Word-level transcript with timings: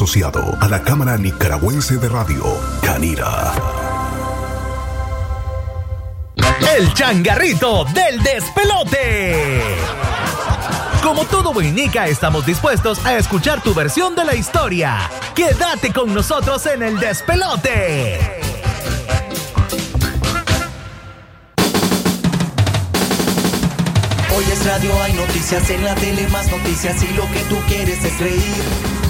asociado 0.00 0.56
a 0.62 0.66
la 0.66 0.82
Cámara 0.82 1.18
Nicaragüense 1.18 1.98
de 1.98 2.08
Radio, 2.08 2.42
Canira. 2.80 3.52
El 6.74 6.94
changarrito 6.94 7.84
del 7.84 8.22
despelote. 8.22 9.60
Como 11.02 11.26
todo 11.26 11.52
buenica, 11.52 12.06
estamos 12.06 12.46
dispuestos 12.46 13.04
a 13.04 13.18
escuchar 13.18 13.62
tu 13.62 13.74
versión 13.74 14.14
de 14.14 14.24
la 14.24 14.34
historia. 14.34 15.10
Quédate 15.34 15.92
con 15.92 16.14
nosotros 16.14 16.64
en 16.64 16.82
el 16.82 16.98
despelote. 16.98 18.18
Hoy 24.34 24.44
es 24.50 24.64
radio, 24.64 25.02
hay 25.02 25.12
noticias 25.12 25.68
en 25.68 25.84
la 25.84 25.94
tele, 25.94 26.26
más 26.28 26.50
noticias 26.50 27.02
y 27.02 27.12
lo 27.12 27.30
que 27.30 27.40
tú 27.50 27.58
quieres 27.68 28.02
es 28.02 28.18
reír. 28.18 29.09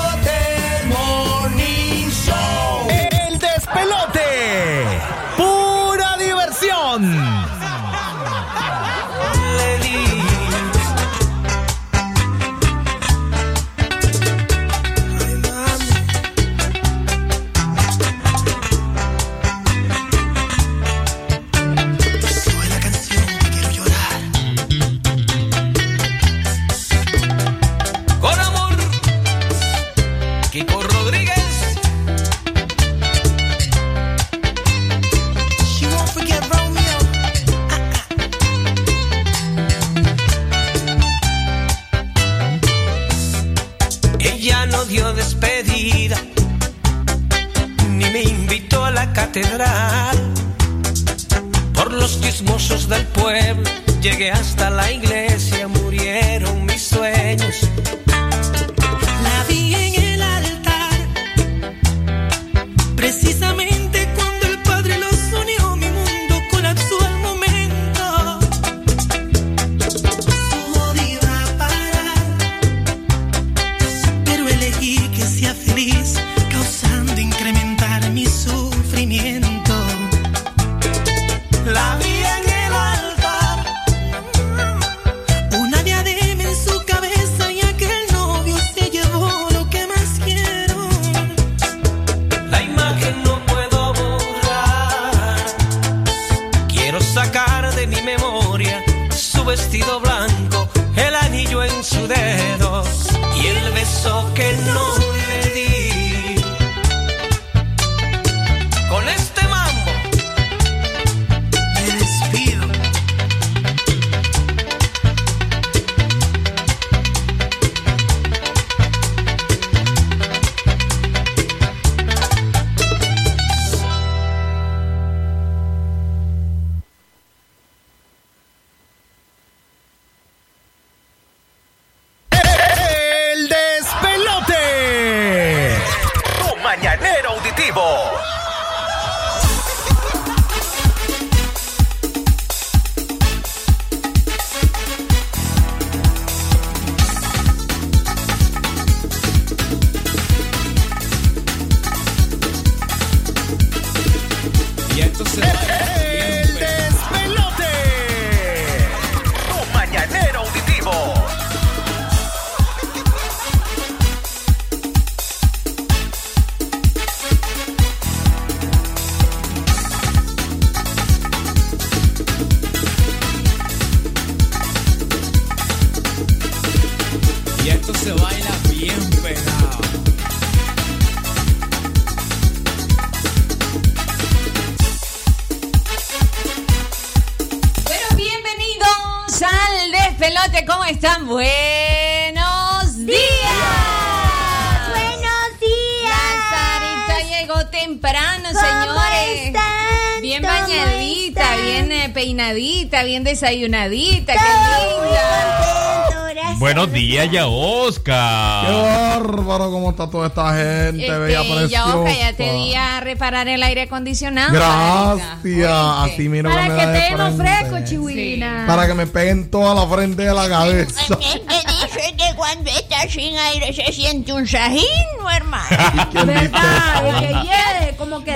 desayunadita. 203.41 204.33
Qué 204.33 204.39
linda. 204.39 206.05
contento. 206.07 206.59
Buenos 206.59 206.91
días, 206.91 207.27
ya 207.31 207.47
Oscar. 207.47 208.67
Qué 208.67 208.73
bárbaro 208.73 209.71
cómo 209.71 209.89
está 209.89 210.07
toda 210.09 210.27
esta 210.27 210.49
gente, 210.55 211.09
bella 211.17 211.41
Este, 211.41 211.53
preciosa. 211.55 211.67
ya, 211.69 211.95
Oscar, 211.97 212.15
ya 212.15 212.33
te 212.33 212.53
di 212.53 212.75
a 212.75 212.99
reparar 212.99 213.47
el 213.47 213.63
aire 213.63 213.81
acondicionado. 213.83 214.53
Gracias. 214.53 215.71
Así 216.11 216.29
mira 216.29 216.51
Para 216.51 216.75
que 216.77 216.85
te 216.85 217.15
demos 217.15 217.35
fresco, 217.35 217.77
chihuina. 217.83 218.65
Para 218.67 218.85
que 218.87 218.93
me 218.93 219.07
peguen 219.07 219.49
toda 219.49 219.73
la 219.73 219.87
frente 219.87 220.21
de 220.23 220.33
la 220.33 220.47
cabeza. 220.47 221.17
¿Quién 221.17 221.45
te 221.47 221.55
dice 221.55 222.15
que 222.15 222.35
cuando 222.35 222.69
estás 222.69 223.11
sin 223.11 223.35
aire 223.37 223.73
se 223.73 223.91
siente 223.91 224.31
un 224.31 224.47
sajino, 224.47 225.31
hermano? 225.35 225.65
¿Quién 226.11 226.27
dice 226.27 226.41
¿Verdad? 226.49 227.19
que 227.19 227.27
hiede, 227.27 227.95
como 227.97 228.23
que 228.23 228.33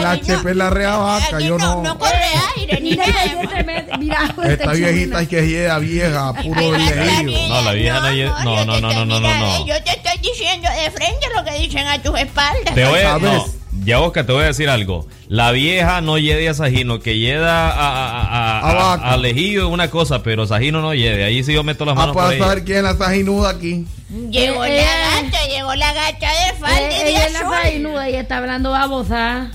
La 0.00 0.20
chepe 0.20 0.50
es 0.50 0.56
la 0.56 0.70
rea 0.70 0.96
vaca, 0.96 1.38
yo 1.38 1.58
no, 1.58 1.80
no. 1.82 1.96
corre 1.98 2.12
aire 2.56 2.80
ni 2.80 2.96
nada. 2.96 3.12
Esta 4.44 4.50
este 4.50 4.68
viejita 4.92 5.22
es 5.22 5.28
que 5.28 5.48
yeda 5.48 5.78
vieja, 5.78 6.32
puro 6.34 6.72
lejillo. 6.72 7.24
bien. 7.24 7.48
No, 7.48 7.60
la 7.62 7.72
vieja 7.72 8.00
no 8.00 8.64
no, 8.64 8.64
no, 8.64 8.80
no, 8.80 9.04
no, 9.04 9.20
no, 9.20 9.20
no. 9.20 9.66
Yo 9.66 9.74
te 9.84 9.90
estoy 9.90 10.18
diciendo 10.22 10.68
de 10.82 10.90
frente 10.90 11.26
lo 11.36 11.44
que 11.44 11.58
dicen 11.58 11.86
a 11.86 12.00
tus 12.02 12.18
espaldas. 12.18 12.74
Te 12.74 12.84
voy 12.86 13.00
a, 13.00 13.18
no, 13.18 13.44
Ya, 13.84 14.00
Oscar, 14.00 14.24
te 14.26 14.32
voy 14.32 14.44
a 14.44 14.46
decir 14.48 14.68
algo. 14.68 15.06
La 15.28 15.50
vieja 15.50 16.00
no 16.02 16.18
lleve 16.18 16.48
a 16.48 16.54
Sajino, 16.54 17.00
que 17.00 17.16
lleva 17.18 17.70
a, 17.70 17.72
a, 17.72 18.60
a, 18.60 18.60
A 18.60 18.92
a- 18.94 19.12
a 19.14 19.16
Legido 19.16 19.66
es 19.66 19.72
una 19.72 19.88
cosa, 19.90 20.22
pero 20.22 20.46
Sajino 20.46 20.80
no 20.82 20.92
lleve. 20.94 21.24
Ahí 21.24 21.42
sí 21.42 21.54
yo 21.54 21.64
meto 21.64 21.84
las 21.86 21.92
Ah, 21.94 22.00
manos 22.00 22.14
para 22.16 22.28
ahí. 22.28 22.38
saber 22.38 22.64
quién 22.64 22.78
es 22.78 22.82
la 22.84 22.96
sajinuda 22.96 23.50
aquí. 23.50 23.86
Llegó 24.30 24.62
Eh, 24.66 24.76
la 24.76 24.82
eh. 24.82 25.22
gata, 25.22 25.38
llegó 25.46 25.74
la 25.74 25.92
gata 25.94 26.28
de 26.28 26.52
falda 26.60 26.80
Eh, 26.90 26.98
y 27.00 27.04
de 27.04 27.10
ella 27.10 27.24
es 27.26 27.32
la 27.32 27.38
azul. 27.40 27.54
fainuda 27.54 28.10
y 28.10 28.14
está 28.16 28.36
hablando 28.38 28.70
babosa. 28.72 29.50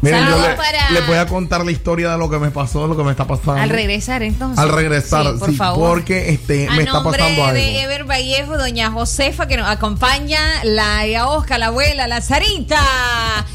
Miren, 0.00 0.20
yo 0.20 0.30
Saludos 0.30 0.48
le, 0.48 0.54
para- 0.54 0.90
les 0.90 1.06
voy 1.06 1.16
a 1.16 1.26
contar 1.26 1.64
la 1.64 1.70
historia 1.72 2.10
de 2.12 2.18
lo 2.18 2.30
que 2.30 2.38
me 2.38 2.50
pasó, 2.50 2.82
de 2.82 2.88
lo 2.88 2.96
que 2.96 3.02
me 3.02 3.10
está 3.10 3.26
pasando. 3.26 3.60
Al 3.60 3.70
regresar 3.70 4.22
entonces. 4.22 4.58
Al 4.58 4.68
regresar, 4.70 5.24
Sí, 5.32 5.38
por 5.38 5.50
sí, 5.50 5.56
favor. 5.56 5.90
porque 5.90 6.30
este, 6.30 6.68
A 6.68 6.72
me 6.72 6.82
está 6.84 6.92
nombre 6.94 7.18
pasando 7.18 7.44
algo. 7.44 7.54
de 7.54 7.82
Ever 7.82 8.04
Vallejo, 8.04 8.56
doña 8.58 8.90
Josefa, 8.90 9.46
que 9.48 9.56
nos 9.56 9.68
acompaña, 9.68 10.38
la 10.64 11.06
ya 11.06 11.26
Oscar, 11.28 11.58
la 11.58 11.66
abuela, 11.66 12.06
la 12.06 12.20
Sarita. 12.20 12.80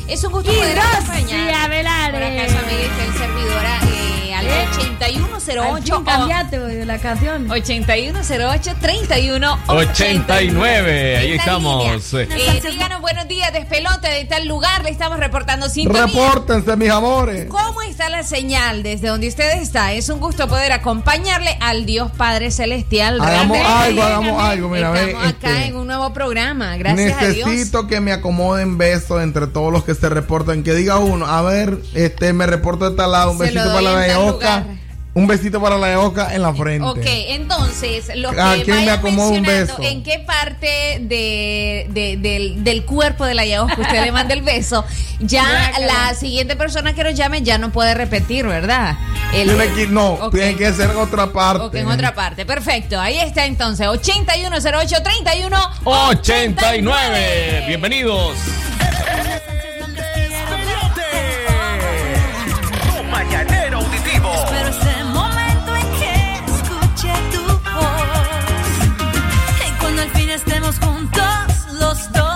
Es 0.07 0.23
un 0.23 0.31
gusto 0.33 0.51
Y 0.51 0.55
poder 0.55 0.75
Rosy 0.75 0.87
acompañar. 0.95 1.53
Abelares. 1.63 2.13
Por 2.13 2.23
acá 2.23 2.49
su 2.51 2.57
amiga 2.65 2.81
Isabel 2.83 3.17
Servidora 3.17 3.79
eh, 3.87 4.22
al 4.49 4.73
Eh. 4.73 4.73
8108 5.43 6.03
Al 6.07 6.63
oye, 6.63 6.85
la 6.85 6.97
canción. 6.97 7.51
8108 7.51 8.71
31 8.79 9.59
89, 9.67 11.17
ahí 11.17 11.31
estamos. 11.33 12.13
Eh, 12.13 12.61
díganos 12.69 13.01
buenos 13.01 13.27
días, 13.27 13.51
despelote 13.51 14.09
de 14.09 14.25
tal 14.25 14.47
lugar, 14.47 14.83
le 14.83 14.89
estamos 14.89 15.19
reportando 15.19 15.67
sintonía. 15.69 16.05
Repórtense, 16.05 16.75
mis 16.77 16.89
amores. 16.89 17.47
¿Cómo 17.49 17.81
está 17.81 18.09
la 18.09 18.23
señal 18.23 18.83
desde 18.83 19.09
donde 19.09 19.27
usted 19.27 19.61
está? 19.61 19.93
Es 19.93 20.09
un 20.09 20.19
gusto 20.19 20.47
poder 20.47 20.71
acompañarle 20.71 21.57
al 21.59 21.85
Dios 21.85 22.11
Padre 22.15 22.51
Celestial. 22.51 23.19
Hagamos 23.21 23.57
Realmente, 23.57 23.67
algo, 23.67 24.03
hagamos 24.03 24.43
algo. 24.43 24.69
Mira, 24.69 24.91
ve, 24.91 25.07
Estamos 25.07 25.27
acá 25.27 25.51
este, 25.51 25.65
en 25.67 25.75
un 25.75 25.87
nuevo 25.87 26.13
programa, 26.13 26.77
gracias 26.77 27.21
a 27.21 27.27
Dios. 27.27 27.49
Necesito 27.49 27.87
que 27.87 27.99
me 27.99 28.13
acomoden 28.13 28.77
besos 28.77 29.21
entre 29.21 29.47
todos 29.47 29.71
los 29.71 29.83
que 29.83 29.95
se 29.95 30.07
reportan. 30.09 30.63
Que 30.63 30.73
diga 30.73 30.97
uno, 30.97 31.25
a 31.25 31.41
ver, 31.41 31.79
este, 31.93 32.31
me 32.31 32.45
reporto 32.45 32.89
de 32.89 32.95
tal 32.95 33.11
lado, 33.11 33.31
un 33.31 33.37
besito 33.37 33.65
para 33.65 33.81
la 33.81 34.07
tal 34.07 34.32
Oscar. 34.35 34.63
Un 35.15 35.27
besito 35.27 35.61
para 35.61 35.77
la 35.77 35.89
de 35.89 35.95
Oscar 35.95 36.33
en 36.33 36.41
la 36.41 36.55
frente. 36.55 36.87
Ok, 36.87 36.97
entonces, 37.05 38.09
los 38.15 38.33
que 38.33 38.41
¿A 38.41 38.55
quién 38.63 38.77
me 38.77 38.85
vayan 38.87 39.05
un 39.05 39.15
mencionando 39.15 39.77
beso? 39.77 39.77
en 39.83 40.01
qué 40.01 40.17
parte 40.25 40.97
de, 41.01 41.85
de- 41.91 42.17
del, 42.17 42.63
del 42.63 42.83
cuerpo 42.83 43.23
de 43.23 43.35
la 43.35 43.45
Yaosca 43.45 43.79
usted 43.79 44.03
le 44.03 44.11
manda 44.11 44.33
el 44.33 44.41
beso, 44.41 44.83
ya 45.19 45.71
la 45.81 46.15
siguiente 46.15 46.55
persona 46.55 46.95
que 46.95 47.03
nos 47.03 47.13
llame 47.13 47.43
ya 47.43 47.59
no 47.59 47.71
puede 47.71 47.93
repetir, 47.93 48.47
¿verdad? 48.47 48.97
El- 49.35 49.49
Tiene 49.49 49.67
que, 49.75 49.85
no, 49.85 50.13
Ok. 50.13 50.33
tiene 50.33 50.55
que 50.55 50.73
ser 50.73 50.89
en 50.89 50.97
otra 50.97 51.31
parte. 51.31 51.63
Ok, 51.63 51.75
en 51.75 51.87
otra 51.89 52.15
parte. 52.15 52.43
Perfecto. 52.47 52.99
Ahí 52.99 53.19
está 53.19 53.45
entonces. 53.45 53.85
8108 53.87 54.95
31 55.03 55.57
89. 55.85 57.65
Bienvenidos. 57.67 58.35
Juntos 70.79 71.23
los 71.79 72.11
dos, 72.11 72.32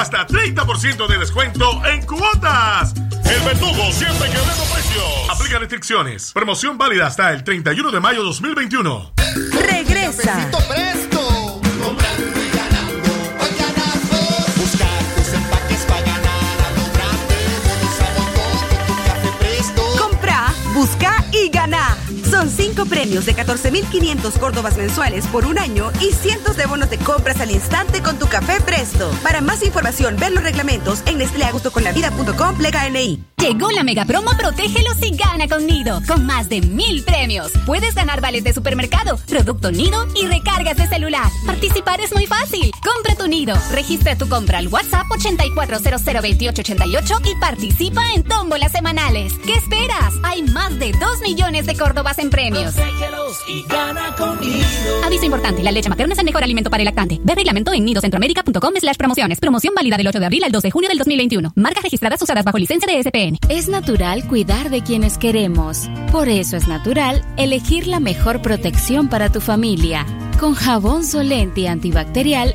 hasta 0.00 0.26
30% 0.26 1.06
de 1.06 1.18
descuento 1.18 1.84
en 1.84 2.04
cuotas. 2.06 2.94
El 2.96 3.40
verdugo 3.44 3.92
siempre 3.92 4.30
que 4.30 4.36
vemos 4.38 4.68
precios. 4.72 5.30
Aplica 5.30 5.58
restricciones. 5.58 6.32
Promoción 6.32 6.78
válida 6.78 7.06
hasta 7.06 7.32
el 7.32 7.44
31 7.44 7.90
de 7.90 8.00
mayo 8.00 8.22
2021. 8.24 9.19
Premios 22.86 23.26
de 23.26 23.34
14.500 23.34 24.38
córdobas 24.38 24.76
mensuales 24.76 25.26
por 25.26 25.44
un 25.44 25.58
año 25.58 25.90
y 26.00 26.12
cientos 26.12 26.56
de 26.56 26.66
bonos 26.66 26.90
de 26.90 26.98
compras 26.98 27.40
al 27.40 27.50
instante 27.50 28.02
con 28.02 28.18
tu 28.18 28.26
café 28.26 28.60
Presto. 28.60 29.10
Para 29.22 29.40
más 29.40 29.62
información, 29.62 30.16
ver 30.16 30.32
los 30.32 30.42
reglamentos 30.42 31.02
en 31.06 31.18
nestleagustoconlavida.com 31.18 32.56
plega 32.56 32.88
NI. 32.88 33.24
Llegó 33.38 33.70
la 33.70 33.82
mega 33.82 34.04
promo 34.04 34.32
Protégelos 34.36 34.96
y 35.02 35.16
gana 35.16 35.48
con 35.48 35.66
Nido, 35.66 36.02
con 36.06 36.26
más 36.26 36.48
de 36.48 36.60
mil 36.60 37.02
premios. 37.04 37.50
Puedes 37.64 37.94
ganar 37.94 38.20
vales 38.20 38.44
de 38.44 38.52
supermercado, 38.52 39.18
producto 39.26 39.72
Nido 39.72 40.06
y 40.14 40.26
recargas 40.26 40.76
de 40.76 40.86
celular. 40.88 41.30
Participar 41.46 42.00
es 42.00 42.12
muy 42.14 42.26
fácil. 42.26 42.70
Compra 42.92 43.14
tu 43.14 43.28
nido. 43.28 43.54
Registra 43.70 44.16
tu 44.16 44.28
compra 44.28 44.58
al 44.58 44.68
WhatsApp 44.68 45.06
84002888 45.10 47.20
y 47.24 47.34
participa 47.36 48.02
en 48.14 48.24
tómbolas 48.24 48.72
semanales. 48.72 49.32
¿Qué 49.44 49.54
esperas? 49.54 50.14
Hay 50.24 50.42
más 50.42 50.76
de 50.78 50.92
2 50.92 51.20
millones 51.22 51.66
de 51.66 51.76
Córdobas 51.76 52.18
en 52.18 52.30
premios. 52.30 52.74
Aviso 55.04 55.24
importante, 55.24 55.62
la 55.62 55.70
leche 55.70 55.88
materna 55.88 56.14
es 56.14 56.18
el 56.18 56.24
mejor 56.24 56.42
alimento 56.42 56.68
para 56.68 56.82
el 56.82 56.86
lactante. 56.86 57.20
Ve 57.22 57.34
reglamento 57.34 57.72
en 57.72 57.84
nidocentroamérica.com 57.84 58.74
slash 58.80 58.96
promociones. 58.96 59.38
Promoción 59.38 59.74
válida 59.74 59.96
del 59.96 60.08
8 60.08 60.18
de 60.18 60.26
abril 60.26 60.44
al 60.44 60.52
2 60.52 60.62
de 60.62 60.70
junio 60.70 60.88
del 60.88 60.98
2021. 60.98 61.52
Marcas 61.54 61.84
registradas 61.84 62.20
usadas 62.20 62.44
bajo 62.44 62.58
licencia 62.58 62.92
de 62.92 63.02
SPN. 63.02 63.38
Es 63.48 63.68
natural 63.68 64.26
cuidar 64.26 64.70
de 64.70 64.82
quienes 64.82 65.16
queremos. 65.16 65.88
Por 66.10 66.28
eso 66.28 66.56
es 66.56 66.66
natural 66.66 67.24
elegir 67.36 67.86
la 67.86 68.00
mejor 68.00 68.42
protección 68.42 69.08
para 69.08 69.30
tu 69.30 69.40
familia. 69.40 70.04
Con 70.40 70.54
jabón 70.54 71.04
solente 71.04 71.68
antibacterial 71.68 72.54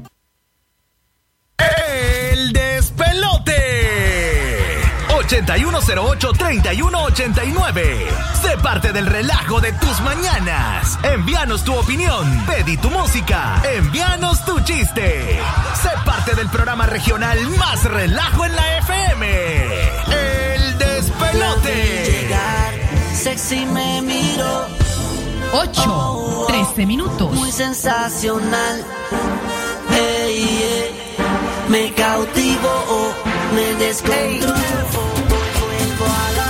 8108-3189. 5.31 7.81
Sé 8.41 8.57
parte 8.61 8.91
del 8.91 9.05
relajo 9.05 9.61
de 9.61 9.71
tus 9.71 10.01
mañanas. 10.01 10.99
Envíanos 11.03 11.63
tu 11.63 11.73
opinión, 11.73 12.43
pedí 12.45 12.75
tu 12.75 12.89
música, 12.89 13.61
envíanos 13.63 14.43
tu 14.43 14.59
chiste. 14.59 15.39
Sé 15.81 15.89
parte 16.05 16.35
del 16.35 16.49
programa 16.49 16.85
regional 16.85 17.39
más 17.51 17.85
relajo 17.85 18.43
en 18.45 18.55
la 18.57 18.77
FM. 18.79 19.25
El 20.11 20.77
despelote. 20.77 22.11
Llegar, 22.11 22.73
sexy 23.15 23.65
me 23.67 24.01
miro. 24.01 24.67
8, 25.53 26.45
13 26.49 26.85
minutos. 26.85 27.31
Muy 27.31 27.53
sensacional. 27.53 28.85
Hey, 29.89 30.93
yeah. 31.15 31.67
Me 31.69 31.93
cautivo, 31.93 32.67
oh, 32.89 33.13
me 33.55 33.75
descontrolo. 33.75 35.10
Voilà. 36.01 36.40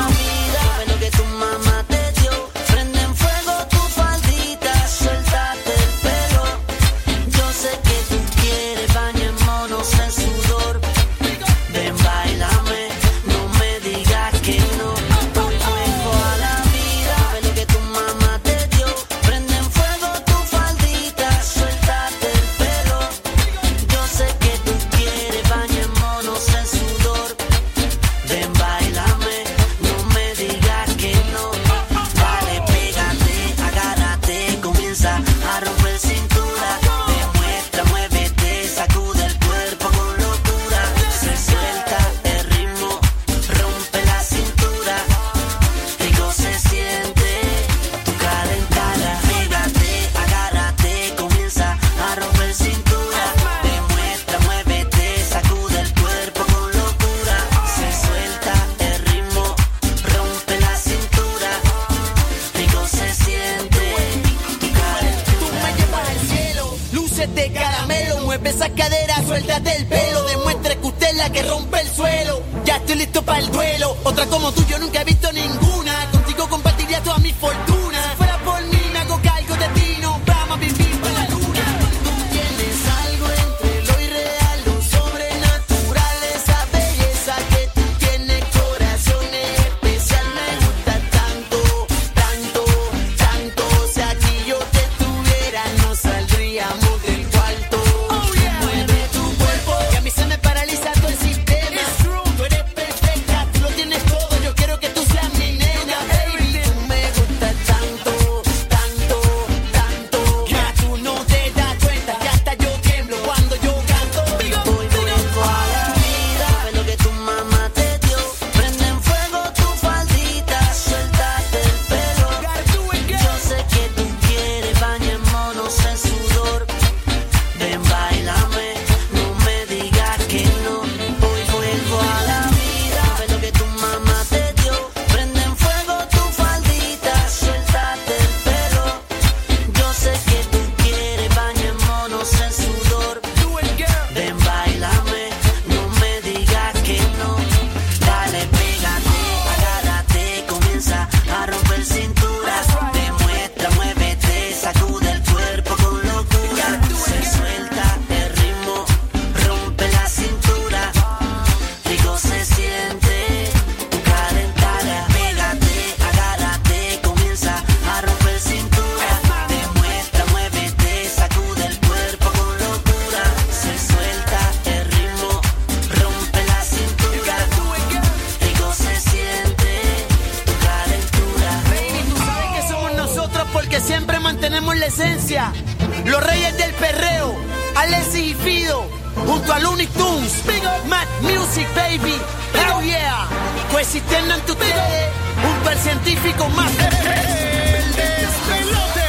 junto 189.41 189.53
a 189.53 189.60
Looney 189.60 189.88
Tunes. 189.88 190.43
Mad 190.88 191.07
Music, 191.21 191.67
baby. 191.75 192.13
Hell 192.53 192.81
yeah. 192.86 193.27
Pues 193.71 193.88
Coexistiendo 193.88 194.36
en 194.36 194.41
tu 194.41 194.53
tele. 194.55 195.10
Junto 195.41 195.69
al 195.69 195.77
científico 195.77 196.50
más. 196.50 196.71
El 196.71 197.95
despelote. 197.95 199.01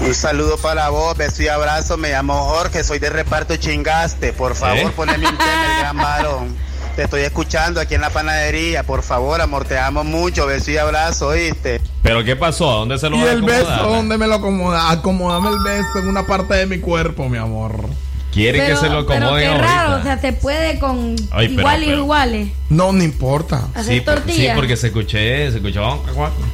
Un 0.00 0.14
saludo 0.14 0.56
para 0.56 0.88
vos, 0.88 1.14
beso 1.18 1.42
y 1.42 1.48
abrazo, 1.48 1.98
me 1.98 2.08
llamo 2.08 2.42
Jorge, 2.42 2.82
soy 2.84 3.00
de 3.00 3.10
reparto 3.10 3.54
Chingaste, 3.56 4.32
por 4.32 4.54
favor, 4.54 4.78
¿Eh? 4.78 4.92
poneme 4.96 5.28
un 5.28 5.36
tema, 5.36 5.74
el 5.74 5.80
gran 5.80 5.96
varón. 5.98 6.56
Te 6.96 7.02
estoy 7.02 7.20
escuchando 7.20 7.78
aquí 7.78 7.94
en 7.94 8.00
la 8.00 8.08
panadería, 8.08 8.84
por 8.84 9.02
favor, 9.02 9.42
amor, 9.42 9.66
te 9.66 9.78
amo 9.78 10.04
mucho, 10.04 10.46
beso 10.46 10.70
y 10.70 10.78
abrazo, 10.78 11.28
¿oíste? 11.28 11.82
¿Pero 12.02 12.24
qué 12.24 12.34
pasó? 12.34 12.70
¿A 12.70 12.74
dónde 12.76 12.96
se 12.96 13.10
lo 13.10 13.18
¿Y 13.18 13.24
el 13.24 13.42
beso 13.42 13.68
dónde 13.68 14.16
me 14.16 14.26
lo 14.26 14.36
acomoda? 14.36 14.90
Acomodame 14.90 15.50
el 15.50 15.58
beso 15.58 15.98
en 15.98 16.08
una 16.08 16.26
parte 16.26 16.54
de 16.54 16.64
mi 16.64 16.78
cuerpo, 16.78 17.28
mi 17.28 17.36
amor. 17.36 17.90
Quiere 18.32 18.64
que 18.66 18.76
se 18.76 18.88
lo 18.88 19.06
Pero 19.06 19.18
acomoden 19.26 19.42
qué 19.42 19.46
ahorita. 19.48 19.66
raro, 19.66 19.96
o 19.96 20.02
sea, 20.02 20.18
se 20.18 20.32
puede 20.32 20.78
con 20.78 21.14
Ay, 21.30 21.48
pero- 21.48 21.60
igual 21.60 21.82
y 21.82 21.86
pero- 21.86 21.98
iguales. 21.98 22.48
No, 22.70 22.90
no 22.92 23.02
importa. 23.02 23.68
Hacer 23.74 23.94
Sí, 23.94 24.00
por- 24.00 24.22
sí, 24.26 24.48
porque 24.54 24.76
se 24.78 24.86
escuché, 24.86 25.50
se 25.50 25.58
escuchaba. 25.58 25.98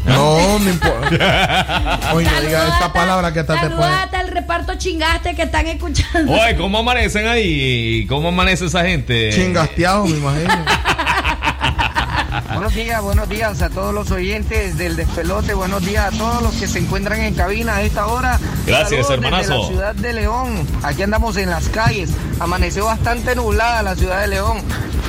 No, 0.04 0.58
no 0.58 0.68
importa. 0.70 2.00
Oye, 2.14 2.28
no 2.28 2.40
digas 2.40 2.73
esta 2.73 2.92
palabra 2.92 3.32
que 3.32 3.40
hasta 3.40 3.54
te 3.61 3.68
puede. 3.68 3.80
Saludate 3.82 4.16
al 4.16 4.28
reparto 4.28 4.75
chingaste 4.76 5.37
que 5.37 5.42
están 5.42 5.68
escuchando. 5.68 6.32
Oye, 6.32 6.56
¿cómo 6.56 6.78
amanecen 6.78 7.28
ahí? 7.28 8.04
¿Cómo 8.08 8.28
amanece 8.28 8.66
esa 8.66 8.85
gente? 8.85 9.30
Chingasteado, 9.32 10.04
me 10.06 10.16
imagino. 10.18 10.54
Buenos 12.52 12.75
días, 12.75 13.00
buenos 13.02 13.28
días 13.28 13.62
a 13.62 13.70
todos 13.70 13.94
los 13.94 14.11
oyentes 14.11 14.76
del 14.76 14.97
despelote, 14.97 15.54
buenos 15.54 15.85
días 15.85 16.12
a 16.12 16.16
todos 16.18 16.42
los 16.42 16.52
que 16.54 16.66
se 16.66 16.78
encuentran 16.80 17.20
en 17.20 17.35
cabina 17.35 17.76
a 17.76 17.82
esta 17.82 18.06
hora. 18.06 18.38
Gracias, 18.68 19.06
Saludos 19.06 19.10
hermanazo. 19.10 19.52
Desde 19.52 19.58
la 19.58 19.68
ciudad 19.68 19.94
de 19.94 20.12
León, 20.12 20.66
aquí 20.82 21.02
andamos 21.02 21.37
en 21.37 21.50
las 21.50 21.68
calles, 21.70 22.10
amaneció 22.38 22.84
bastante 22.84 23.34
nublada 23.34 23.82
la 23.82 23.96
ciudad 23.96 24.20
de 24.20 24.28
León. 24.28 24.62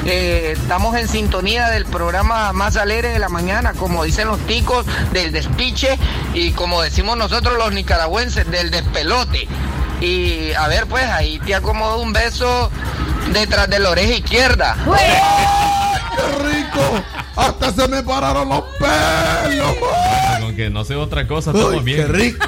Eh, 0.05 0.53
estamos 0.55 0.95
en 0.95 1.07
sintonía 1.09 1.67
del 1.69 1.85
programa 1.85 2.53
más 2.53 2.77
alegre 2.77 3.09
de 3.09 3.19
la 3.19 3.27
mañana, 3.27 3.73
como 3.73 4.05
dicen 4.05 4.27
los 4.27 4.39
ticos, 4.47 4.85
del 5.11 5.33
despiche 5.33 5.99
y 6.33 6.51
como 6.51 6.81
decimos 6.81 7.17
nosotros 7.17 7.57
los 7.57 7.73
nicaragüenses, 7.73 8.49
del 8.49 8.71
despelote. 8.71 9.47
Y 9.99 10.53
a 10.53 10.67
ver, 10.69 10.87
pues 10.87 11.03
ahí 11.05 11.39
te 11.39 11.53
acomodo 11.53 12.01
un 12.01 12.13
beso 12.13 12.71
detrás 13.33 13.69
de 13.69 13.79
la 13.79 13.89
oreja 13.89 14.13
izquierda. 14.13 14.77
¡Qué 16.19 16.43
rico! 16.43 17.03
Hasta 17.35 17.71
se 17.71 17.87
me 17.87 18.03
pararon 18.03 18.49
los 18.49 18.63
pelos. 18.79 19.75
Con 20.41 20.55
que 20.55 20.69
no 20.69 20.83
sé 20.83 20.95
otra 20.95 21.25
cosa, 21.27 21.51
estamos 21.51 21.75
Uy, 21.75 21.83
bien. 21.83 21.97
qué 22.05 22.07
rico, 22.07 22.45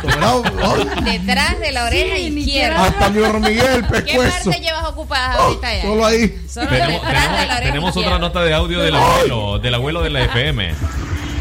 Detrás 1.04 1.60
de 1.60 1.72
la 1.72 1.86
oreja 1.86 2.18
izquierda. 2.18 2.86
Hasta 2.86 3.10
mi 3.10 3.20
hormigué 3.20 3.74
el 3.76 3.82
¿Qué 3.88 4.02
pescuezo. 4.02 4.50
parte 4.50 4.60
llevas 4.62 4.84
ocupada 4.86 5.34
ahorita 5.36 5.76
ya? 5.76 5.82
Solo 5.84 6.06
ahí. 6.06 6.38
Solo 6.50 6.68
Tenemos, 6.70 7.02
detrás 7.02 7.12
de 7.14 7.20
la 7.22 7.22
tenemos- 7.22 7.42
oreja 7.48 7.62
tenemos 7.62 7.98
otra 7.98 8.20
nota 8.20 8.42
de 8.44 8.54
audio 8.54 8.80
del 8.82 8.96
abuelo, 8.96 9.60
del 9.60 9.74
abuelo 9.76 10.02
de 10.02 10.10
la 10.10 10.22
FM. 10.24 10.74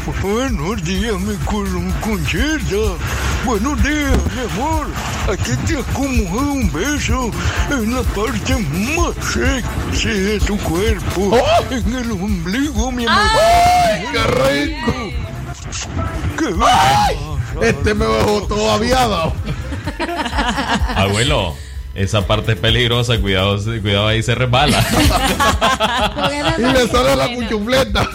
Buenos 0.05 0.83
días, 0.83 1.13
mi 1.19 1.35
conchita. 1.45 2.97
Buenos 3.45 3.83
días, 3.83 4.17
mi 4.33 4.41
amor. 4.51 4.87
Aquí 5.31 5.51
te 5.67 5.77
acomodo 5.77 6.53
un 6.53 6.71
beso 6.71 7.29
en 7.69 7.93
la 7.93 8.01
parte 8.01 8.55
más 8.55 9.15
sexy 9.23 10.09
de 10.09 10.39
tu 10.39 10.57
cuerpo. 10.57 11.37
En 11.69 11.95
el 11.95 12.11
ombligo, 12.11 12.91
mi 12.91 13.05
amor. 13.05 13.19
¡Ay, 13.31 14.05
qué 14.11 14.23
rico! 14.23 14.91
¡Qué 16.37 17.67
Este 17.67 17.93
me 17.93 18.05
dejó 18.05 18.41
todo 18.47 18.71
aviado. 18.71 19.33
Abuelo, 20.95 21.55
esa 21.93 22.25
parte 22.25 22.53
es 22.53 22.57
peligrosa, 22.57 23.19
cuidado, 23.19 23.59
cuidado 23.81 24.07
ahí 24.07 24.23
se 24.23 24.33
resbala. 24.33 24.83
Y 26.57 26.63
le 26.63 26.87
sale 26.87 27.15
la 27.15 27.33
cuchufleta. 27.33 28.07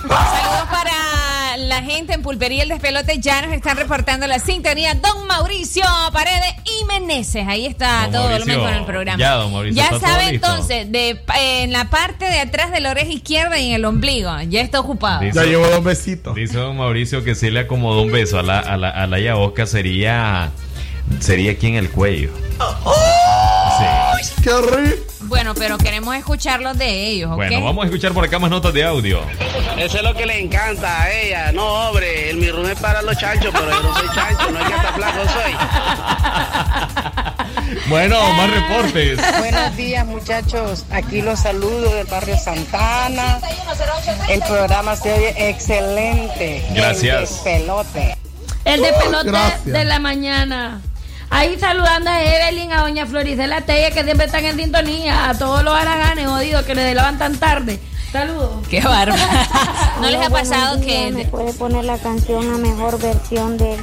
La 1.66 1.82
gente 1.82 2.14
en 2.14 2.22
Pulpería 2.22 2.62
El 2.62 2.68
Despelote. 2.68 3.18
Ya 3.20 3.42
nos 3.42 3.52
están 3.52 3.76
reportando 3.76 4.26
la 4.26 4.38
sintonía. 4.38 4.94
Don 4.94 5.26
Mauricio 5.26 5.82
Paredes 6.12 6.54
y 6.64 6.84
Meneses. 6.84 7.44
Ahí 7.48 7.66
está 7.66 8.02
Don 8.04 8.12
todo 8.12 8.28
Mauricio, 8.30 8.44
volumen 8.54 8.68
con 8.70 8.78
el 8.80 8.84
programa. 8.86 9.18
ya, 9.18 9.32
don 9.34 9.52
Mauricio, 9.52 9.82
Ya 9.82 9.98
sabe 9.98 10.32
listo. 10.32 10.46
entonces, 10.48 10.92
de, 10.92 11.10
eh, 11.10 11.62
en 11.62 11.72
la 11.72 11.90
parte 11.90 12.24
de 12.26 12.38
atrás 12.40 12.70
de 12.70 12.80
la 12.80 12.90
oreja 12.92 13.10
izquierda 13.10 13.58
y 13.58 13.68
en 13.68 13.74
el 13.74 13.84
ombligo. 13.84 14.30
Ya 14.48 14.60
está 14.60 14.78
ocupado. 14.80 15.20
Dice- 15.20 15.34
Ya 15.38 15.44
llevo 15.44 15.66
dos 15.66 15.82
besitos. 15.82 16.34
Dice 16.36 16.56
don 16.58 16.76
Mauricio 16.76 17.24
que 17.24 17.34
si 17.34 17.50
le 17.50 17.60
acomodó 17.60 18.02
un 18.02 18.12
beso 18.12 18.38
a 18.38 18.42
la, 18.42 18.58
a 18.60 18.76
la, 18.76 18.90
a 18.90 19.06
la 19.06 19.18
Yaosca 19.18 19.66
sería, 19.66 20.50
sería 21.20 21.52
aquí 21.52 21.66
en 21.66 21.74
el 21.74 21.90
cuello. 21.90 22.30
Sí. 22.36 22.52
¡Qué 24.42 24.50
rico! 24.50 25.02
Bueno, 25.22 25.54
pero 25.54 25.76
queremos 25.78 26.14
escucharlos 26.14 26.78
de 26.78 27.06
ellos, 27.08 27.30
¿ok? 27.30 27.36
Bueno, 27.36 27.64
vamos 27.64 27.82
a 27.82 27.86
escuchar 27.86 28.12
por 28.12 28.24
acá 28.24 28.38
más 28.38 28.50
notas 28.50 28.72
de 28.72 28.84
audio. 28.84 29.20
Eso 29.76 29.96
es 29.96 30.02
lo 30.02 30.14
que 30.14 30.24
le 30.26 30.38
encanta 30.40 31.02
a 31.02 31.10
ella. 31.10 31.52
No, 31.52 31.88
hombre, 31.88 32.30
el 32.30 32.36
mirrún 32.36 32.70
es 32.70 32.78
para 32.78 33.02
los 33.02 33.16
chanchos, 33.18 33.52
pero 33.52 33.70
yo 33.70 33.82
no 33.82 33.94
soy 33.98 34.08
chancho, 34.14 34.50
no 34.50 34.60
es 34.60 34.66
que 34.66 34.74
hasta 34.74 34.92
flaco 34.92 35.20
soy. 35.28 35.52
Bueno, 37.88 38.20
más 38.34 38.50
reportes. 38.50 39.18
Buenos 39.38 39.76
días 39.76 40.06
muchachos, 40.06 40.84
aquí 40.90 41.20
los 41.22 41.40
saludo 41.40 41.94
del 41.94 42.06
barrio 42.06 42.36
Santana. 42.38 43.40
El 44.28 44.40
programa 44.40 44.96
se 44.96 45.12
oye 45.12 45.48
excelente. 45.50 46.64
Gracias. 46.74 47.42
El 47.44 47.60
pelote. 47.62 48.16
El 48.64 48.82
de 48.82 48.92
pelote 48.92 49.30
Gracias. 49.30 49.64
de 49.64 49.84
la 49.84 49.98
mañana. 49.98 50.80
Ahí 51.30 51.58
saludando 51.58 52.10
a 52.10 52.22
Evelyn, 52.86 52.98
a 52.98 53.02
doña 53.02 53.06
Floricela 53.06 53.60
Tella, 53.62 53.90
que 53.90 54.04
siempre 54.04 54.26
están 54.26 54.44
en 54.44 54.56
sintonía, 54.56 55.28
a 55.30 55.34
todos 55.38 55.62
los 55.64 55.74
haraganes 55.74 56.26
jodidos 56.26 56.64
que 56.64 56.74
les 56.74 56.94
levantan 56.94 57.36
tarde. 57.36 57.80
Saludos. 58.12 58.66
Qué 58.68 58.80
bárbaro. 58.80 59.20
¿No 60.00 60.08
les 60.08 60.24
ha 60.24 60.30
pasado 60.30 60.80
que- 60.80 61.10
¿Me 61.12 61.24
puede 61.26 61.52
poner 61.52 61.84
la 61.84 61.98
canción 61.98 62.48
a 62.54 62.58
mejor 62.58 62.98
versión 63.00 63.56
de, 63.58 63.76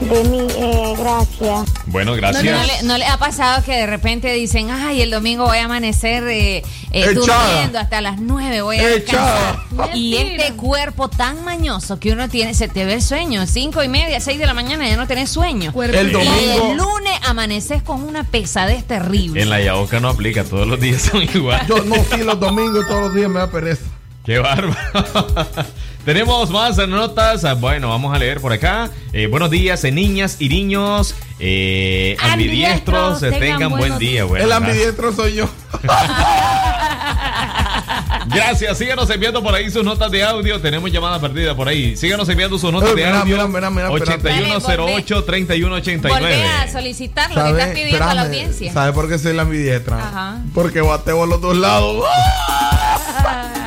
de 0.00 0.24
mi 0.24 0.40
eh, 0.56 0.94
gracias? 0.98 1.70
Bueno, 1.90 2.12
¿No, 2.12 2.16
gracias. 2.16 2.66
le, 2.66 2.82
no 2.86 2.96
le 2.98 3.04
ha 3.06 3.16
pasado 3.18 3.62
que 3.64 3.72
de 3.76 3.86
repente 3.86 4.32
dicen, 4.32 4.70
ay, 4.70 5.02
el 5.02 5.10
domingo 5.10 5.44
voy 5.46 5.58
a 5.58 5.64
amanecer 5.64 6.22
eh, 6.28 6.62
eh, 6.92 7.14
durmiendo 7.14 7.78
hasta 7.78 8.00
las 8.00 8.20
9, 8.20 8.62
voy 8.62 8.78
a 8.78 8.86
descansar? 8.86 9.58
Y 9.94 10.16
este 10.16 10.52
cuerpo 10.54 11.08
tan 11.10 11.44
mañoso 11.44 11.98
que 11.98 12.12
uno 12.12 12.28
tiene, 12.28 12.54
se 12.54 12.68
te 12.68 12.84
ve 12.84 12.94
el 12.94 13.02
sueño, 13.02 13.46
cinco 13.46 13.82
y 13.82 13.88
media, 13.88 14.20
6 14.20 14.38
de 14.38 14.46
la 14.46 14.54
mañana 14.54 14.88
ya 14.88 14.96
no 14.96 15.06
tenés 15.06 15.30
sueño. 15.30 15.72
El 15.82 16.08
Y 16.10 16.12
domingo- 16.12 16.70
el 16.70 16.76
lunes 16.76 17.18
amaneces 17.26 17.82
con 17.82 18.02
una 18.02 18.22
pesadez 18.24 18.84
terrible. 18.84 19.42
En 19.42 19.50
la 19.50 19.60
Yaosca 19.60 19.98
no 20.00 20.08
aplica, 20.10 20.44
todos 20.44 20.66
los 20.66 20.78
días 20.80 21.02
son 21.02 21.22
iguales. 21.22 21.66
Yo 21.68 21.82
no, 21.84 21.96
sí, 21.96 22.22
los 22.22 22.38
domingos 22.38 22.86
todos 22.86 23.00
los 23.02 23.14
días 23.14 23.28
me 23.28 23.40
da 23.40 23.50
pereza. 23.50 23.82
Qué 24.24 24.38
bárbaro. 24.38 24.76
Tenemos 26.04 26.50
más 26.50 26.76
notas. 26.88 27.60
Bueno, 27.60 27.88
vamos 27.90 28.14
a 28.14 28.18
leer 28.18 28.40
por 28.40 28.52
acá. 28.52 28.90
Eh, 29.12 29.26
buenos 29.26 29.50
días, 29.50 29.84
eh, 29.84 29.92
niñas 29.92 30.36
y 30.40 30.48
niños. 30.48 31.14
Eh, 31.38 32.16
ambidiestros, 32.20 33.22
eh, 33.22 33.30
tengan 33.32 33.58
tengan 33.58 33.70
buen 33.78 33.98
día. 33.98 34.24
Bueno, 34.24 34.44
El 34.44 34.52
ambidiestro 34.52 35.12
soy 35.12 35.34
yo. 35.34 35.48
Gracias, 38.26 38.78
síganos 38.78 39.08
enviando 39.10 39.42
por 39.42 39.54
ahí 39.54 39.70
sus 39.70 39.84
notas 39.84 40.10
de 40.10 40.22
audio. 40.24 40.60
Tenemos 40.60 40.90
llamada 40.90 41.20
perdida 41.20 41.54
por 41.56 41.68
ahí. 41.68 41.96
Síganos 41.96 42.28
enviando 42.28 42.58
sus 42.58 42.72
notas 42.72 42.90
Eh, 42.90 42.94
de 42.96 43.04
mira, 43.06 43.20
audio. 43.20 43.48
mira, 43.48 43.70
mira, 43.70 43.88
mira, 43.90 43.94
espérate. 43.94 44.30
8108-3189. 44.56 46.08
Volvé 46.08 46.44
a 46.44 46.70
solicitar 46.70 47.30
lo 47.34 47.44
que 47.44 47.50
estás 47.50 47.68
pidiendo 47.70 47.96
a 47.96 48.14
la 48.14 48.22
espérame. 48.22 48.26
audiencia. 48.26 48.72
¿Sabe 48.72 48.92
por 48.92 49.08
qué 49.08 49.18
soy 49.18 49.34
la 49.34 49.42
ambidiestra? 49.42 49.98
Ajá. 49.98 50.38
Porque 50.54 50.80
bateo 50.80 51.24
a 51.24 51.26
los 51.26 51.40
dos 51.40 51.56
lados. 51.56 52.04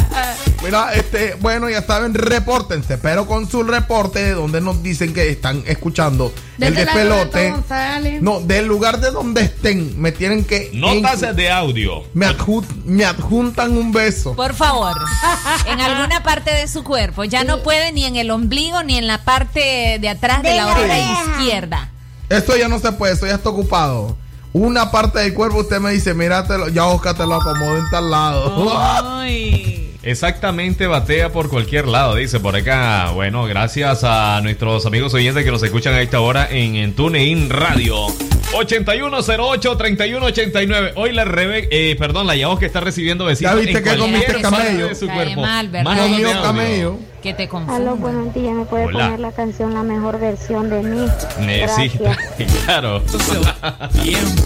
Mira, 0.64 0.94
este, 0.94 1.36
bueno, 1.42 1.70
ya 1.70 1.82
saben, 1.82 2.14
repórtense, 2.14 2.98
pero 2.98 3.28
con 3.28 3.50
su 3.50 3.64
reporte 3.64 4.32
donde 4.32 4.62
nos 4.62 4.82
dicen 4.82 5.14
que 5.14 5.30
están 5.30 5.62
escuchando 5.68 6.32
el 6.58 6.74
Desde 6.74 6.86
despelote. 6.86 7.52
González. 7.52 8.22
No, 8.22 8.40
del 8.40 8.66
lugar 8.66 9.00
de 9.02 9.12
donde 9.12 9.42
estén, 9.42 10.00
me 10.02 10.12
tienen 10.14 10.46
que. 10.46 10.70
Notas 10.74 11.20
de 11.36 11.52
audio. 11.52 12.04
Me, 12.14 12.26
adjun- 12.28 12.66
me 12.86 13.04
adjuntan 13.04 13.76
un 13.78 13.92
beso. 13.92 14.36
Por 14.36 14.54
favor, 14.54 14.96
en 15.68 15.82
alguna 15.82 16.24
parte 16.24 16.52
de 16.54 16.68
su 16.70 16.84
cuerpo. 16.84 17.26
Ya 17.26 17.44
no 17.44 17.62
puede 17.62 17.92
ni 17.92 18.06
en 18.06 18.16
el 18.16 18.32
ombligo 18.32 18.84
ni 18.84 18.98
en 18.98 19.08
la 19.08 19.24
parte 19.26 19.98
de 20.00 20.10
atrás 20.10 20.42
de, 20.44 20.50
De 20.52 20.56
la 20.58 20.66
la 20.68 20.76
oreja 20.78 21.24
izquierda. 21.38 21.90
Esto 22.30 22.56
ya 22.56 22.70
no 22.70 22.80
se 22.80 22.92
puede, 22.94 23.14
esto 23.14 23.28
ya 23.28 23.36
está 23.36 23.50
ocupado. 23.50 24.16
Una 24.54 24.92
parte 24.92 25.20
del 25.20 25.34
cuerpo, 25.34 25.58
usted 25.58 25.80
me 25.80 25.92
dice, 25.92 26.14
míratelo, 26.14 26.70
ya 26.70 26.86
Oscar 26.86 27.18
te 27.18 27.26
lo 27.26 27.36
acomodo 27.36 27.76
en 27.78 27.90
tal 27.90 28.10
lado. 28.12 28.72
Exactamente, 30.04 30.86
batea 30.88 31.32
por 31.32 31.50
cualquier 31.50 31.88
lado, 31.88 32.16
dice 32.16 32.40
por 32.40 32.56
acá. 32.56 33.12
Bueno, 33.14 33.46
gracias 33.46 34.04
a 34.04 34.40
nuestros 34.44 34.86
amigos 34.86 35.14
oyentes 35.14 35.44
que 35.46 35.52
nos 35.52 35.64
escuchan 35.64 35.94
a 35.94 36.02
esta 36.02 36.20
hora 36.20 36.48
en, 36.50 36.76
en 36.76 36.94
TuneIn 36.94 37.50
Radio. 37.50 38.08
8108-3189. 38.54 40.92
Hoy 40.96 41.12
la 41.14 41.24
Rebe, 41.26 41.68
eh, 41.72 41.96
perdón, 41.98 42.28
la 42.28 42.36
Yahoo 42.36 42.60
que 42.60 42.66
está 42.68 42.82
recibiendo 42.82 43.26
besitos. 43.26 43.52
Ya 43.54 43.58
viste 43.60 43.78
en 43.80 43.84
que 43.84 43.98
comiste 43.98 44.42
camello. 44.42 44.90
de 44.90 44.96
su 44.96 45.08
cuerpo. 45.08 45.42
mal, 45.42 45.70
¿verdad? 45.70 45.86
Mándame 45.86 46.10
Comió 46.12 46.28
audio. 46.28 46.42
camello. 46.44 46.98
Que 47.24 47.34
te 47.34 47.44
Aló, 47.44 47.52
confunda. 47.52 47.92
buenos 47.94 48.34
días. 48.34 48.54
¿Me 48.54 48.66
puede 48.66 48.86
Hola. 48.86 49.06
poner 49.06 49.20
la 49.22 49.32
canción 49.32 49.74
La 49.74 49.82
mejor 49.84 50.20
versión 50.20 50.70
de 50.70 50.84
mí? 50.84 51.08
Necesita, 51.40 52.18
Gracias. 52.38 52.64
claro. 52.66 53.02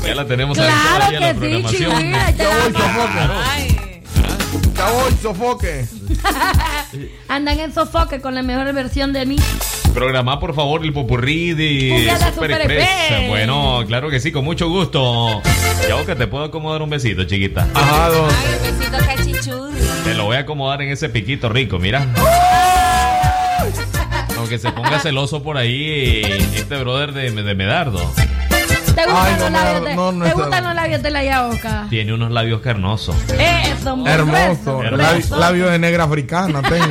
ya 0.06 0.14
la 0.16 0.26
tenemos 0.28 0.58
ahí 0.60 0.66
Claro 0.68 1.00
todavía 1.00 1.18
en 1.18 1.24
la 1.24 1.28
que 1.28 1.34
sí, 1.34 1.40
programación. 1.84 2.34
ya 2.38 2.48
voy 2.48 2.58
sofoque. 4.78 4.78
Ya 4.78 4.92
voy 4.92 5.12
sofoque. 5.22 5.86
Andan 7.28 7.60
en 7.60 7.74
sofoque 7.74 8.22
con 8.22 8.36
la 8.36 8.44
mejor 8.44 8.72
versión 8.74 9.12
de 9.14 9.26
mí. 9.26 9.38
Programa 9.94 10.40
por 10.40 10.54
favor 10.54 10.84
el 10.86 10.94
popurrí 10.94 11.54
de 11.54 12.10
Super 12.14 12.34
Super 12.34 12.52
Express. 12.52 12.90
Express. 12.90 13.30
Bueno, 13.30 13.84
claro 13.88 14.10
que 14.10 14.20
sí, 14.20 14.32
con 14.32 14.46
mucho 14.46 14.70
gusto. 14.70 15.42
Ya 15.88 16.06
que 16.06 16.16
te 16.16 16.28
puedo 16.28 16.46
acomodar 16.46 16.82
un 16.82 16.90
besito, 16.90 17.24
chiquita. 17.24 17.68
Ajá, 17.74 18.10
don. 18.10 18.30
Ay, 18.30 18.70
un 18.72 18.78
besito 18.78 18.98
cachichurri. 19.06 19.80
Te 20.04 20.14
lo 20.14 20.26
voy 20.26 20.38
a 20.38 20.40
acomodar 20.40 20.82
en 20.82 20.90
ese 20.90 21.10
piquito 21.10 21.50
rico, 21.50 21.80
mira. 21.80 22.06
Aunque 24.38 24.60
se 24.60 24.72
ponga 24.72 25.00
celoso 25.00 25.42
por 25.42 25.58
ahí 25.58 26.22
este 26.56 26.78
brother 26.78 27.12
de, 27.14 27.32
de 27.32 27.56
Medardo. 27.56 28.14
¿Te 28.98 29.04
gustan, 29.06 29.26
Ay, 29.28 29.34
no, 29.38 29.44
los, 29.44 29.52
labios 29.52 29.86
de, 29.86 29.96
no, 29.96 30.12
no 30.12 30.24
¿te 30.24 30.30
está- 30.32 30.42
gustan 30.42 30.64
los 30.64 30.74
labios 30.74 31.04
de 31.04 31.10
la 31.12 31.24
Yaoca? 31.24 31.86
Tiene 31.88 32.14
unos 32.14 32.32
labios 32.32 32.62
carnosos. 32.62 33.16
Muy 33.96 34.10
Hermoso. 34.10 34.82
Labi-. 34.82 35.30
Labios 35.38 35.72
de 35.72 35.78
negra 35.78 36.06
africana 36.06 36.62
tengo. 36.68 36.88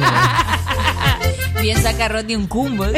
Bien 1.60 1.82
sacarrón 1.82 2.24
de 2.28 2.36
un 2.36 2.46
cumbo. 2.46 2.84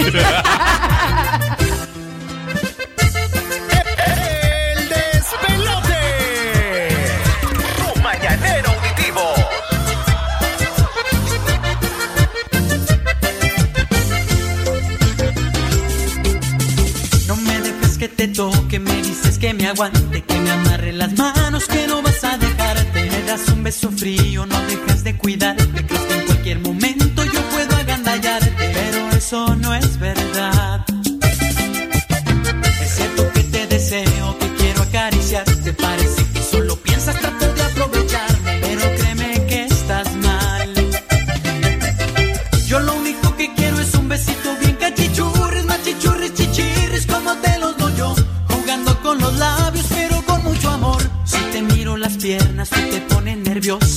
te 18.18 18.26
toque, 18.26 18.80
me 18.80 18.96
dices 19.00 19.38
que 19.38 19.54
me 19.54 19.68
aguante, 19.68 20.22
que 20.22 20.40
me 20.40 20.50
amarre 20.50 20.92
las 20.92 21.16
manos, 21.16 21.68
que 21.68 21.86
no 21.86 22.02
vas 22.02 22.24
a 22.24 22.36
dejarte. 22.36 23.08
Me 23.12 23.22
das 23.22 23.48
un 23.50 23.62
beso 23.62 23.92
frío, 23.92 24.44
no 24.44 24.60
dejas 24.62 25.04
de 25.04 25.16
cuidarte, 25.16 25.86
crees 25.86 26.02
que 26.02 26.14
en 26.14 26.26
cualquier 26.26 26.58
momento 26.58 27.24
yo 27.24 27.40
puedo 27.52 27.76
agandallarte, 27.76 28.70
pero 28.74 29.08
eso 29.16 29.54
no 29.54 29.72
es 29.72 30.00
verdad. 30.00 30.77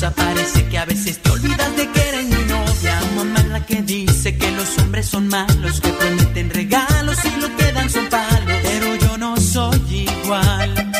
Parece 0.10 0.68
que 0.68 0.80
a 0.80 0.86
veces 0.86 1.20
te 1.20 1.30
olvidas 1.30 1.78
de 1.78 1.88
que 1.92 2.00
eres 2.10 2.26
mi 2.26 2.44
novia. 2.46 3.00
Mamá 3.16 3.40
es 3.40 3.48
la 3.50 3.64
que 3.64 3.84
dice 3.84 4.36
que 4.36 4.50
los 4.52 4.76
hombres 4.80 5.06
son 5.06 5.28
malos, 5.28 5.80
que 5.80 5.90
prometen 5.90 6.50
regalos 6.50 7.20
y 7.24 7.40
lo 7.40 7.56
que 7.56 7.72
dan 7.72 7.88
son 7.88 8.08
palos. 8.08 8.58
Pero 8.64 8.96
yo 8.96 9.18
no 9.20 9.38
soy 9.38 10.10
igual. 10.24 10.92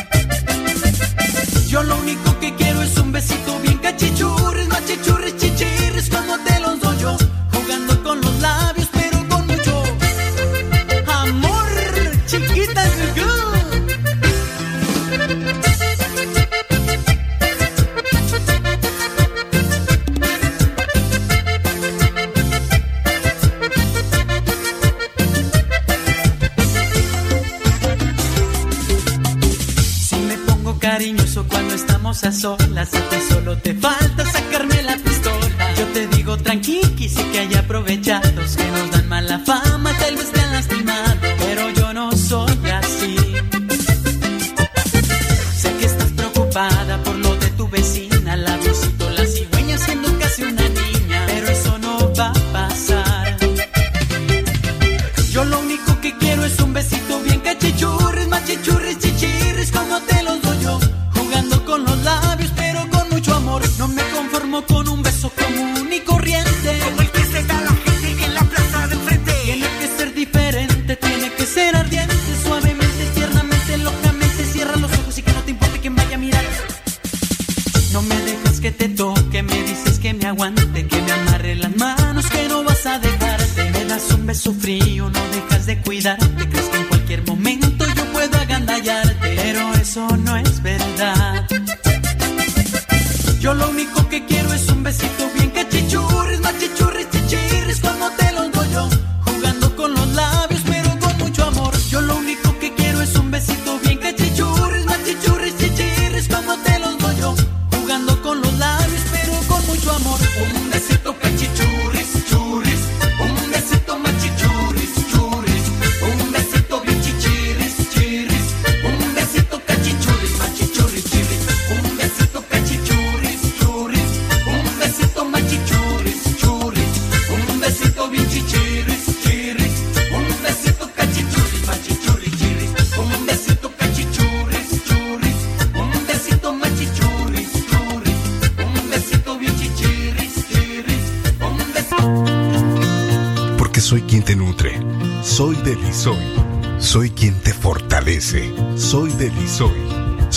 Yo 1.68 1.82
lo 1.82 1.96
único 1.96 2.38
que 2.38 2.54
quiero 2.54 2.80
es 2.80 2.96
un 2.98 3.10
besito 3.10 3.58
bien 3.60 3.78
cachichurris, 3.78 4.68
machichurris, 4.68 5.36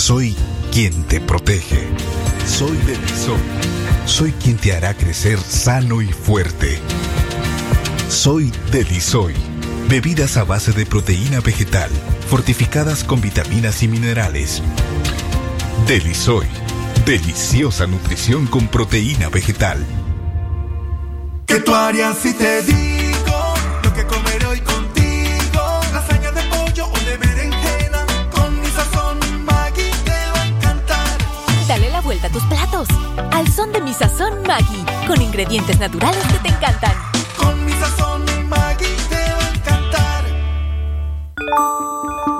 Soy 0.06 0.36
quien 0.70 1.02
te 1.08 1.20
protege. 1.20 1.82
Soy 2.46 2.76
Delisoy. 2.86 3.40
Soy 4.04 4.30
quien 4.30 4.56
te 4.56 4.72
hará 4.72 4.94
crecer 4.94 5.36
sano 5.36 6.00
y 6.00 6.06
fuerte. 6.06 6.78
Soy 8.08 8.52
Delisoy. 8.70 9.34
Bebidas 9.88 10.36
a 10.36 10.44
base 10.44 10.70
de 10.70 10.86
proteína 10.86 11.40
vegetal, 11.40 11.90
fortificadas 12.30 13.02
con 13.02 13.20
vitaminas 13.20 13.82
y 13.82 13.88
minerales. 13.88 14.62
Delisoy. 15.88 16.46
Deliciosa 17.04 17.88
nutrición 17.88 18.46
con 18.46 18.68
proteína 18.68 19.28
vegetal. 19.28 19.84
¿Qué 21.46 21.58
tú 21.58 21.74
harías 21.74 22.16
si 22.16 22.32
te 22.32 22.62
digo 22.62 22.85
con 35.06 35.22
ingredientes 35.22 35.78
naturales 35.78 36.22
que 36.26 36.38
te 36.38 36.48
encantan. 36.48 36.92
Con 37.36 37.64
mi 37.64 37.72
sazón 37.72 38.24
Maggi 38.48 38.86
te 39.08 39.14
va 39.14 39.46
a 39.46 39.54
encantar. 39.54 40.24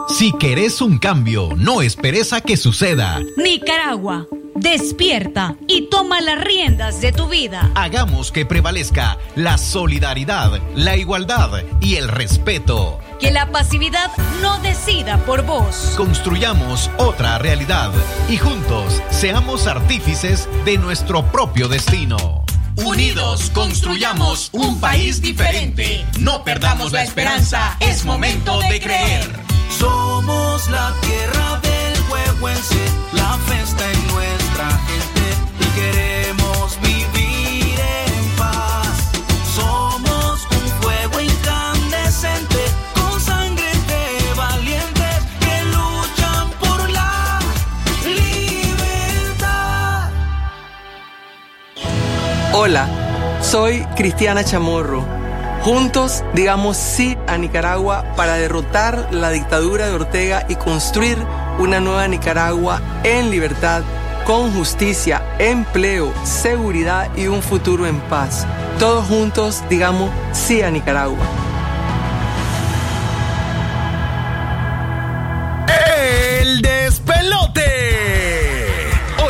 Si 0.08 0.32
querés 0.32 0.80
un 0.80 0.98
cambio, 0.98 1.50
no 1.56 1.82
esperes 1.82 2.32
a 2.32 2.40
que 2.40 2.56
suceda. 2.56 3.20
Nicaragua, 3.36 4.26
despierta 4.54 5.56
y 5.68 5.88
toma 5.90 6.20
las 6.20 6.42
riendas 6.42 7.00
de 7.00 7.12
tu 7.12 7.28
vida. 7.28 7.70
Hagamos 7.74 8.32
que 8.32 8.44
prevalezca 8.46 9.18
la 9.36 9.58
solidaridad, 9.58 10.60
la 10.74 10.96
igualdad 10.96 11.62
y 11.80 11.96
el 11.96 12.08
respeto. 12.08 12.98
Que 13.20 13.30
la 13.30 13.50
pasividad 13.50 14.10
no 14.42 14.58
decida 14.60 15.18
por 15.24 15.44
vos. 15.46 15.94
Construyamos 15.96 16.90
otra 16.98 17.38
realidad 17.38 17.92
y 18.28 18.36
juntos 18.36 19.02
seamos 19.10 19.66
artífices 19.66 20.48
de 20.64 20.78
nuestro 20.78 21.24
propio 21.30 21.68
destino. 21.68 22.35
Unidos 22.96 23.50
construyamos 23.52 24.48
un 24.52 24.80
país 24.80 25.20
diferente. 25.20 26.02
No 26.18 26.42
perdamos 26.44 26.92
la 26.92 27.02
esperanza, 27.02 27.76
es 27.78 28.06
momento 28.06 28.58
de 28.70 28.80
creer. 28.80 29.38
Somos 29.68 30.66
la 30.70 30.94
tierra 31.02 31.60
del 31.60 32.00
huehuense, 32.10 32.74
la 32.74 32.95
Soy 53.40 53.86
Cristiana 53.96 54.44
Chamorro. 54.44 55.04
Juntos 55.62 56.22
digamos 56.34 56.76
sí 56.76 57.16
a 57.26 57.38
Nicaragua 57.38 58.04
para 58.16 58.34
derrotar 58.34 59.08
la 59.12 59.30
dictadura 59.30 59.86
de 59.86 59.94
Ortega 59.94 60.44
y 60.48 60.56
construir 60.56 61.18
una 61.58 61.80
nueva 61.80 62.06
Nicaragua 62.06 62.80
en 63.02 63.30
libertad, 63.30 63.82
con 64.26 64.52
justicia, 64.52 65.22
empleo, 65.38 66.12
seguridad 66.24 67.08
y 67.16 67.28
un 67.28 67.42
futuro 67.42 67.86
en 67.86 67.98
paz. 68.00 68.46
Todos 68.78 69.06
juntos 69.06 69.62
digamos 69.70 70.10
sí 70.32 70.62
a 70.62 70.70
Nicaragua. 70.70 71.45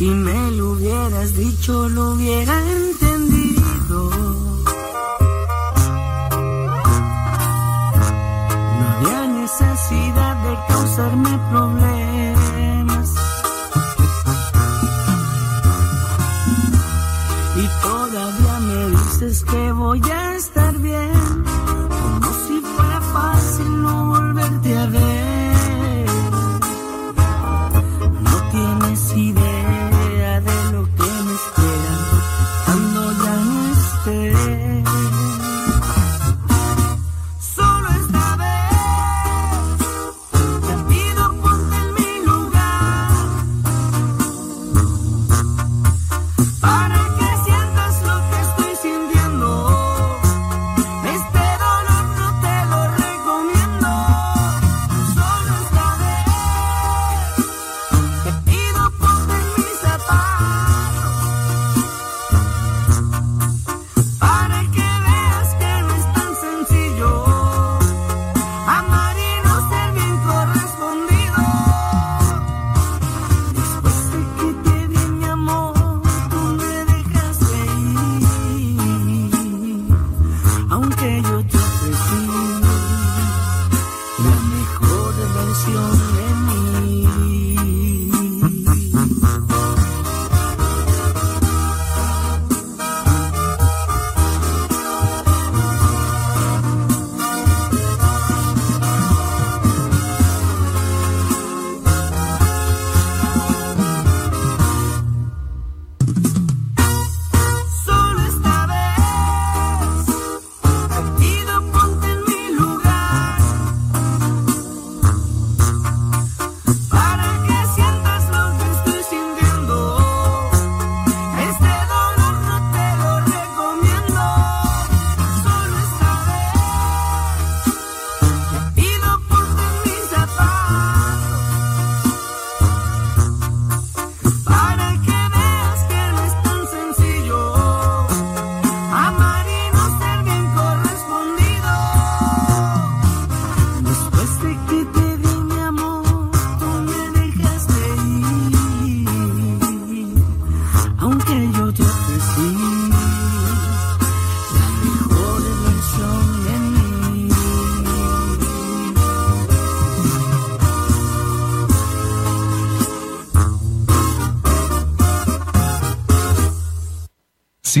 Si 0.00 0.08
me 0.08 0.50
lo 0.52 0.70
hubieras 0.70 1.36
dicho, 1.36 1.86
lo 1.90 2.12
hubiera 2.12 2.58
entendido. 2.70 3.09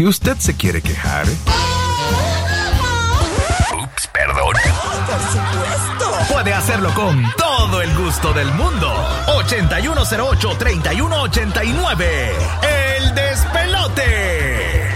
Si 0.00 0.06
usted 0.06 0.38
se 0.38 0.54
quiere 0.54 0.80
quejar, 0.80 1.26
puede 6.30 6.54
hacerlo 6.54 6.94
con 6.94 7.22
todo 7.36 7.82
el 7.82 7.92
gusto 7.96 8.32
del 8.32 8.50
mundo. 8.54 8.88
8108-3189. 9.26 12.06
El 12.98 13.14
despelote. 13.14 14.89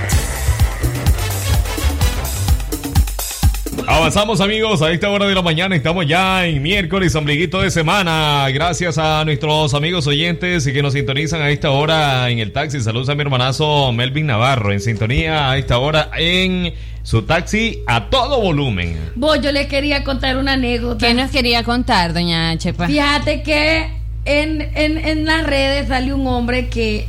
Avanzamos 3.87 4.41
amigos 4.41 4.81
a 4.81 4.91
esta 4.91 5.11
hora 5.11 5.27
de 5.27 5.35
la 5.35 5.43
mañana, 5.43 5.77
estamos 5.77 6.07
ya 6.07 6.47
en 6.47 6.63
miércoles, 6.63 7.15
ombliguito 7.15 7.61
de 7.61 7.71
semana. 7.71 8.49
Gracias 8.51 8.97
a 8.97 9.25
nuestros 9.27 9.75
amigos 9.75 10.07
oyentes 10.07 10.67
y 10.67 10.73
que 10.73 10.83
nos 10.83 10.95
sintonizan 10.95 11.43
a 11.43 11.51
esta 11.51 11.71
hora 11.71 12.31
en 12.31 12.39
el 12.39 12.51
taxi. 12.51 12.81
Saludos 12.81 13.11
a 13.11 13.15
mi 13.15 13.21
hermanazo 13.21 13.93
Melvin 13.93 14.27
Navarro, 14.27 14.73
en 14.73 14.81
sintonía 14.81 15.51
a 15.51 15.59
esta 15.59 15.79
hora 15.79 16.11
en 16.17 16.73
su 17.03 17.23
taxi 17.23 17.83
a 17.87 18.09
todo 18.09 18.41
volumen. 18.41 18.99
Vos, 19.17 19.41
yo 19.43 19.53
le 19.53 19.69
quería 19.69 20.03
contar 20.03 20.39
una 20.39 20.55
anécdota. 20.55 21.07
¿Qué 21.07 21.13
nos 21.13 21.31
quería 21.31 21.63
contar, 21.63 22.15
doña 22.15 22.57
Chepa? 22.57 22.87
Fíjate 22.87 23.43
que 23.43 23.91
en, 24.25 24.63
en, 24.75 24.97
en 24.97 25.27
las 25.27 25.47
redes 25.47 25.89
salió 25.89 26.17
un 26.17 26.27
hombre 26.27 26.69
que 26.69 27.07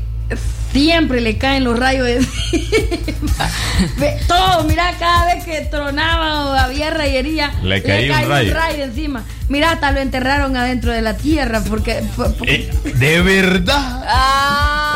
siempre 0.83 1.21
le 1.21 1.37
caen 1.37 1.63
los 1.63 1.79
rayos 1.79 2.07
encima. 2.07 3.31
Ve, 3.97 4.17
Todo, 4.27 4.63
mira, 4.65 4.93
cada 4.99 5.33
vez 5.33 5.43
que 5.45 5.61
tronaba 5.61 6.45
o 6.45 6.53
había 6.53 6.89
rayería, 6.91 7.51
Le 7.63 7.81
caía 7.81 8.19
un 8.23 8.29
rayo. 8.51 8.83
encima. 8.83 9.23
Mira, 9.47 9.71
hasta 9.71 9.91
lo 9.91 9.99
enterraron 9.99 10.55
adentro 10.57 10.91
de 10.91 11.01
la 11.01 11.15
tierra 11.17 11.61
porque... 11.67 12.03
por- 12.15 12.33
por- 12.35 12.49
Eh, 12.49 12.69
¿De 12.95 13.21
verdad? 13.21 14.03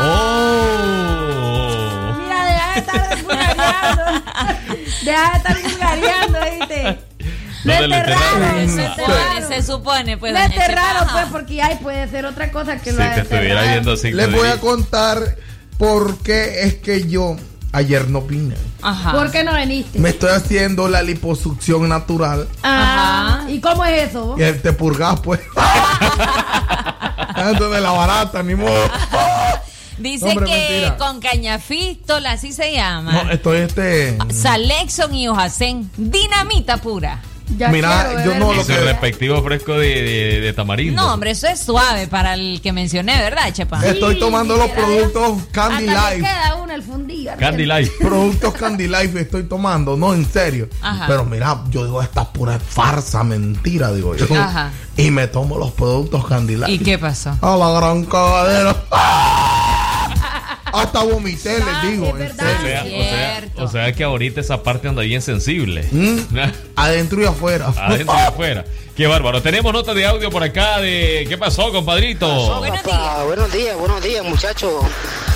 Oh. 0.02 2.14
Mira, 2.18 2.44
deja 2.44 2.72
de 2.74 2.80
estar 2.80 3.22
vulgareando. 3.22 4.04
deja 5.04 5.30
de 5.30 5.36
estar 5.36 5.62
vulgareando, 5.62 6.38
¿viste? 6.58 6.98
Lo 7.64 7.72
¿Dónde 7.74 7.88
le 7.88 7.96
enterraron, 7.98 8.42
enterraron? 8.58 8.66
lo 8.66 8.76
Se 8.76 8.88
supone, 8.88 9.46
se 9.56 9.62
supone, 9.62 10.16
pues. 10.18 10.32
Chepa, 10.32 10.44
enterraron, 10.46 11.02
ajá. 11.04 11.12
pues, 11.12 11.24
porque 11.30 11.62
ay, 11.62 11.78
puede 11.82 12.08
ser 12.08 12.24
otra 12.26 12.50
cosa 12.50 12.78
que 12.78 12.90
Si 12.90 12.96
lo 12.96 13.02
te 13.02 13.20
estuviera 13.20 13.62
viendo 13.62 13.92
así. 13.92 14.10
Les 14.12 14.32
voy 14.32 14.48
a 14.48 14.58
contar 14.58 15.36
por 15.80 16.18
qué 16.18 16.64
es 16.64 16.74
que 16.74 17.08
yo 17.08 17.36
ayer 17.72 18.10
no 18.10 18.20
vine. 18.20 18.54
Ajá. 18.82 19.12
¿Por 19.12 19.30
qué 19.30 19.42
no 19.42 19.56
viniste? 19.56 19.98
Me 19.98 20.10
estoy 20.10 20.28
haciendo 20.28 20.88
la 20.88 21.02
liposucción 21.02 21.88
natural. 21.88 22.46
Ah, 22.62 23.46
¿y 23.48 23.60
cómo 23.60 23.82
es 23.86 24.10
eso? 24.10 24.34
Que 24.36 24.52
te 24.52 24.74
purgas, 24.74 25.18
pues. 25.20 25.40
Antes 27.34 27.70
de 27.70 27.80
la 27.80 27.92
barata, 27.92 28.42
ni 28.42 28.54
modo. 28.54 28.90
Dice 29.96 30.26
Hombre, 30.28 30.44
que 30.46 30.68
mentira. 30.68 30.96
con 30.98 31.20
cañafístola, 31.20 32.32
así 32.32 32.52
se 32.52 32.74
llama. 32.74 33.12
No, 33.12 33.30
estoy 33.30 33.60
este. 33.60 34.18
Salexon 34.30 35.14
y 35.14 35.28
hojacén. 35.28 35.90
Dinamita 35.96 36.76
pura. 36.76 37.22
Mira, 37.70 38.24
yo 38.24 38.34
no 38.36 38.52
lo 38.52 38.62
su 38.62 38.68
que. 38.68 38.76
respectivo 38.80 39.42
fresco 39.42 39.74
de, 39.74 40.02
de, 40.02 40.40
de 40.40 40.52
tamarindo. 40.52 41.00
No, 41.00 41.14
hombre, 41.14 41.30
eso 41.32 41.46
es 41.48 41.60
suave 41.60 42.06
para 42.06 42.34
el 42.34 42.60
que 42.62 42.72
mencioné, 42.72 43.18
¿verdad, 43.18 43.52
Chepa? 43.52 43.84
Estoy 43.84 44.18
tomando 44.18 44.56
los 44.56 44.70
productos 44.70 45.42
Candy 45.52 45.88
Hasta 45.88 46.10
Life. 46.10 46.22
queda 46.22 46.54
uno 46.56 46.72
el 46.74 46.82
fundido. 46.82 47.32
Candy 47.38 47.66
Life. 47.66 47.92
Productos 48.00 48.54
Candy 48.54 48.88
Life 48.88 49.20
estoy 49.20 49.44
tomando, 49.44 49.96
no 49.96 50.14
en 50.14 50.30
serio. 50.30 50.68
Ajá. 50.80 51.06
Pero 51.06 51.24
mira, 51.24 51.62
yo 51.70 51.84
digo, 51.84 52.00
esta 52.02 52.22
es 52.22 52.28
pura 52.28 52.58
farsa, 52.58 53.22
mentira, 53.24 53.92
digo 53.92 54.14
yo. 54.16 54.26
Ajá. 54.34 54.70
Y 54.96 55.10
me 55.10 55.26
tomo 55.26 55.58
los 55.58 55.72
productos 55.72 56.26
Candy 56.26 56.56
Life. 56.56 56.72
¿Y 56.72 56.78
qué 56.78 56.98
pasó? 56.98 57.36
A 57.40 57.56
la 57.56 57.70
gran 57.72 58.04
cagadera. 58.04 58.76
Hasta 60.72 61.02
vomité, 61.02 61.58
les 61.58 61.90
digo. 61.90 62.16
en 62.18 62.30
O 62.30 62.34
sea, 62.34 62.84
o, 62.84 63.02
sea, 63.02 63.64
o 63.64 63.68
sea 63.68 63.92
que 63.92 64.04
ahorita 64.04 64.40
esa 64.40 64.62
parte 64.62 64.88
anda 64.88 65.02
bien 65.02 65.22
sensible. 65.22 65.82
serio. 65.82 66.26
Adentro 66.76 67.20
y 67.22 67.24
afuera. 67.26 67.72
Adentro 67.76 68.14
y 68.16 68.20
afuera. 68.26 68.64
Qué 68.96 69.06
bárbaro. 69.06 69.40
Tenemos 69.40 69.72
nota 69.72 69.94
de 69.94 70.04
audio 70.04 70.30
por 70.30 70.42
acá 70.42 70.78
de. 70.80 71.24
¿Qué 71.28 71.38
pasó, 71.38 71.72
compadrito? 71.72 72.60
Papá, 72.60 73.24
buenos 73.24 73.50
días, 73.52 73.76
buenos 73.78 74.02
días, 74.02 74.22
muchachos. 74.24 74.84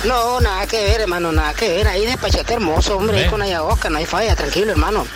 No, 0.03 0.39
nada 0.39 0.67
que 0.67 0.77
ver, 0.83 1.01
hermano, 1.01 1.31
nada 1.31 1.53
que 1.53 1.67
ver. 1.69 1.87
Ahí 1.87 2.05
despachate 2.05 2.53
hermoso, 2.53 2.97
hombre, 2.97 3.17
ahí 3.17 3.23
Ve. 3.23 3.29
con 3.29 3.41
ayahuasca, 3.41 3.89
no 3.89 3.97
hay 3.97 4.05
falla, 4.05 4.35
tranquilo, 4.35 4.71
hermano. 4.71 5.07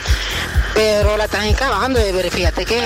Pero 0.73 1.17
la 1.17 1.25
están 1.25 1.43
encabando, 1.45 1.99
eh, 1.99 2.11
pero 2.15 2.29
fíjate 2.31 2.65
que 2.65 2.81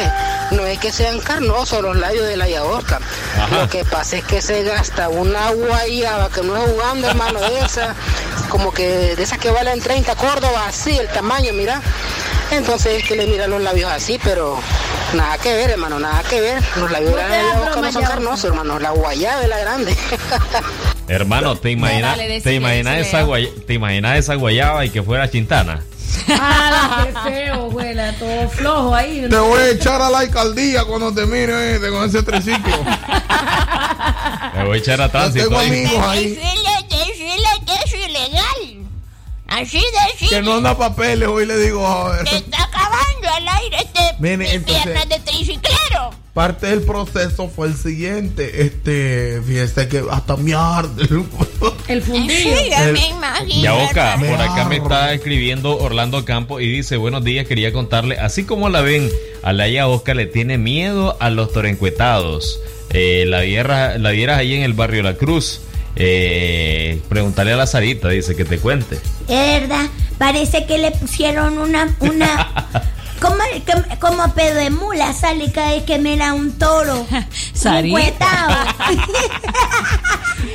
no 0.52 0.66
es 0.66 0.80
que 0.80 0.92
sean 0.92 1.20
carnosos 1.20 1.82
los 1.82 1.96
labios 1.98 2.26
de 2.28 2.38
la. 2.38 2.46
Ajá. 2.46 3.62
Lo 3.62 3.70
que 3.70 3.84
pasa 3.86 4.18
es 4.18 4.24
que 4.24 4.42
se 4.42 4.64
gasta 4.64 5.10
una 5.10 5.50
guayaba 5.52 6.30
que 6.30 6.42
no 6.42 6.56
es 6.58 6.70
jugando, 6.72 7.08
hermano, 7.08 7.40
de 7.40 7.60
esa, 7.60 7.96
como 8.50 8.72
que 8.74 9.16
de 9.16 9.24
esas 9.24 9.38
que 9.40 9.50
valen 9.50 9.80
30 9.82 10.16
Córdoba, 10.16 10.66
así 10.68 10.98
el 10.98 11.08
tamaño, 11.10 11.54
mira. 11.54 11.82
Entonces 12.52 13.02
es 13.02 13.08
que 13.08 13.16
le 13.16 13.26
miran 13.28 13.50
los 13.50 13.62
labios 13.62 13.92
así, 13.92 14.20
pero 14.24 14.60
nada 15.14 15.38
que 15.40 15.54
ver, 15.56 15.72
hermano, 15.72 16.00
nada 16.00 16.22
que 16.30 16.40
ver. 16.42 16.62
Los 16.78 16.92
labios 16.92 17.16
de 17.16 17.18
la 17.22 17.28
No 17.28 17.30
da 17.34 17.40
ayahuasca 17.40 17.72
broma, 17.72 17.88
no 17.88 17.94
son 17.94 18.04
carnosos, 18.04 18.46
hermano. 18.46 18.80
La 18.80 18.92
guayaba 18.92 19.42
es 19.44 19.50
la 19.50 19.58
grande. 19.60 19.96
Hermano, 21.08 21.56
¿te 21.58 21.72
imaginas 21.72 22.18
Dale, 22.18 22.42
te 22.42 22.54
imaginas 22.54 22.98
esa, 23.08 23.24
guay- 23.24 23.66
¿te 23.66 23.74
imaginas 23.74 24.18
esa 24.20 24.36
guayaba 24.36 24.86
y 24.86 24.90
que 24.90 25.02
fuera 25.04 25.30
chintana? 25.30 25.84
Ah, 26.30 27.06
qué 27.06 27.30
feo, 27.30 27.54
abuela, 27.66 28.14
todo 28.20 28.50
flojo 28.50 28.96
ahí. 28.96 29.28
Te 29.30 29.38
voy 29.38 29.60
a 29.60 29.70
echar 29.72 30.02
a 30.02 30.10
la 30.10 30.20
alcaldía 30.20 30.84
cuando 30.86 31.14
te 31.14 31.26
mire 31.26 31.76
eh, 31.76 31.80
con 31.92 32.06
ese 32.08 32.24
triciclo. 32.24 32.78
Me 34.56 34.66
voy 34.66 34.78
a 34.78 34.80
echar 34.80 35.02
a 35.02 35.06
Yo 35.06 35.12
tránsito. 35.12 35.46
tengo 35.48 35.60
ahí. 35.60 35.68
amigos 35.70 36.06
ahí 36.08 36.30
Decirle, 36.36 36.72
decirle 36.90 37.50
que 37.66 37.74
es 37.86 37.94
ilegal. 38.10 38.88
Así 39.48 39.80
que 39.80 40.12
decirle 40.24 40.42
no 40.44 40.56
anda 40.58 40.78
papeles. 40.78 41.28
Hoy 41.28 41.46
le 41.46 41.58
digo, 41.58 41.86
a 41.86 42.10
ver, 42.10 42.24
que 42.26 42.38
está 42.38 42.64
acabando 42.64 43.30
al 43.36 43.48
aire 43.48 43.78
este 43.78 44.00
Mire, 44.20 44.54
entonces- 44.56 44.84
piernas 44.84 45.10
de 45.10 45.20
triciclero. 45.20 46.12
Parte 46.34 46.68
del 46.68 46.82
proceso 46.82 47.48
fue 47.50 47.68
el 47.68 47.76
siguiente. 47.76 48.64
Este, 48.64 49.42
fíjese 49.46 49.88
que 49.88 50.04
hasta 50.10 50.36
me 50.38 50.54
arde. 50.54 51.08
El 51.88 52.02
fundido. 52.02 52.30
Sí, 52.36 52.70
ya 52.70 52.86
El- 52.90 52.94
me 52.94 53.08
imagino. 53.08 53.62
Ya 53.64 53.74
Boca, 53.74 54.18
Me 54.18 54.30
por 54.30 54.42
acá 54.42 54.66
me 54.66 54.78
está 54.78 55.14
escribiendo 55.14 55.78
Orlando 55.78 56.26
Campo 56.26 56.60
y 56.60 56.70
dice, 56.72 56.98
buenos 56.98 57.24
días, 57.24 57.46
quería 57.48 57.72
contarle, 57.72 58.18
así 58.18 58.44
como 58.46 58.70
la 58.70 58.82
ven, 58.82 59.10
a 59.44 59.54
la 59.54 59.88
Oscar 59.88 60.16
le 60.16 60.26
tiene 60.26 60.58
miedo 60.58 61.18
a 61.20 61.30
los 61.30 61.52
torencuetados. 61.52 62.60
Eh, 62.90 63.26
la 63.28 63.42
vieras 63.42 64.00
la 64.00 64.12
vieras 64.12 64.38
ahí 64.40 64.54
en 64.54 64.64
el 64.64 64.74
barrio 64.74 65.04
La 65.04 65.16
Cruz. 65.16 65.62
Eh, 65.96 67.00
preguntarle 67.10 67.54
a 67.54 67.56
la 67.56 67.68
Sarita, 67.68 68.10
dice 68.10 68.36
que 68.36 68.46
te 68.46 68.58
cuente. 68.58 68.96
Es 69.28 69.62
verdad, 69.62 69.86
parece 70.18 70.66
que 70.66 70.78
le 70.80 70.92
pusieron 70.92 71.58
una, 71.60 71.96
una, 72.00 72.70
como, 73.24 73.44
como, 74.00 74.34
pedo 74.34 74.56
de 74.56 74.70
mula 74.70 75.14
sale 75.14 75.52
cada 75.52 75.72
vez 75.72 75.84
que 75.84 75.98
mira 75.98 76.34
un 76.34 76.52
toro. 76.60 77.08
Sarita. 77.54 78.76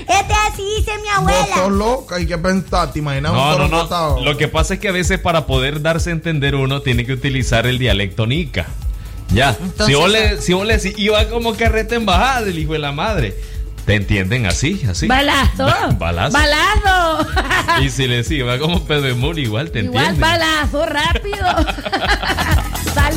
este 0.08 0.34
así 0.48 0.62
dice 0.76 0.92
mi 1.02 1.08
Vos 1.24 1.32
sos 1.32 1.50
abuela. 1.56 1.68
loca, 1.68 2.16
hay 2.16 2.26
que 2.26 2.36
pensar, 2.36 2.92
te 2.92 2.98
imaginas 2.98 3.32
un 3.32 3.38
No, 3.38 3.52
toro 3.52 3.68
no, 3.68 3.88
no. 3.88 4.20
Lo 4.24 4.36
que 4.36 4.48
pasa 4.48 4.74
es 4.74 4.80
que 4.80 4.88
a 4.88 4.92
veces 4.92 5.18
para 5.18 5.46
poder 5.46 5.80
darse 5.80 6.10
a 6.10 6.12
entender 6.12 6.54
uno 6.54 6.82
tiene 6.82 7.06
que 7.06 7.14
utilizar 7.14 7.66
el 7.66 7.78
dialecto 7.78 8.26
nica. 8.26 8.66
Ya. 9.32 9.56
Entonces, 9.60 9.86
si 9.86 9.94
vos 9.94 10.10
le, 10.10 10.40
si 10.40 10.52
vos 10.52 10.66
le 10.66 10.76
decís, 10.78 10.94
iba 10.98 11.26
como 11.28 11.54
carreta 11.54 11.94
en 11.94 12.04
bajada 12.06 12.42
del 12.42 12.58
hijo 12.58 12.74
de 12.74 12.78
la 12.80 12.92
madre. 12.92 13.34
Te 13.88 13.94
entienden 13.94 14.44
así, 14.44 14.82
así. 14.86 15.06
Balazo. 15.06 15.66
Balazo. 15.98 16.36
Balazo. 16.36 17.26
Y 17.82 17.90
si 17.90 18.06
le 18.08 18.22
decís, 18.22 18.44
va 18.44 18.58
como 18.58 18.84
pedo 18.84 19.02
de 19.02 19.14
mula, 19.14 19.40
igual 19.40 19.70
te 19.70 19.80
Igual 19.80 20.08
entienden. 20.08 20.20
balazo, 20.20 20.84
rápido. 20.84 21.46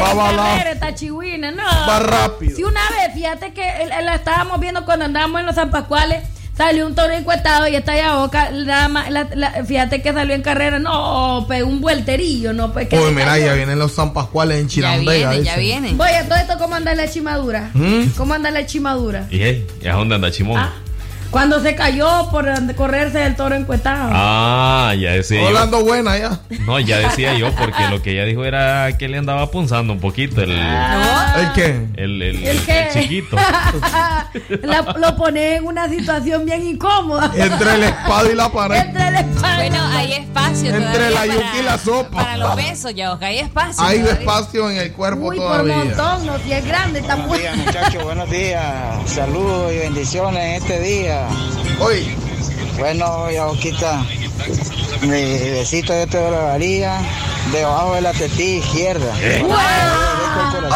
Va 0.01 0.61
esta 0.71 0.95
chihuina, 0.95 1.51
no. 1.51 1.63
Va 1.63 1.99
rápido. 1.99 2.55
Si 2.55 2.63
una 2.63 2.81
vez, 2.89 3.13
fíjate 3.13 3.53
que 3.53 3.63
la 4.03 4.15
estábamos 4.15 4.59
viendo 4.59 4.83
cuando 4.85 5.05
andábamos 5.05 5.39
en 5.41 5.45
los 5.45 5.55
San 5.55 5.69
Pascuales, 5.69 6.23
salió 6.57 6.85
un 6.85 6.95
toro 6.95 7.13
encuestado 7.13 7.67
y 7.67 7.75
está 7.75 7.93
allá 7.93 8.15
boca, 8.17 8.49
nada 8.51 8.87
más, 8.87 9.09
la- 9.09 9.27
la- 9.35 9.63
fíjate 9.65 10.01
que 10.01 10.11
salió 10.13 10.35
en 10.35 10.41
carrera, 10.41 10.79
no, 10.79 11.45
pegó 11.47 11.67
un 11.69 11.81
vuelterío, 11.81 12.53
no, 12.53 12.71
pues 12.73 12.87
que 12.87 12.99
Uy, 12.99 13.11
mira, 13.13 13.37
ya 13.37 13.53
vienen 13.53 13.79
los 13.79 13.93
San 13.93 14.13
Pascuales 14.13 14.57
en 14.59 14.67
Ya 14.67 14.69
Chirandega. 14.69 15.33
ya 15.35 15.39
dicen. 15.39 15.59
viene. 15.59 15.93
Voy 15.93 16.09
a 16.11 16.27
todo 16.27 16.37
esto, 16.37 16.57
¿cómo 16.57 16.75
anda 16.75 16.93
la 16.93 17.09
chimadura? 17.09 17.69
¿Mm? 17.73 18.07
¿Cómo 18.17 18.33
anda 18.33 18.51
la 18.51 18.65
chimadura? 18.65 19.27
Y 19.31 19.39
hey, 19.39 19.67
¿y 19.81 19.87
a 19.87 19.93
dónde 19.93 20.15
anda 20.15 20.29
Chimón? 20.31 20.59
Ah. 20.59 20.73
Cuando 21.31 21.61
se 21.61 21.75
cayó 21.75 22.29
por 22.29 22.45
correrse 22.75 23.19
del 23.19 23.35
toro 23.37 23.55
encuestado. 23.55 24.09
Ah, 24.11 24.93
ya 24.99 25.11
decía 25.11 25.39
yo. 25.41 25.47
Hablando 25.47 25.83
buena 25.83 26.17
ya. 26.17 26.39
No, 26.65 26.77
ya 26.79 26.97
decía 26.99 27.33
yo, 27.37 27.51
porque 27.55 27.87
lo 27.89 28.01
que 28.01 28.11
ella 28.11 28.25
dijo 28.25 28.43
era 28.43 28.97
que 28.97 29.07
le 29.07 29.17
andaba 29.17 29.49
punzando 29.49 29.93
un 29.93 29.99
poquito 29.99 30.41
el, 30.41 30.51
¿El 30.51 31.51
qué? 31.55 31.87
el, 31.95 32.21
el, 32.21 32.43
¿El 32.43 32.61
qué? 32.65 32.81
el 32.81 32.89
chiquito. 32.93 33.37
La- 34.61 34.93
lo 34.97 35.15
pone 35.15 35.55
en 35.55 35.65
una 35.65 35.87
situación 35.89 36.45
bien 36.45 36.63
incómoda. 36.67 37.31
Entre 37.35 37.77
la 37.77 37.87
espada 37.87 38.29
y 38.31 38.35
la 38.35 38.49
pared. 38.51 38.75
Entre 38.77 39.07
el 39.07 39.15
espada. 39.15 39.55
Bueno, 39.57 39.85
hay 39.93 40.13
espacio 40.13 40.75
Entre 40.75 41.09
la 41.11 41.25
yuca 41.27 41.51
y 41.59 41.63
la 41.63 41.77
sopa. 41.77 42.23
Para 42.23 42.37
los 42.37 42.55
besos, 42.55 42.93
ya, 42.93 43.17
hay 43.21 43.39
espacio. 43.39 43.83
Hay 43.83 43.99
todavía. 43.99 44.19
espacio 44.19 44.69
en 44.69 44.77
el 44.77 44.91
cuerpo 44.93 45.27
Uy, 45.27 45.37
por 45.37 45.47
todavía. 45.47 45.75
montón, 45.75 46.25
no, 46.25 46.37
si 46.39 46.51
es 46.51 46.65
grande, 46.65 46.99
está 46.99 47.15
Buenos 47.15 47.37
días, 47.39 47.57
muchachos, 47.57 48.03
buenos 48.03 48.29
días. 48.29 48.65
Saludos 49.05 49.73
y 49.73 49.77
bendiciones 49.77 50.41
en 50.43 50.61
este 50.63 50.79
día. 50.81 51.20
Oye, 51.79 52.15
Bueno, 52.77 53.29
Yaoquita, 53.31 54.03
mi 55.01 55.09
besito 55.09 55.93
de 55.93 56.07
te 56.07 56.17
lo 56.17 56.31
daría 56.31 56.99
debajo 57.51 57.95
de 57.95 58.01
la 58.01 58.11
tetilla 58.13 58.65
izquierda. 58.65 59.13
Eh. 59.21 59.43
Corazón, 59.43 60.75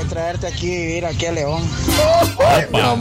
otra 0.00 0.08
traerte 0.08 0.46
aquí 0.48 0.66
a 0.66 0.78
vivir 0.78 1.06
aquí 1.06 1.26
a 1.26 1.32
León. 1.32 1.62
Opa. 2.36 2.96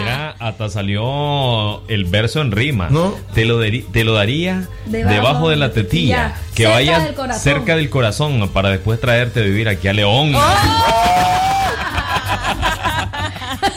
Mira, 0.00 0.34
hasta 0.38 0.68
salió 0.70 1.86
el 1.88 2.04
verso 2.06 2.40
en 2.40 2.52
rima. 2.52 2.88
Te, 3.34 3.44
lo 3.44 3.60
te 3.60 4.04
lo 4.04 4.14
daría 4.14 4.68
Debajo 4.86 5.12
debajo, 5.14 5.48
de 5.50 5.56
la 5.56 5.72
tetilla. 5.72 6.34
ya, 6.34 6.54
Que 6.54 7.14
corazón. 7.14 7.42
cerca 7.42 7.76
del 7.76 7.90
corazón 7.90 8.48
para 8.48 8.70
después 8.70 9.00
traerte 9.00 9.40
a 9.40 9.42
vivir 9.42 9.68
aquí 9.68 9.88
a 9.88 9.92
León. 9.92 10.32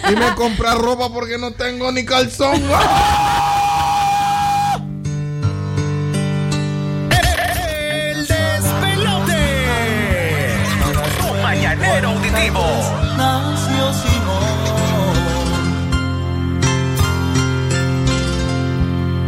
Y 0.08 0.16
me 0.16 0.36
comprar 0.36 0.78
ropa 0.78 1.10
porque 1.12 1.38
no 1.38 1.52
tengo 1.52 1.92
ni 1.92 2.06
calzón. 2.06 2.62
El 7.10 8.28
despelote. 8.28 9.44
Tu 11.20 11.34
mañanero 11.42 12.10
auditivo. 12.10 12.64
Nació 13.18 13.94
Simón. 13.94 14.76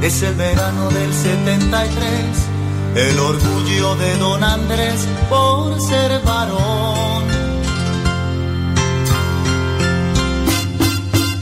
Es 0.02 0.22
el 0.22 0.36
verano 0.36 0.90
del 0.90 1.12
73, 1.12 1.90
el 2.96 3.20
orgullo 3.20 3.96
de 3.96 4.16
don 4.18 4.44
Andrés 4.44 5.08
por 5.28 5.82
ser 5.82 6.22
varón. 6.22 7.37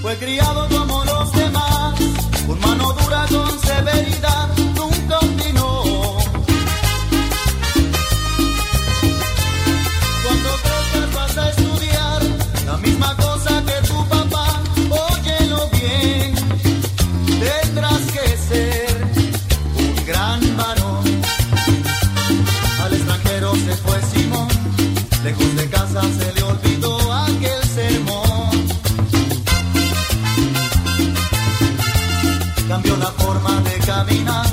Fue 0.05 0.15
criado 0.17 0.64
caminar, 33.95 34.45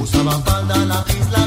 usaba 0.00 0.32
falda, 0.40 0.76
lápiz 0.84 1.30
labial 1.30 1.43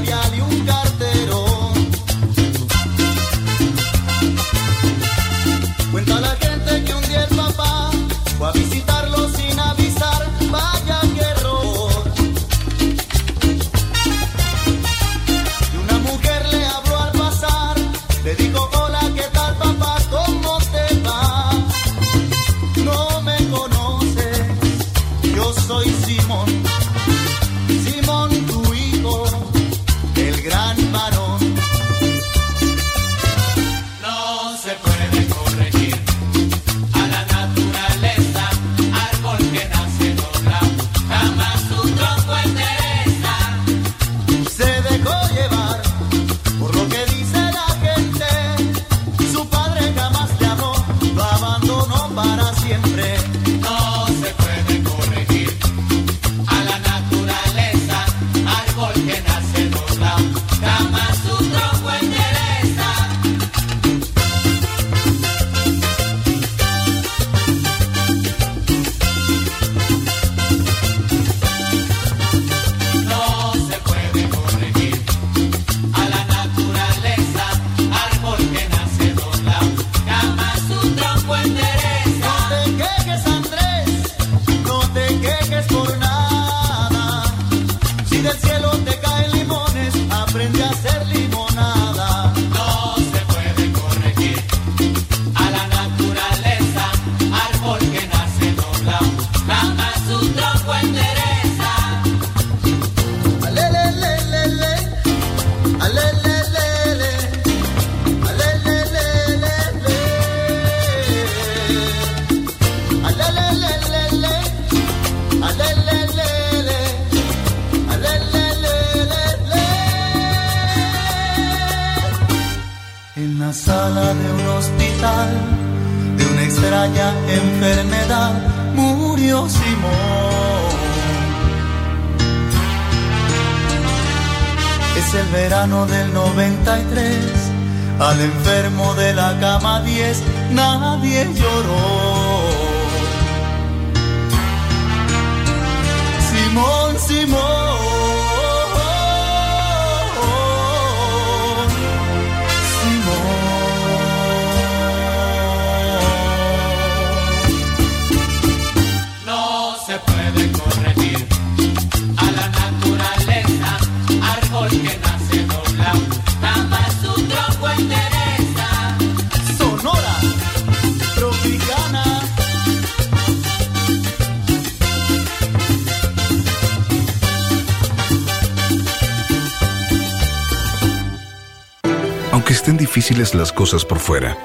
por 183.67 183.99
fuera, 183.99 184.37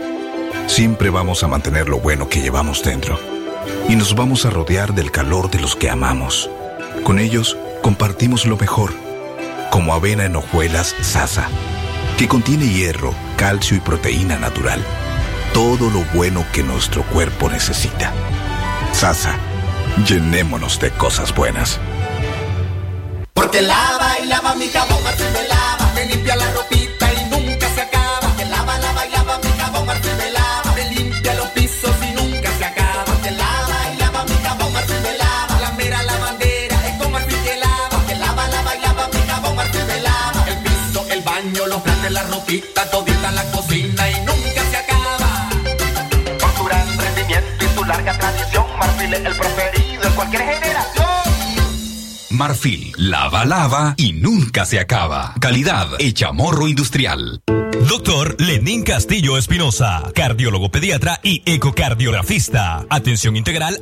siempre 0.66 1.08
vamos 1.08 1.44
a 1.44 1.48
mantener 1.48 1.88
lo 1.88 2.00
bueno 2.00 2.28
que 2.28 2.40
llevamos 2.40 2.82
dentro. 2.82 3.20
Y 3.88 3.94
nos 3.94 4.16
vamos 4.16 4.44
a 4.44 4.50
rodear 4.50 4.94
del 4.94 5.12
calor 5.12 5.48
de 5.48 5.60
los 5.60 5.76
que 5.76 5.88
amamos. 5.88 6.50
Con 7.04 7.20
ellos 7.20 7.56
compartimos 7.82 8.46
lo 8.46 8.56
mejor, 8.56 8.92
como 9.70 9.94
avena 9.94 10.24
en 10.24 10.34
hojuelas 10.34 10.96
Sasa, 11.02 11.46
que 12.18 12.26
contiene 12.26 12.66
hierro, 12.66 13.14
calcio 13.36 13.76
y 13.76 13.80
proteína 13.80 14.38
natural. 14.38 14.84
Todo 15.54 15.88
lo 15.88 16.00
bueno 16.14 16.44
que 16.52 16.64
nuestro 16.64 17.04
cuerpo 17.04 17.48
necesita. 17.48 18.12
Sasa, 18.92 19.36
llenémonos 20.04 20.80
de 20.80 20.90
cosas 20.90 21.32
buenas. 21.32 21.78
Porque 23.34 23.62
lava 23.62 24.18
y 24.20 24.26
lava 24.26 24.56
mi 24.56 24.66
jabón, 24.66 24.98
me 25.04 25.48
lava. 25.48 25.92
Me 25.94 26.06
limpia 26.06 26.34
la 26.34 26.50
ropita 26.52 26.81
marfil. 52.42 52.92
Lava, 52.96 53.44
lava 53.44 53.94
y 53.96 54.14
nunca 54.14 54.66
se 54.66 54.80
acaba. 54.80 55.32
Calidad 55.38 55.86
hecha 56.00 56.32
morro 56.32 56.66
industrial. 56.66 57.40
Doctor 57.88 58.34
Lenín 58.40 58.82
Castillo 58.82 59.38
Espinosa, 59.38 60.10
cardiólogo 60.14 60.70
pediatra 60.70 61.20
y 61.22 61.42
ecocardiografista. 61.46 62.84
Atención 62.90 63.36
integral 63.36 63.81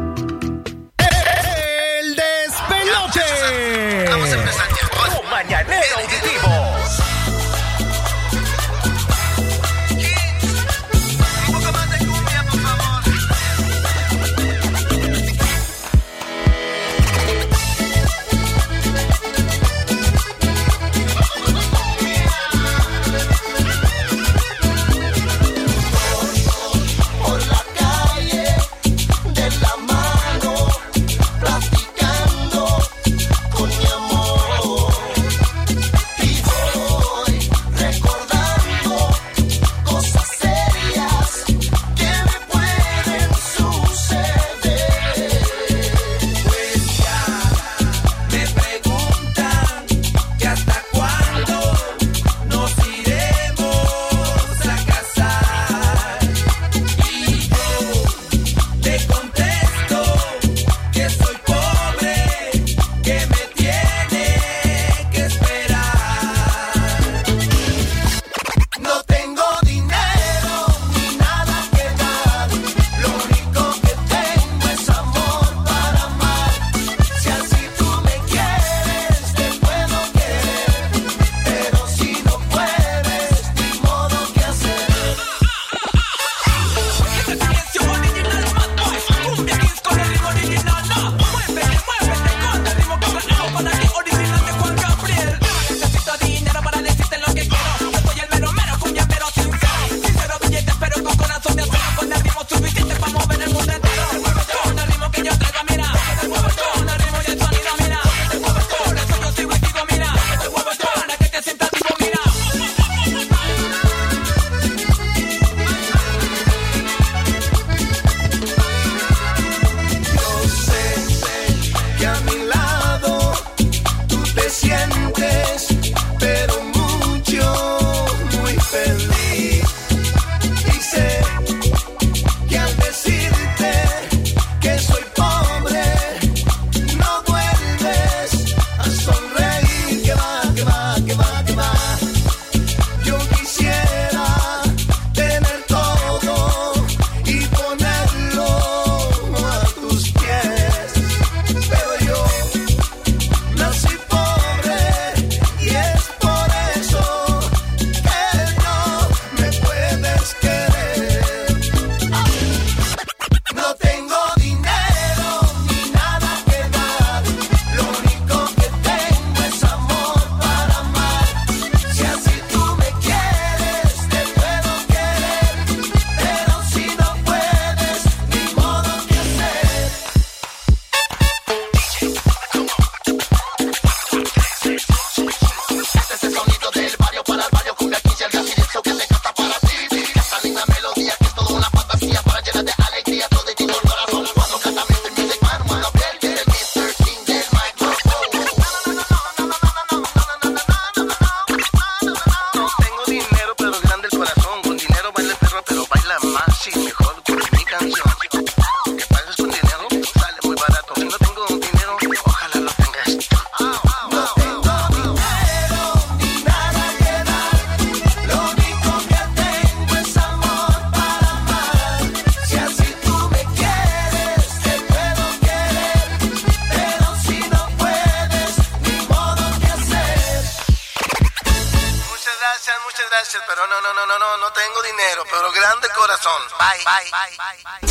corazón. 236.23 236.59
Bye. 236.59 237.81
Bye. 237.81 237.90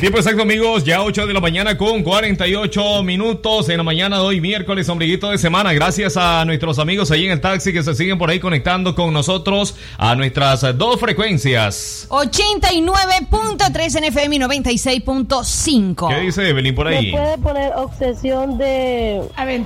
El 0.00 0.04
tiempo 0.04 0.18
exacto, 0.18 0.40
amigos, 0.40 0.82
ya 0.84 1.02
8 1.02 1.26
de 1.26 1.34
la 1.34 1.40
mañana 1.40 1.76
con 1.76 2.02
48 2.02 3.02
minutos 3.02 3.68
en 3.68 3.76
la 3.76 3.82
mañana 3.82 4.16
de 4.16 4.22
hoy, 4.22 4.40
miércoles, 4.40 4.88
ombliguito 4.88 5.28
de 5.28 5.36
semana. 5.36 5.74
Gracias 5.74 6.16
a 6.16 6.42
nuestros 6.46 6.78
amigos 6.78 7.10
ahí 7.10 7.26
en 7.26 7.32
el 7.32 7.40
taxi 7.42 7.70
que 7.70 7.82
se 7.82 7.94
siguen 7.94 8.16
por 8.16 8.30
ahí 8.30 8.40
conectando 8.40 8.94
con 8.94 9.12
nosotros 9.12 9.76
a 9.98 10.14
nuestras 10.14 10.62
dos 10.78 10.98
frecuencias. 10.98 12.06
89.3 12.08 13.98
en 13.98 14.04
FM 14.04 14.36
y 14.36 14.38
96.5. 14.38 16.08
¿Qué 16.08 16.20
dice 16.20 16.48
Evelyn 16.48 16.74
por 16.74 16.88
ahí? 16.88 17.12
¿Me 17.12 17.18
puede 17.18 17.36
poner 17.36 17.72
obsesión 17.76 18.56
de 18.56 19.20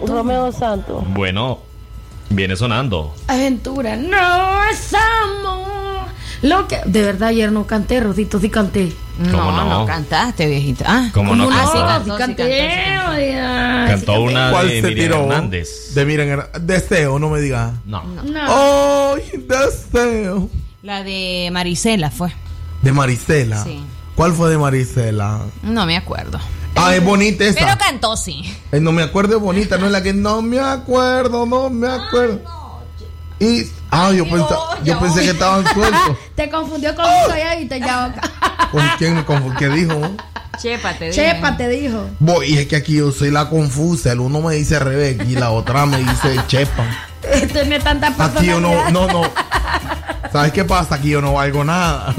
Romeo 0.05 0.51
Santos? 0.51 1.05
Bueno, 1.11 1.61
viene 2.31 2.57
sonando. 2.57 3.15
Aventura, 3.29 3.95
no 3.95 4.65
es 4.65 4.95
amor. 4.95 6.09
Lo 6.43 6.67
que. 6.67 6.81
De 6.87 7.03
verdad, 7.03 7.29
ayer 7.29 7.53
no 7.53 7.69
canté, 7.69 8.01
Rodito, 8.01 8.41
sí 8.41 8.51
canté. 8.51 8.93
¿Cómo 9.31 9.53
no? 9.53 9.65
no 9.81 9.87
cantaste, 9.87 10.47
viejita. 10.47 10.85
Ah, 10.89 11.11
¿Cómo 11.15 11.37
no 11.37 11.45
no? 11.45 11.51
cantó? 11.51 11.73
sí 11.73 11.79
cantó, 11.79 12.13
sí 12.15 12.19
canté. 12.19 12.95
cantó, 13.87 14.13
sí 14.15 14.19
una 14.23 14.51
¿Cuál 14.51 14.69
de 14.69 14.81
se 14.81 14.89
Miriam 14.89 15.05
tiró? 15.11 15.23
Hernández. 15.23 15.95
De 15.95 16.05
Miren, 16.05 16.41
deseo, 16.61 17.19
no 17.19 17.29
me 17.31 17.41
diga. 17.41 17.75
No. 17.85 18.03
No. 18.05 19.15
Ay, 19.15 19.23
deseo. 19.47 20.49
La 20.83 21.03
de 21.05 21.49
Marisela 21.53 22.11
fue. 22.11 22.33
De 22.83 22.93
Marisela. 22.93 23.63
Sí. 23.63 23.83
¿Cuál 24.17 24.33
fue 24.33 24.51
de 24.51 24.59
Marisela? 24.59 25.41
No 25.63 25.87
me 25.87 25.97
acuerdo. 25.97 26.39
Ah, 26.77 26.95
es 26.95 27.05
bonita 27.05 27.45
esa. 27.45 27.61
Pero 27.61 27.79
cantó, 27.79 28.17
sí. 28.17 28.43
Eh, 28.73 28.81
no 28.81 28.91
me 28.93 29.03
acuerdo 29.03 29.37
es 29.37 29.43
bonita, 29.43 29.79
no 29.79 29.87
es 29.87 29.93
la 29.93 30.03
que 30.03 30.13
no 30.13 30.43
me 30.43 30.59
acuerdo, 30.59 31.47
no 31.47 31.71
me 31.71 31.87
acuerdo. 31.89 32.41
Y 33.41 33.65
ah, 33.91 34.13
yo, 34.13 34.25
pensa- 34.27 34.59
yo 34.85 34.99
pensé 35.01 35.23
que 35.23 35.31
estaban 35.31 35.65
sueltos. 35.75 36.17
Te 36.35 36.49
confundió 36.51 36.95
con 36.95 37.05
un 37.05 37.29
calladita 37.29 37.77
ya. 37.79 38.15
¿Con 38.71 38.83
quién 38.99 39.15
me 39.15 39.25
confundí? 39.25 39.57
¿Qué 39.59 39.69
dijo? 39.69 40.01
Chepa, 40.61 40.93
te 40.95 41.11
Chepa 41.11 41.57
te 41.57 41.69
dijo. 41.69 42.09
Bo- 42.21 42.43
y 42.43 42.59
es 42.59 42.67
que 42.69 42.77
aquí 42.77 42.97
yo 42.97 43.11
soy 43.13 43.31
la 43.31 43.49
confusa. 43.49 44.13
El 44.13 44.21
uno 44.21 44.41
me 44.41 44.55
dice 44.55 44.79
Rebeca 44.79 45.25
y 45.25 45.35
la 45.35 45.51
otra 45.51 45.85
me 45.87 45.99
dice 45.99 46.37
Chepa. 46.47 46.85
Tiene 47.53 47.81
tanta 47.81 48.09
Aquí 48.19 48.47
yo 48.47 48.61
no, 48.61 48.71
personalidad. 48.71 48.91
no, 48.93 49.07
no. 49.23 49.31
¿Sabes 50.33 50.53
qué 50.53 50.65
pasa? 50.65 50.97
Aquí 50.97 51.11
yo 51.11 51.21
no 51.21 51.35
valgo 51.35 51.65
nada. 51.65 52.15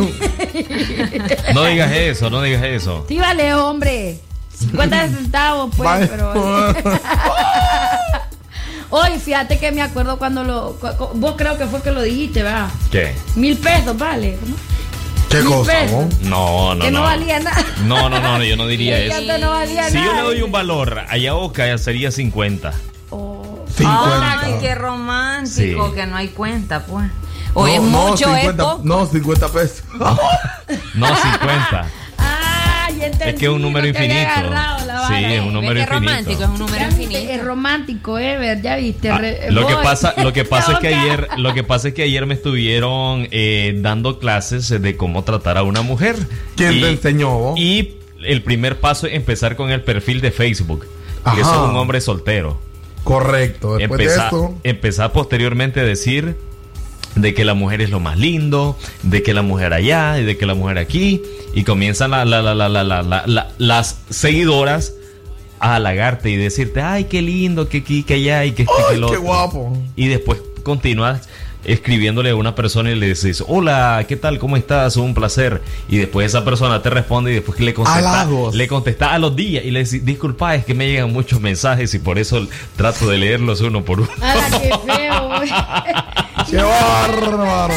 No 1.53 1.63
digas 1.65 1.91
eso, 1.91 2.29
no 2.29 2.41
digas 2.41 2.63
eso. 2.63 3.05
Sí, 3.07 3.17
vale, 3.19 3.53
hombre. 3.53 4.19
50 4.57 5.07
centavos, 5.09 5.73
pues, 5.75 5.89
Vale. 5.89 6.07
pero. 6.07 6.33
Hoy, 8.89 9.19
fíjate 9.23 9.57
que 9.59 9.71
me 9.71 9.81
acuerdo 9.81 10.17
cuando 10.17 10.43
lo. 10.43 10.77
Vos 11.15 11.35
creo 11.37 11.57
que 11.57 11.65
fue 11.67 11.81
que 11.81 11.91
lo 11.91 12.01
dijiste, 12.01 12.43
¿verdad? 12.43 12.67
¿Qué? 12.91 13.13
Mil 13.35 13.57
pesos, 13.57 13.97
vale. 13.97 14.37
¿Cómo? 14.39 14.55
¿Qué 15.41 15.43
cosa, 15.43 15.73
vos? 15.91 16.19
No, 16.21 16.75
no, 16.75 16.81
que 16.85 16.91
no, 16.91 16.99
no. 16.99 17.05
valía 17.05 17.39
nada. 17.39 17.65
No, 17.85 18.09
no, 18.09 18.19
no, 18.19 18.43
yo 18.43 18.55
no 18.57 18.67
diría 18.67 18.97
eso. 19.05 19.37
no 19.39 19.49
valía 19.51 19.89
Si 19.89 19.97
yo 19.97 20.05
nada. 20.05 20.15
le 20.15 20.21
doy 20.21 20.41
un 20.41 20.51
valor 20.51 20.99
a 21.07 21.17
Yaoka, 21.17 21.67
ya 21.67 21.77
sería 21.77 22.11
50. 22.11 22.71
Ay, 23.87 24.55
qué 24.61 24.73
romántico, 24.75 25.89
Sí. 25.89 25.95
que 25.95 26.05
no 26.05 26.15
hay 26.15 26.29
cuenta, 26.29 26.85
pues. 26.85 27.09
O 27.53 27.67
es 27.67 27.81
no, 27.81 27.87
mucho, 28.09 28.27
no, 28.27 28.35
es 28.35 28.41
50, 28.41 28.63
poco. 28.63 28.81
no, 28.83 29.05
50 29.05 29.47
pesos. 29.49 29.83
No, 30.95 31.07
50. 31.07 31.87
Es 33.05 33.35
que 33.35 33.45
es 33.45 33.51
un 33.51 33.61
número 33.61 33.83
que 33.83 33.89
infinito. 33.89 34.29
Sí, 35.07 35.13
es 35.25 35.41
un 35.41 35.53
número 35.53 35.73
que 35.73 35.79
infinito. 35.81 35.93
romántico, 35.93 36.43
es 36.43 36.49
un 36.49 36.59
número 36.59 36.85
infinito. 36.85 37.31
Es 37.31 37.43
romántico, 37.43 38.19
Ever, 38.19 38.61
ya 38.61 38.75
viste. 38.75 39.09
Ah, 39.09 39.21
lo 39.49 39.67
que 39.67 39.75
pasa, 39.75 40.13
lo 40.17 40.33
que 40.33 40.45
pasa 40.45 40.73
es 40.73 40.79
que 40.79 40.87
ayer, 40.87 41.27
lo 41.37 41.53
que 41.53 41.63
pasa 41.63 41.89
es 41.89 41.93
que 41.93 42.03
ayer 42.03 42.25
me 42.25 42.33
estuvieron 42.33 43.27
eh, 43.31 43.77
dando 43.81 44.19
clases 44.19 44.69
de 44.69 44.97
cómo 44.97 45.23
tratar 45.23 45.57
a 45.57 45.63
una 45.63 45.81
mujer. 45.81 46.15
¿Quién 46.55 46.81
te 46.81 46.89
enseñó? 46.89 47.55
Y 47.55 47.95
el 48.23 48.41
primer 48.43 48.79
paso 48.79 49.07
es 49.07 49.13
empezar 49.13 49.55
con 49.55 49.71
el 49.71 49.81
perfil 49.81 50.21
de 50.21 50.31
Facebook. 50.31 50.85
Que 51.23 51.41
Ajá. 51.41 51.43
sos 51.43 51.69
un 51.69 51.75
hombre 51.75 52.01
soltero. 52.01 52.59
Correcto. 53.03 53.77
Después 53.77 53.99
de 53.99 54.05
eso. 54.05 54.55
empezar 54.63 55.11
posteriormente 55.11 55.79
a 55.79 55.83
decir 55.83 56.35
de 57.15 57.33
que 57.33 57.45
la 57.45 57.53
mujer 57.53 57.81
es 57.81 57.89
lo 57.89 57.99
más 57.99 58.17
lindo, 58.17 58.77
de 59.03 59.23
que 59.23 59.33
la 59.33 59.41
mujer 59.41 59.73
allá, 59.73 60.19
y 60.19 60.25
de 60.25 60.37
que 60.37 60.45
la 60.45 60.53
mujer 60.53 60.77
aquí, 60.77 61.21
y 61.53 61.63
comienzan 61.63 62.11
la, 62.11 62.25
la, 62.25 62.41
la, 62.41 63.47
las 63.57 63.99
seguidoras 64.09 64.93
a 65.59 65.75
halagarte 65.75 66.29
y 66.29 66.35
decirte, 66.35 66.81
ay, 66.81 67.05
qué 67.05 67.21
lindo, 67.21 67.69
que 67.69 67.77
aquí, 67.77 68.03
que 68.03 68.15
allá, 68.15 68.45
y 68.45 68.51
que, 68.51 68.63
este, 68.63 68.73
ay, 68.77 68.95
que 68.95 68.99
lo 68.99 69.09
qué 69.09 69.17
guapo. 69.17 69.77
Y 69.95 70.07
después 70.07 70.41
continúas 70.63 71.27
escribiéndole 71.65 72.29
a 72.31 72.35
una 72.35 72.55
persona 72.55 72.91
y 72.91 72.95
le 72.95 73.07
dices, 73.07 73.43
hola, 73.47 74.05
¿qué 74.07 74.15
tal? 74.15 74.39
¿Cómo 74.39 74.57
estás? 74.57 74.97
Un 74.97 75.13
placer. 75.13 75.61
Y 75.89 75.97
después 75.97 76.27
esa 76.27 76.45
persona 76.45 76.81
te 76.81 76.89
responde 76.89 77.31
y 77.31 77.35
después 77.35 77.57
que 77.57 77.63
le 77.63 77.73
contesta, 77.73 78.27
le 78.53 78.67
contesta 78.67 79.13
a 79.13 79.19
los 79.19 79.35
días 79.35 79.65
y 79.65 79.71
le 79.71 79.79
dices, 79.79 80.05
disculpa, 80.05 80.55
es 80.55 80.65
que 80.65 80.73
me 80.73 80.87
llegan 80.87 81.11
muchos 81.11 81.41
mensajes 81.41 81.93
y 81.93 81.99
por 81.99 82.19
eso 82.19 82.47
trato 82.75 83.09
de 83.09 83.17
leerlos 83.17 83.61
uno 83.61 83.83
por 83.83 84.01
uno. 84.01 84.09
Ala, 84.21 84.59
qué 84.59 84.69
feo, 84.85 85.27
güey. 85.37 85.49
¡Qué 86.49 86.57
bárbaro! 86.57 87.73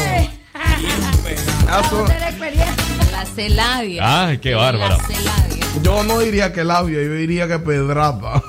La 3.11 3.25
celadia. 3.25 4.01
Ah, 4.03 4.35
qué 4.41 4.53
bárbaro. 4.53 4.97
La 4.97 5.03
celadia. 5.03 5.65
Yo 5.83 6.03
no 6.03 6.19
diría 6.19 6.51
que 6.51 6.63
labio, 6.63 7.01
yo 7.01 7.13
diría 7.13 7.47
que 7.47 7.59
pedrata. 7.59 8.41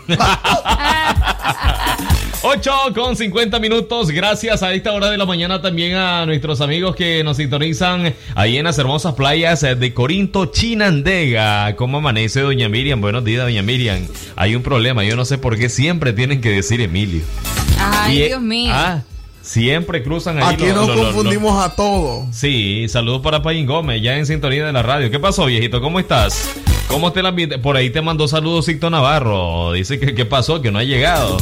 8 2.42 2.70
con 2.94 3.16
50 3.16 3.58
minutos. 3.58 4.08
Gracias 4.10 4.62
a 4.62 4.72
esta 4.72 4.92
hora 4.92 5.10
de 5.10 5.18
la 5.18 5.26
mañana 5.26 5.60
también 5.60 5.94
a 5.94 6.24
nuestros 6.24 6.62
amigos 6.62 6.96
que 6.96 7.22
nos 7.22 7.36
sintonizan 7.36 8.14
ahí 8.34 8.56
en 8.56 8.64
las 8.64 8.78
hermosas 8.78 9.14
playas 9.14 9.60
de 9.60 9.92
Corinto, 9.92 10.46
Chinandega. 10.46 11.76
¿Cómo 11.76 11.98
amanece, 11.98 12.40
doña 12.40 12.68
Miriam? 12.70 13.00
Buenos 13.02 13.24
días, 13.24 13.42
doña 13.44 13.62
Miriam. 13.62 14.06
Hay 14.36 14.54
un 14.56 14.62
problema. 14.62 15.04
Yo 15.04 15.16
no 15.16 15.26
sé 15.26 15.36
por 15.36 15.58
qué 15.58 15.68
siempre 15.68 16.14
tienen 16.14 16.40
que 16.40 16.48
decir 16.50 16.80
Emilio. 16.80 17.20
Ay, 17.78 18.16
Y, 18.18 18.22
eh, 18.22 18.26
Dios 18.28 18.40
mío. 18.40 18.72
Ah, 18.74 19.02
siempre 19.42 20.02
cruzan 20.02 20.38
ahí. 20.38 20.54
Aquí 20.54 20.64
los- 20.66 20.76
nos 20.76 20.86
los- 20.88 20.96
los- 20.96 21.06
confundimos 21.08 21.62
a 21.62 21.76
todos. 21.76 22.34
Sí, 22.34 22.86
saludos 22.88 23.20
para 23.20 23.42
Payín 23.42 23.66
Gómez, 23.66 24.00
ya 24.02 24.16
en 24.16 24.24
sintonía 24.24 24.64
de 24.64 24.72
la 24.72 24.82
radio. 24.82 25.10
¿Qué 25.10 25.18
pasó, 25.18 25.44
viejito? 25.44 25.82
¿Cómo 25.82 26.00
estás? 26.00 26.48
¿Cómo 26.88 27.12
te 27.12 27.22
la 27.22 27.28
ambiente? 27.28 27.58
Por 27.58 27.76
ahí 27.76 27.90
te 27.90 28.00
mandó 28.00 28.26
saludos 28.28 28.64
Sicto 28.64 28.88
Navarro. 28.88 29.72
Dice 29.72 30.00
que 30.00 30.14
qué 30.14 30.24
pasó, 30.24 30.62
que 30.62 30.70
no 30.70 30.78
ha 30.78 30.84
llegado. 30.84 31.36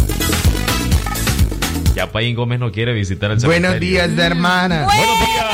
Ya 1.98 2.06
Payín 2.12 2.36
Gómez 2.36 2.60
no 2.60 2.70
quiere 2.70 2.92
visitar 2.92 3.32
el 3.32 3.38
Buenos 3.38 3.72
cementerio. 3.72 3.88
días, 4.06 4.16
hermana. 4.16 4.84
Buenos 4.84 5.18
días. 5.18 5.44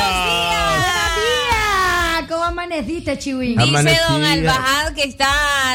Ah, 1.57 2.21
¿Cómo 2.29 2.45
amaneciste, 2.45 3.19
Chihuín? 3.19 3.57
Dice 3.57 3.63
Amanecida. 3.71 4.07
don 4.11 4.23
Albajad 4.23 4.93
que 4.93 5.05
está 5.05 5.27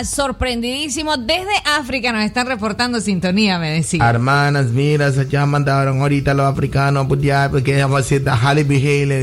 sorprendidísimo. 0.06 1.18
Desde 1.18 1.50
África 1.66 2.12
nos 2.12 2.24
están 2.24 2.46
reportando 2.46 3.02
sintonía, 3.02 3.58
me 3.58 3.72
decía. 3.72 4.08
Hermanas, 4.08 4.68
mira, 4.68 5.12
se 5.12 5.28
ya 5.28 5.44
mandaron 5.48 6.02
ahorita 6.02 6.36
los 6.36 6.46
africanos 6.46 7.08
pues 7.08 7.20
ya 7.20 7.50
porque 7.50 7.74
ella 7.74 7.88
va 7.88 7.98
a 7.98 8.04
ser 8.04 8.24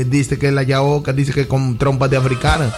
dice 0.09 0.37
que 0.37 0.51
la 0.51 0.63
yaoca, 0.63 1.13
dice 1.13 1.31
que 1.31 1.47
con 1.47 1.77
trompas 1.77 2.09
de 2.09 2.17
africana. 2.17 2.73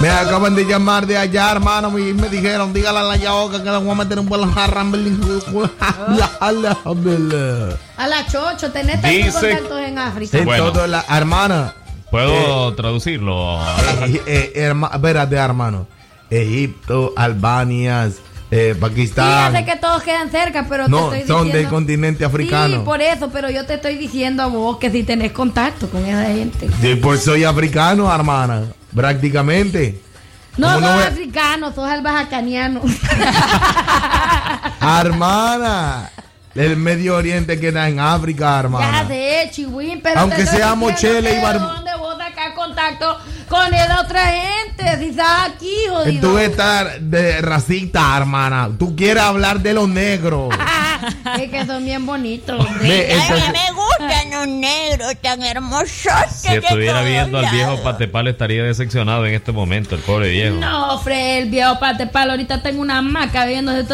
Me 0.00 0.08
acaban 0.10 0.54
de 0.54 0.64
llamar 0.64 1.06
de 1.06 1.16
allá, 1.16 1.50
hermano, 1.52 1.96
y 1.98 2.12
me 2.12 2.28
dijeron, 2.28 2.72
dígale 2.74 2.98
a 2.98 3.02
la 3.02 3.16
yaoca 3.16 3.62
que 3.62 3.70
le 3.70 3.76
voy 3.78 3.90
a 3.90 3.94
meter 3.94 4.18
un 4.18 4.26
buen 4.28 4.42
A 7.96 8.06
la 8.06 8.26
chocho, 8.26 8.70
tenés 8.72 9.00
tantos 9.00 9.10
Dice- 9.10 9.32
contactos 9.32 9.80
en 9.80 9.98
África. 9.98 10.38
En 10.38 10.44
Bueno. 10.44 10.72
todo 10.72 10.86
la 10.86 11.04
hermana. 11.08 11.74
¿Puedo 12.10 12.74
traducirlo? 12.74 13.58
Eh, 14.06 14.22
eh, 14.26 14.52
herma- 14.56 14.90
espérate, 14.92 15.36
hermano. 15.36 15.86
Egipto, 16.30 17.12
Albania, 17.16 18.10
eh, 18.50 18.74
Pakistán. 18.78 19.52
Fíjate 19.52 19.64
que 19.72 19.76
todos 19.78 20.02
quedan 20.02 20.30
cerca, 20.30 20.66
pero 20.68 20.86
No, 20.88 21.08
te 21.10 21.20
estoy 21.20 21.28
son 21.36 21.44
diciendo... 21.46 21.58
del 21.58 21.68
continente 21.68 22.24
africano. 22.24 22.76
Sí, 22.78 22.82
por 22.84 23.00
eso, 23.00 23.30
pero 23.32 23.48
yo 23.50 23.64
te 23.66 23.74
estoy 23.74 23.96
diciendo 23.96 24.42
a 24.42 24.46
vos 24.46 24.76
que 24.78 24.90
si 24.90 25.02
tenés 25.02 25.32
contacto 25.32 25.88
con 25.88 26.04
esa 26.04 26.24
gente. 26.26 26.68
Sí, 26.80 26.94
pues 26.96 27.22
soy 27.24 27.44
africano, 27.44 28.12
hermana. 28.14 28.64
Prácticamente. 28.94 30.00
No 30.56 30.68
¿Cómo 30.74 30.86
sos 30.86 30.96
no 30.96 31.02
africano, 31.02 31.72
sos 31.74 31.90
albajacaniano. 31.90 32.80
Hermana. 34.80 36.10
El 36.54 36.76
Medio 36.76 37.16
Oriente 37.16 37.58
queda 37.58 37.88
en 37.88 37.98
África, 37.98 38.44
ya 38.52 38.60
hermana. 38.60 39.08
sé, 39.08 39.48
chihuín, 39.50 40.00
pero 40.00 40.20
Aunque 40.20 40.46
seamos 40.46 40.92
diciendo 40.92 41.18
chele 41.18 41.32
y 41.32 41.34
que 41.34 41.42
bar- 41.42 41.54
¿de 41.58 41.66
dónde 41.66 41.90
vos 41.98 42.16
sacás 42.16 42.52
contacto 42.54 43.18
con 43.48 43.72
esa 43.74 44.00
otra 44.00 44.26
gente? 44.26 44.98
Si 44.98 45.10
estás 45.10 45.50
aquí, 45.50 45.72
jodido. 45.88 46.20
Tú 46.30 46.38
estás 46.38 46.94
de 47.00 47.40
racista, 47.42 48.16
hermana. 48.16 48.70
Tú 48.78 48.94
quieres 48.96 49.22
hablar 49.22 49.60
de 49.60 49.72
los 49.74 49.88
negros. 49.88 50.54
Es 51.38 51.50
que 51.50 51.66
son 51.66 51.84
bien 51.84 52.06
bonitos. 52.06 52.66
Ve, 52.80 53.12
entonces- 53.12 53.52
me 53.52 53.72
gustan 53.72 54.30
los 54.30 54.48
negros 54.48 55.12
tan 55.20 55.42
hermosos. 55.42 55.90
Si 56.34 56.48
estuviera 56.48 57.02
viendo 57.02 57.36
al 57.38 57.50
viejo 57.50 57.82
Patepal 57.82 58.28
estaría 58.28 58.62
decepcionado 58.62 59.26
en 59.26 59.34
este 59.34 59.52
momento, 59.52 59.94
el 59.96 60.00
pobre 60.00 60.30
viejo. 60.30 60.56
No, 60.56 60.98
Fred, 61.00 61.42
el 61.42 61.50
viejo 61.50 61.78
pate 61.78 62.06
palo. 62.06 62.30
Ahorita 62.32 62.62
tengo 62.62 62.80
una 62.80 63.02
maca 63.02 63.44
bebiendo 63.44 63.72
su 63.76 63.84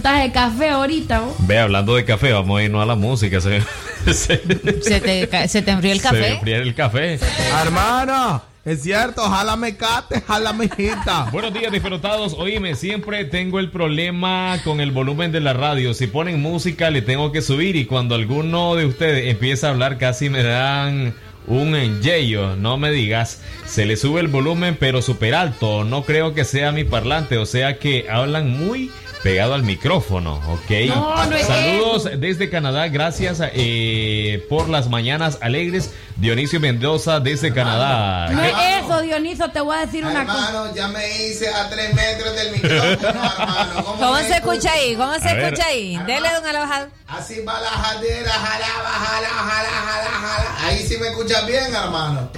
taza- 0.00 0.18
de 0.22 0.32
café 0.32 0.70
ahorita. 0.70 1.20
vos. 1.20 1.34
Ve, 1.46 1.58
hablando 1.60 1.94
de 1.94 2.04
café, 2.04 2.32
vamos 2.32 2.58
a 2.58 2.62
irnos 2.64 2.82
a 2.82 2.86
la 2.86 2.96
música. 2.96 3.40
Se, 3.40 3.60
se, 4.06 4.12
¿Se 4.82 5.00
te, 5.00 5.48
se 5.48 5.62
te 5.62 5.70
enfrió 5.70 5.92
el 5.92 6.00
se 6.00 6.08
café? 6.08 6.28
enfría 6.32 6.56
el 6.56 6.74
café. 6.74 7.20
Hermana, 7.62 8.42
es 8.68 8.82
cierto, 8.82 9.22
ojalá 9.24 9.56
me 9.56 9.76
cate, 9.76 10.18
ojalá 10.18 10.52
me 10.52 10.66
hijita. 10.66 11.28
Buenos 11.32 11.54
días, 11.54 11.72
disfrutados. 11.72 12.34
Oíme, 12.34 12.74
siempre 12.74 13.24
tengo 13.24 13.58
el 13.60 13.70
problema 13.70 14.58
con 14.62 14.80
el 14.80 14.90
volumen 14.90 15.32
de 15.32 15.40
la 15.40 15.54
radio. 15.54 15.94
Si 15.94 16.06
ponen 16.06 16.42
música, 16.42 16.90
le 16.90 17.00
tengo 17.00 17.32
que 17.32 17.40
subir. 17.40 17.76
Y 17.76 17.86
cuando 17.86 18.14
alguno 18.14 18.74
de 18.74 18.84
ustedes 18.84 19.30
empieza 19.30 19.68
a 19.68 19.70
hablar, 19.70 19.96
casi 19.96 20.28
me 20.28 20.42
dan 20.42 21.14
un 21.46 22.02
yello. 22.02 22.56
No 22.56 22.76
me 22.76 22.90
digas. 22.90 23.40
Se 23.64 23.86
le 23.86 23.96
sube 23.96 24.20
el 24.20 24.28
volumen, 24.28 24.76
pero 24.78 25.00
súper 25.00 25.34
alto. 25.34 25.84
No 25.84 26.04
creo 26.04 26.34
que 26.34 26.44
sea 26.44 26.70
mi 26.70 26.84
parlante. 26.84 27.38
O 27.38 27.46
sea 27.46 27.78
que 27.78 28.06
hablan 28.10 28.50
muy 28.50 28.90
pegado 29.22 29.54
al 29.54 29.62
micrófono, 29.62 30.34
¿ok? 30.48 30.70
No, 30.88 31.26
no 31.26 31.36
es 31.36 31.46
Saludos 31.46 32.08
desde 32.18 32.48
Canadá. 32.50 32.88
Gracias 32.88 33.40
eh, 33.52 34.46
por 34.48 34.68
las 34.68 34.88
mañanas 34.88 35.38
alegres. 35.40 35.92
Dionisio 36.16 36.58
Mendoza 36.58 37.20
desde 37.20 37.52
Canadá. 37.54 38.28
No 38.30 38.40
¿Qué- 38.42 38.48
es 38.50 38.84
eso, 38.84 39.00
Dioniso, 39.02 39.50
te 39.50 39.60
voy 39.60 39.76
a 39.76 39.86
decir 39.86 40.04
una 40.04 40.26
cosa. 40.26 40.48
Hermano, 40.48 40.74
ya 40.74 40.88
me 40.88 41.06
hice 41.24 41.48
a 41.48 41.68
tres 41.70 41.94
metros 41.94 42.34
del 42.34 42.52
micrófono, 42.52 43.08
hermano. 43.08 43.84
¿Cómo 43.84 44.16
se 44.18 44.36
escucha 44.36 44.72
ahí? 44.72 44.96
¿Cómo 44.96 45.14
se 45.14 45.28
A 45.28 45.34
ver. 45.34 45.44
escucha 45.44 45.66
ahí? 45.68 45.96
Dele 46.06 46.28
don 46.34 46.44
Alabajado. 46.46 46.88
Así 47.06 47.40
va 47.42 47.60
la 47.60 47.68
jadera, 47.68 48.30
jala, 48.30 48.66
jala, 48.66 49.28
jala, 49.28 49.68
jala, 49.68 50.10
jala. 50.10 50.66
Ahí 50.68 50.84
sí 50.86 50.96
me 50.98 51.08
escuchas 51.08 51.46
bien, 51.46 51.72
hermano. 51.74 52.30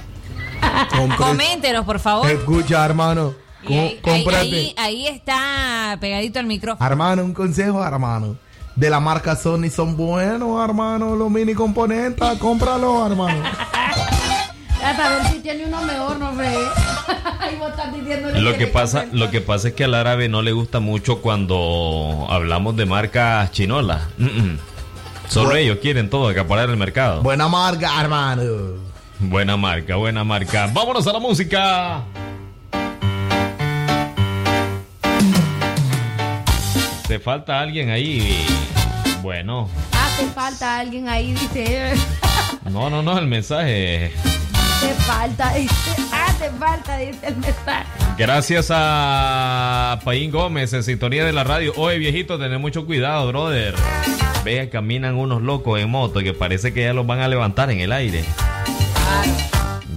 Coméntenos, 1.17 1.85
por 1.85 1.99
favor. 1.99 2.29
Escucha, 2.29 2.85
hermano. 2.85 3.33
Ahí, 3.65 4.73
ahí- 4.77 5.07
está 5.07 5.97
pegadito 5.99 6.39
al 6.39 6.45
micrófono. 6.45 6.85
Hermano, 6.85 7.23
un 7.23 7.33
consejo, 7.33 7.83
hermano. 7.83 8.35
De 8.75 8.89
la 8.89 8.99
marca 8.99 9.35
Sony 9.35 9.69
son 9.69 9.97
buenos, 9.97 10.63
hermano. 10.63 11.15
Los 11.15 11.29
mini 11.29 11.53
componentes, 11.53 12.27
cómpralo, 12.39 13.05
hermano. 13.05 13.43
A 14.83 14.95
saber 14.95 15.27
si 15.27 15.39
tiene 15.41 15.65
uno 15.65 15.81
mejor, 15.83 16.17
no 16.17 16.31
diciéndole 17.93 18.41
Lo 18.41 18.57
que 18.57 18.65
pasa, 18.65 19.05
lo 19.11 19.29
que 19.29 19.39
pasa 19.39 19.69
es 19.69 19.73
que 19.75 19.83
al 19.83 19.93
árabe 19.93 20.27
no 20.27 20.41
le 20.41 20.53
gusta 20.53 20.79
mucho 20.79 21.21
cuando 21.21 22.25
hablamos 22.29 22.75
de 22.75 22.85
marcas 22.87 23.51
chinolas. 23.51 24.01
Mm, 24.17 24.25
mm. 24.25 24.59
Solo 25.27 25.55
ellos 25.55 25.77
quieren 25.81 26.09
todo, 26.09 26.27
acaparar 26.27 26.69
el 26.69 26.77
mercado. 26.77 27.21
Buena 27.21 27.47
marca, 27.47 28.01
hermano. 28.01 28.41
Buena 29.19 29.55
marca, 29.55 29.95
buena 29.95 30.23
marca. 30.23 30.67
Vámonos 30.73 31.05
a 31.07 31.13
la 31.13 31.19
música. 31.19 32.01
Te 37.11 37.19
falta 37.19 37.59
alguien 37.59 37.89
ahí. 37.89 38.45
Bueno, 39.21 39.69
Hace 39.91 40.27
falta 40.27 40.79
alguien 40.79 41.09
ahí, 41.09 41.33
dice. 41.33 41.91
no, 42.71 42.89
no, 42.89 43.03
no, 43.03 43.17
el 43.17 43.27
mensaje. 43.27 44.13
Hace 44.53 44.93
falta, 44.93 45.53
dice. 45.55 45.73
Hace 46.09 46.49
falta, 46.51 46.97
dice 46.99 47.27
el 47.27 47.35
mensaje. 47.35 47.85
Gracias 48.17 48.67
a 48.71 49.99
Paín 50.05 50.31
Gómez 50.31 50.71
en 50.71 50.83
sintonía 50.83 51.25
de 51.25 51.33
la 51.33 51.43
radio. 51.43 51.73
Oye, 51.75 51.97
viejito, 51.97 52.39
tener 52.39 52.59
mucho 52.59 52.85
cuidado, 52.85 53.27
brother. 53.27 53.75
Vea, 54.45 54.69
caminan 54.69 55.17
unos 55.17 55.41
locos 55.41 55.81
en 55.81 55.89
moto 55.89 56.21
que 56.21 56.31
parece 56.31 56.73
que 56.73 56.83
ya 56.83 56.93
los 56.93 57.05
van 57.05 57.19
a 57.19 57.27
levantar 57.27 57.71
en 57.71 57.81
el 57.81 57.91
aire. 57.91 58.23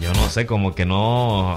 Yo 0.00 0.12
no 0.14 0.28
sé, 0.28 0.46
como 0.46 0.74
que 0.74 0.84
no. 0.84 1.56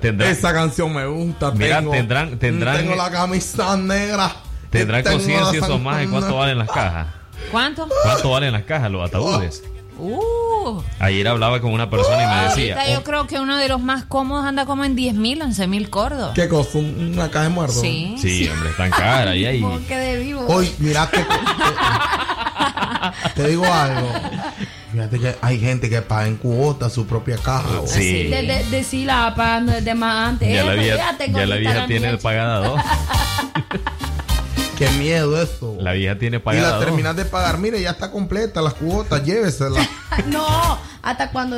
Tendrán, 0.00 0.30
Esa 0.30 0.52
canción 0.52 0.92
me 0.94 1.06
gusta. 1.06 1.50
Mira, 1.52 1.78
tengo, 1.78 1.92
tendrán- 1.92 2.38
tendrán- 2.38 2.76
Tengo 2.78 2.94
la 2.96 3.10
camisa 3.10 3.76
negra. 3.76 4.30
tendrán 4.70 5.02
conciencia 5.02 5.58
esos 5.60 5.80
más 5.80 5.98
de 5.98 6.08
cuánto 6.08 6.36
valen 6.36 6.58
las 6.58 6.68
cajas. 6.70 7.06
¿Cuánto? 7.50 7.88
¿Cuánto 8.04 8.30
valen 8.30 8.52
las 8.52 8.62
cajas, 8.62 8.90
los 8.90 9.04
ataúdes? 9.08 9.62
Uh, 9.98 10.80
Ayer 11.00 11.28
hablaba 11.28 11.60
con 11.60 11.70
una 11.72 11.90
persona 11.90 12.22
y 12.22 12.26
me 12.26 12.42
decía. 12.48 12.74
ahorita 12.76 12.92
yo 12.94 13.04
creo 13.04 13.26
que 13.26 13.38
uno 13.40 13.56
de 13.58 13.68
los 13.68 13.80
más 13.80 14.04
cómodos 14.04 14.46
anda 14.46 14.64
como 14.64 14.84
en 14.84 14.96
10 14.96 15.14
mil, 15.14 15.40
11 15.42 15.66
mil 15.66 15.90
cordos. 15.90 16.32
¿Qué 16.34 16.48
cosa? 16.48 16.78
¿Un- 16.78 17.12
¿Una 17.14 17.28
caja 17.30 17.44
de 17.44 17.50
muertos? 17.50 17.80
Sí. 17.80 18.16
Sí, 18.20 18.48
hombre, 18.48 18.70
están 18.70 18.90
caras. 18.90 19.36
Y 19.36 19.44
ahí. 19.44 19.60
Porque 19.60 19.96
de 19.98 20.16
vivo. 20.18 20.46
Hoy, 20.48 20.72
mira 20.78 21.08
que. 21.10 21.24
te 23.34 23.48
digo 23.48 23.64
algo. 23.66 24.08
Fíjate 24.92 25.18
que 25.18 25.34
hay 25.40 25.58
gente 25.58 25.88
que 25.88 26.02
paga 26.02 26.26
en 26.26 26.36
cuota 26.36 26.90
su 26.90 27.06
propia 27.06 27.38
caja. 27.38 27.78
güey. 27.78 27.88
Sí. 27.88 28.24
De, 28.28 28.42
de, 28.42 28.64
de 28.64 28.84
sí 28.84 29.04
la 29.06 29.20
va 29.30 29.34
pagando 29.34 29.72
desde 29.72 29.94
más 29.94 30.28
antes. 30.28 30.52
Ya 30.52 30.64
la 30.64 30.74
vieja, 30.74 31.16
ya 31.18 31.46
la 31.46 31.56
vieja 31.56 31.74
la 31.74 31.86
tiene 31.86 32.08
mía. 32.10 32.18
pagada 32.22 32.58
dos. 32.68 32.80
Qué 34.78 34.88
miedo 34.90 35.40
eso. 35.40 35.76
La 35.80 35.92
vieja 35.92 36.18
tiene 36.18 36.38
y 36.38 36.40
pagada 36.40 36.70
la 36.70 36.76
dos. 36.76 36.84
terminas 36.84 37.16
de 37.16 37.24
pagar. 37.24 37.56
Mire, 37.58 37.80
ya 37.80 37.90
está 37.90 38.10
completa 38.10 38.60
las 38.60 38.74
cuotas. 38.74 39.24
Llévesela. 39.24 39.80
No, 40.26 40.78
hasta 41.02 41.30
cuando 41.30 41.56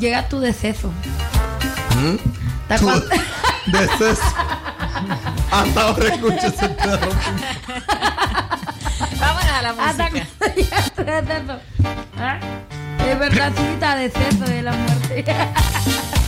llega 0.00 0.28
tu 0.28 0.40
deceso. 0.40 0.88
¿Mm? 2.02 2.16
Hasta 2.68 2.84
cuando- 2.84 3.06
De 3.66 3.84
eso. 3.84 4.20
Hasta 5.52 5.80
ahora 5.80 6.08
escucho 6.14 6.46
ese 6.48 6.68
perro. 6.70 7.10
Vámonos 9.24 9.50
a 9.50 9.62
la 9.62 9.70
hasta 9.70 10.10
música. 10.10 10.26
deceso. 10.96 11.60
¿Ah? 12.18 12.38
Es 13.08 13.18
verdad, 13.18 13.52
sí, 13.56 13.62
está 13.72 13.96
deceso 13.96 14.44
de 14.44 14.62
la 14.62 14.72
muerte. 14.72 15.24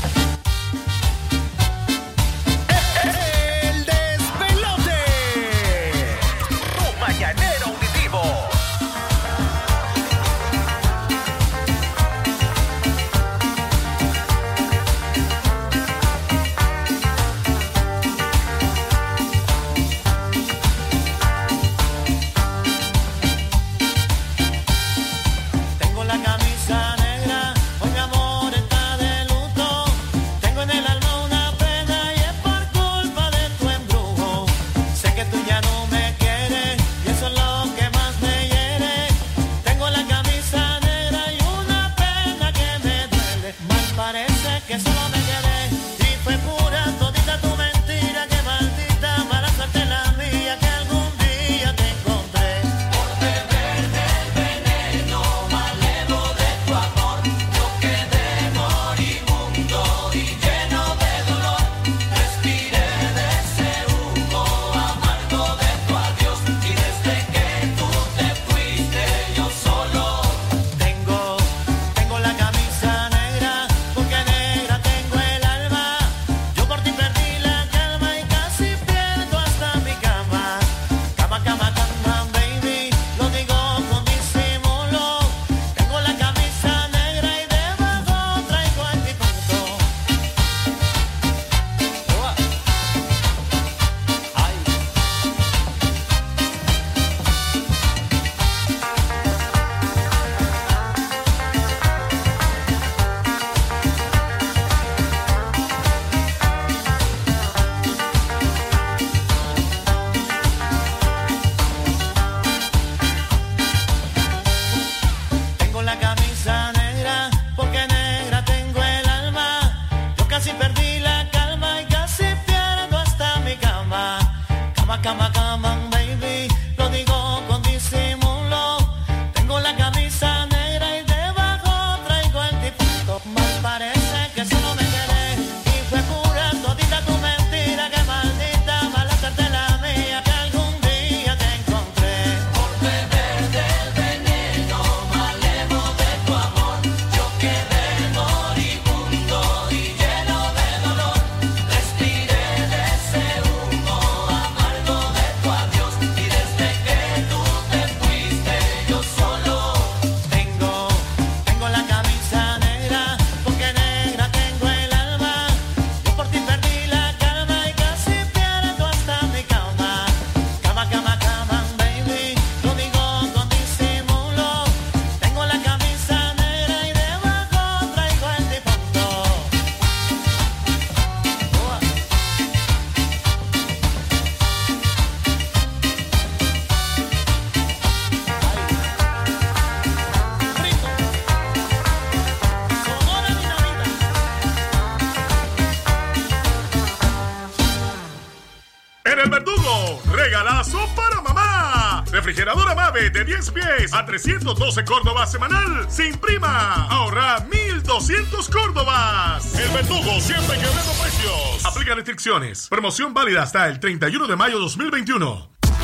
10 203.36 203.50
pies 203.50 203.92
a 203.92 204.06
312 204.06 204.84
Córdoba 204.86 205.26
semanal 205.26 205.86
sin 205.90 206.16
prima. 206.16 206.86
Ahorra 206.88 207.40
1200 207.40 208.48
Córdobas. 208.48 209.54
El 209.58 209.68
verdugo 209.72 210.18
siempre 210.20 210.56
quebrando 210.56 210.92
precios. 211.02 211.66
Aplica 211.66 211.94
restricciones. 211.94 212.66
Promoción 212.70 213.12
válida 213.12 213.42
hasta 213.42 213.68
el 213.68 213.78
31 213.78 214.26
de 214.26 214.36
mayo 214.36 214.58
2021. 214.58 215.55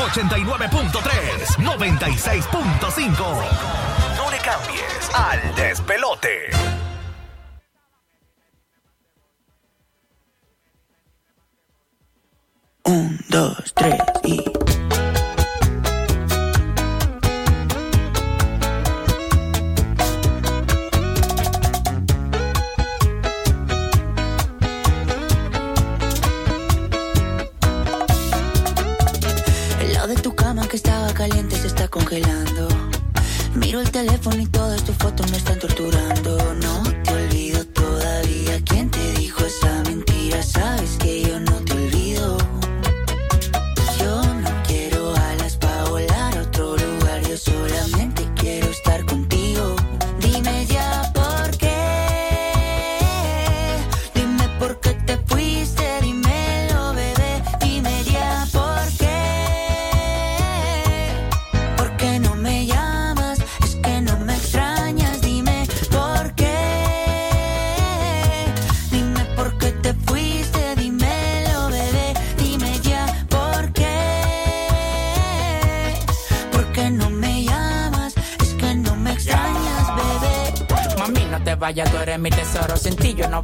89.3, 0.00 1.58
96.5. 1.58 3.44
No 4.16 4.30
le 4.30 4.38
cambies 4.38 5.10
al 5.14 5.54
despelote. 5.54 6.69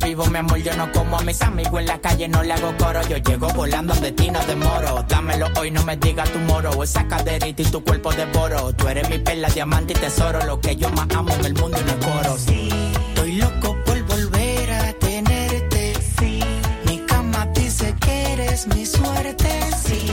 Vivo, 0.06 0.24
mi 0.26 0.38
amor, 0.38 0.58
yo 0.58 0.74
no 0.76 0.90
como 0.92 1.18
a 1.18 1.22
mis 1.22 1.40
amigos 1.42 1.80
en 1.80 1.86
la 1.86 1.98
calle, 1.98 2.28
no 2.28 2.42
le 2.42 2.52
hago 2.52 2.72
coro. 2.78 3.00
Yo 3.08 3.16
llego 3.16 3.48
volando 3.48 3.92
donde 3.94 4.12
ti 4.12 4.30
no 4.30 4.40
demoro. 4.46 5.04
Dámelo 5.08 5.48
hoy, 5.58 5.70
no 5.70 5.82
me 5.84 5.96
digas 5.96 6.30
tu 6.30 6.38
moro. 6.40 6.82
Esa 6.82 7.06
caderita 7.08 7.62
y 7.62 7.64
tu 7.64 7.82
cuerpo 7.82 8.12
devoro. 8.12 8.72
Tú 8.72 8.88
eres 8.88 9.08
mi 9.10 9.18
perla, 9.18 9.48
diamante 9.48 9.94
y 9.94 9.96
tesoro. 9.96 10.44
Lo 10.44 10.60
que 10.60 10.76
yo 10.76 10.88
más 10.90 11.08
amo 11.14 11.34
en 11.34 11.44
el 11.44 11.54
mundo 11.54 11.76
y 11.80 11.84
no 11.84 11.90
es 11.90 12.06
coro. 12.06 12.36
Sí, 12.38 12.68
Estoy 13.08 13.32
loco 13.32 13.76
por 13.84 14.02
volver 14.04 14.72
a 14.72 14.92
tenerte. 14.94 15.94
Sí. 16.18 16.40
Mi 16.86 16.98
cama 16.98 17.46
dice 17.54 17.94
que 18.00 18.32
eres 18.32 18.66
mi 18.68 18.86
suerte. 18.86 19.50
Sí. 19.84 20.06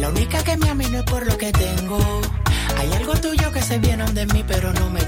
La 0.00 0.08
única 0.08 0.42
que 0.42 0.56
me 0.56 0.70
ama 0.70 0.84
y 0.84 0.90
no 0.90 0.98
es 0.98 1.04
por 1.04 1.26
lo 1.26 1.36
que 1.36 1.52
tengo. 1.52 1.98
Hay 2.78 2.92
algo 2.92 3.14
tuyo 3.14 3.50
que 3.52 3.62
se 3.62 3.78
viene 3.78 4.04
de 4.12 4.26
mí, 4.26 4.44
pero 4.46 4.72
no 4.72 4.90
me 4.90 5.00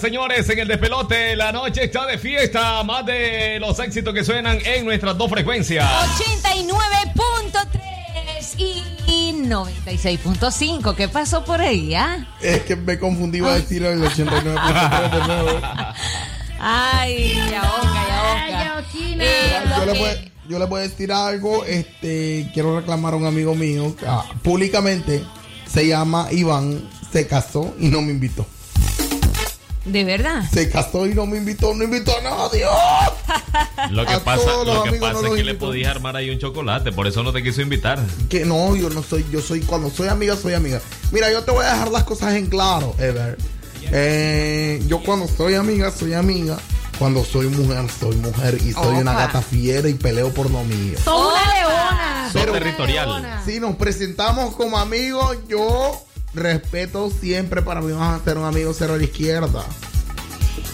señores, 0.00 0.48
en 0.50 0.58
el 0.60 0.68
despelote. 0.68 1.36
La 1.36 1.52
noche 1.52 1.84
está 1.84 2.06
de 2.06 2.18
fiesta. 2.18 2.82
Más 2.84 3.04
de 3.06 3.58
los 3.60 3.78
éxitos 3.78 4.12
que 4.14 4.24
suenan 4.24 4.58
en 4.64 4.84
nuestras 4.84 5.16
dos 5.16 5.30
frecuencias. 5.30 5.88
89.3 6.18 8.54
y 9.06 9.32
96.5. 9.44 10.94
¿Qué 10.94 11.08
pasó 11.08 11.44
por 11.44 11.60
ahí, 11.60 11.94
ah? 11.94 12.26
Es 12.40 12.62
que 12.62 12.76
me 12.76 12.98
confundí, 12.98 13.38
iba 13.38 13.50
a 13.52 13.54
decir 13.54 13.82
el 13.84 14.00
89.3 14.02 15.10
de 15.10 15.26
nuevo. 15.26 15.60
Ay, 16.60 17.34
ya 17.50 17.62
boca, 17.62 18.06
ya 18.08 18.74
boca. 18.74 18.84
Eh, 19.20 19.62
Yo 19.78 19.86
le, 19.86 19.98
voy, 19.98 20.32
yo 20.48 20.58
le 20.58 20.64
voy 20.66 20.80
a 20.80 20.82
decir 20.82 21.12
algo. 21.12 21.64
Este, 21.64 22.50
quiero 22.52 22.76
reclamar 22.78 23.14
a 23.14 23.16
un 23.16 23.26
amigo 23.26 23.54
mío. 23.54 23.94
que, 23.96 24.06
ah, 24.06 24.24
públicamente 24.42 25.24
se 25.66 25.86
llama 25.86 26.28
Iván. 26.32 26.88
Se 27.12 27.26
casó 27.26 27.74
y 27.78 27.88
no 27.88 28.02
me 28.02 28.10
invitó. 28.12 28.46
¿De 29.88 30.04
verdad? 30.04 30.42
Se 30.52 30.68
casó 30.70 31.06
y 31.06 31.14
no 31.14 31.26
me 31.26 31.38
invitó. 31.38 31.74
No 31.74 31.84
invitó 31.84 32.16
a 32.16 32.20
nadie. 32.22 32.64
Lo 33.90 34.04
que 34.06 34.12
A 34.14 34.24
pasa, 34.24 34.44
lo 34.64 34.82
que 34.84 34.92
pasa 34.94 35.20
no 35.22 35.28
es 35.28 35.34
que 35.34 35.44
le 35.44 35.54
podías 35.54 35.90
armar 35.90 36.16
ahí 36.16 36.30
un 36.30 36.38
chocolate, 36.38 36.92
por 36.92 37.06
eso 37.06 37.22
no 37.22 37.32
te 37.32 37.42
quiso 37.42 37.62
invitar. 37.62 37.98
Que 38.28 38.44
no, 38.44 38.74
yo 38.76 38.90
no 38.90 39.02
soy, 39.02 39.24
yo 39.30 39.40
soy, 39.40 39.60
cuando 39.60 39.88
soy 39.90 40.08
amiga, 40.08 40.36
soy 40.36 40.54
amiga. 40.54 40.80
Mira, 41.12 41.30
yo 41.30 41.42
te 41.42 41.50
voy 41.52 41.64
a 41.64 41.72
dejar 41.72 41.90
las 41.90 42.04
cosas 42.04 42.34
en 42.34 42.46
claro, 42.46 42.94
Ever. 42.98 43.38
Eh, 43.90 44.82
yo 44.86 45.02
cuando 45.02 45.26
soy 45.28 45.54
amiga, 45.54 45.90
soy 45.90 46.14
amiga. 46.14 46.58
Cuando 46.98 47.24
soy 47.24 47.46
mujer, 47.46 47.84
soy 48.00 48.16
mujer. 48.16 48.58
Y 48.64 48.72
soy 48.72 48.96
una 48.96 49.12
gata 49.14 49.40
fiera 49.40 49.88
y 49.88 49.94
peleo 49.94 50.32
por 50.34 50.50
lo 50.50 50.64
mío. 50.64 50.98
Son 51.04 51.26
una 51.32 51.54
leona. 51.54 52.30
Pero- 52.32 52.52
territorial. 52.52 53.40
Si 53.46 53.60
nos 53.60 53.76
presentamos 53.76 54.54
como 54.56 54.76
amigos, 54.78 55.38
yo 55.48 56.04
respeto 56.34 57.10
siempre 57.10 57.62
para 57.62 57.80
mí 57.80 57.92
vas 57.92 58.20
a 58.20 58.24
ser 58.24 58.38
un 58.38 58.44
amigo 58.44 58.72
cero 58.74 58.94
a 58.94 58.96
la 58.96 59.04
izquierda. 59.04 59.64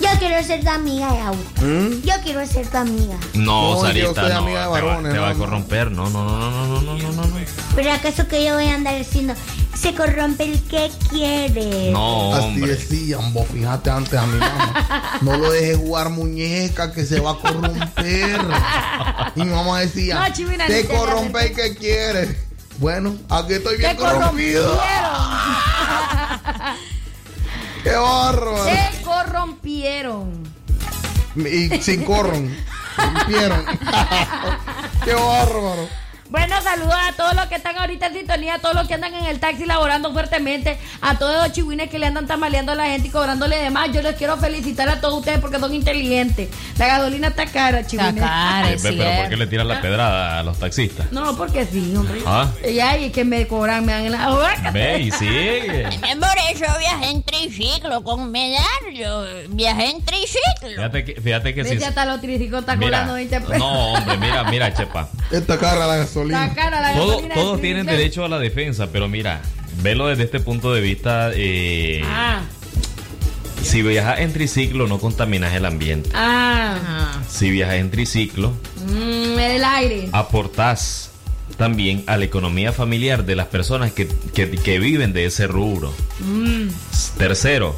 Yo 0.01 0.09
quiero 0.19 0.43
ser 0.43 0.61
tu 0.63 0.71
amiga, 0.71 1.09
Raúl. 1.09 1.39
¿Mm? 1.63 2.03
Yo 2.03 2.15
quiero 2.23 2.47
ser 2.47 2.67
tu 2.67 2.77
amiga. 2.77 3.17
No, 3.35 3.81
Sarita, 3.81 4.07
yo 4.07 4.15
soy 4.15 4.33
no, 4.33 4.39
amiga 4.39 4.63
de 4.63 4.69
varones, 4.69 5.13
te, 5.13 5.19
va, 5.19 5.31
a 5.31 5.35
corromper. 5.35 5.91
No, 5.91 6.11
no, 6.11 6.25
no, 6.25 6.51
no, 6.51 6.67
no, 6.67 6.81
no, 6.83 7.13
no, 7.13 7.25
no. 7.25 7.37
¿Pero 7.75 7.93
acaso 7.93 8.27
que 8.27 8.45
yo 8.45 8.55
voy 8.55 8.67
a 8.67 8.75
andar 8.75 8.97
diciendo 8.97 9.35
se 9.75 9.95
corrompe 9.95 10.45
el 10.45 10.63
que 10.63 10.91
quiere? 11.11 11.91
No, 11.91 12.31
hombre. 12.31 12.73
Así 12.73 12.97
decían 12.97 13.33
vos, 13.33 13.47
fíjate 13.49 13.91
antes 13.91 14.15
a 14.15 14.27
mi 14.27 14.39
mamá. 14.39 15.19
no 15.21 15.37
lo 15.37 15.51
dejes 15.51 15.77
jugar 15.77 16.11
muñeca 16.11 16.93
que 16.93 17.05
se 17.05 17.21
va 17.21 17.33
a 17.33 17.39
corromper. 17.39 18.41
Y 19.37 19.43
mi 19.43 19.51
mamá 19.51 19.81
decía, 19.81 20.21
no, 20.21 20.33
chivina, 20.33 20.67
se 20.69 20.87
corrompe 20.87 21.47
el 21.47 21.55
que 21.55 21.75
quiere. 21.75 22.44
Bueno, 22.79 23.17
aquí 23.31 23.55
estoy 23.55 23.77
bien 23.77 23.97
corrompido. 23.97 24.77
corrompieron. 24.77 25.05
Qué 27.83 27.91
bárbaro. 27.91 28.65
Se 28.65 29.03
corrompieron. 29.03 30.43
Y 31.37 31.81
sin 31.83 32.05
corron. 32.05 32.57
Rompieron. 32.97 33.65
Qué 35.05 35.15
bárbaro. 35.15 35.89
Bueno, 36.31 36.57
saludos 36.63 36.95
a 36.95 37.13
todos 37.13 37.35
los 37.35 37.47
que 37.47 37.55
están 37.57 37.77
ahorita 37.79 38.07
en 38.07 38.15
sintonía, 38.15 38.55
a 38.55 38.59
todos 38.59 38.75
los 38.75 38.89
que 38.89 38.95
andan 38.95 39.15
en 39.15 39.27
el 39.27 39.39
taxi 39.39 39.67
laborando 39.67 40.13
fuertemente, 40.13 40.79
a 41.01 41.17
todos 41.19 41.37
los 41.43 41.53
chihuines 41.53 41.91
que 41.91 41.99
le 41.99 42.07
andan 42.07 42.27
tamaleando 42.27 42.73
a 42.73 42.75
la 42.75 42.87
gente 42.87 43.09
y 43.09 43.11
cobrándole 43.11 43.57
de 43.57 43.71
más. 43.71 43.93
Yo 43.93 44.03
les 44.03 44.17
quiero 44.17 44.37
felicitar 44.39 44.89
a 44.89 45.01
todos 45.01 45.19
ustedes 45.19 45.39
porque 45.39 45.61
son 45.61 45.73
inteligentes. 45.75 46.49
La 46.79 46.87
gasolina 46.87 47.29
está 47.29 47.47
cara, 47.47 47.87
chihuines. 47.87 48.15
cara, 48.23 48.73
Eh, 48.73 48.77
Pero 48.83 48.97
¿por 49.21 49.29
qué 49.29 49.37
le 49.37 49.47
tiran 49.47 49.69
la 49.69 49.81
pedrada 49.81 50.41
a 50.41 50.43
los 50.43 50.59
taxistas? 50.59 51.13
No, 51.13 51.37
porque 51.37 51.67
sí, 51.67 51.95
hombre. 51.97 52.21
Ah. 52.27 52.51
Y 52.69 52.81
ahí 52.81 53.05
es 53.05 53.13
que 53.13 53.25
me 53.25 53.47
cobran, 53.47 53.85
me 53.85 53.93
dan 53.93 54.07
en 54.07 54.13
la 54.13 54.31
boca. 54.31 54.71
Ve 54.73 55.01
y 55.03 55.11
sigue. 55.13 55.85
Por 56.19 56.39
eso 56.51 56.79
viajé 56.79 57.11
en 57.11 57.23
triciclo 57.23 58.03
con 58.03 58.31
medallo. 58.33 59.25
Viajé 59.51 59.91
en 59.91 60.03
triciclo. 60.05 60.69
Fíjate 60.75 61.05
que, 61.05 61.21
fíjate 61.21 61.55
que 61.55 61.63
Vete 61.63 61.79
si. 61.79 61.85
hasta 61.85 62.05
los 62.07 62.21
triciclos 62.21 62.61
está 62.63 62.75
Mira, 62.77 62.89
cobrando 63.05 63.15
20 63.15 63.41
pesos. 63.43 63.59
no, 63.59 63.93
hombre, 63.93 64.17
mira, 64.19 64.45
mira, 64.45 64.75
Chepa. 64.75 65.09
Esta 65.31 65.59
cara 65.59 65.87
la 65.87 65.97
gasolina. 66.15 66.45
Está 66.47 66.55
cara 66.55 66.81
la 66.81 66.95
Todo- 66.95 67.09
gasolina 67.09 67.35
todos 67.35 67.61
tienen 67.61 67.87
derecho 67.87 68.25
a 68.25 68.29
la 68.29 68.39
defensa, 68.39 68.89
pero 68.93 69.09
mira, 69.09 69.41
velo 69.83 70.07
desde 70.07 70.25
este 70.25 70.41
punto 70.41 70.73
de 70.73 70.81
vista. 70.81 71.31
eh, 71.35 72.03
Ah, 72.05 72.43
Si 73.63 73.81
viajas 73.81 74.19
en 74.21 74.33
triciclo, 74.33 74.87
no 74.87 74.99
contaminas 74.99 75.55
el 75.55 75.65
ambiente. 75.65 76.11
ah, 76.15 77.19
Si 77.29 77.51
viajas 77.51 77.77
en 77.77 77.91
triciclo, 77.91 78.53
mm, 78.87 79.39
el 79.39 79.65
aire. 79.65 80.09
aportás 80.13 81.11
también 81.57 82.05
a 82.07 82.17
la 82.19 82.25
economía 82.27 82.73
familiar 82.73 83.25
de 83.25 83.37
las 83.37 83.47
personas 83.47 83.93
que, 83.93 84.07
que- 84.35 84.51
que 84.51 84.79
viven 84.79 85.13
de 85.15 85.25
ese 85.25 85.47
rubro. 85.47 85.95
Mm. 86.21 86.69
Tercero, 87.17 87.75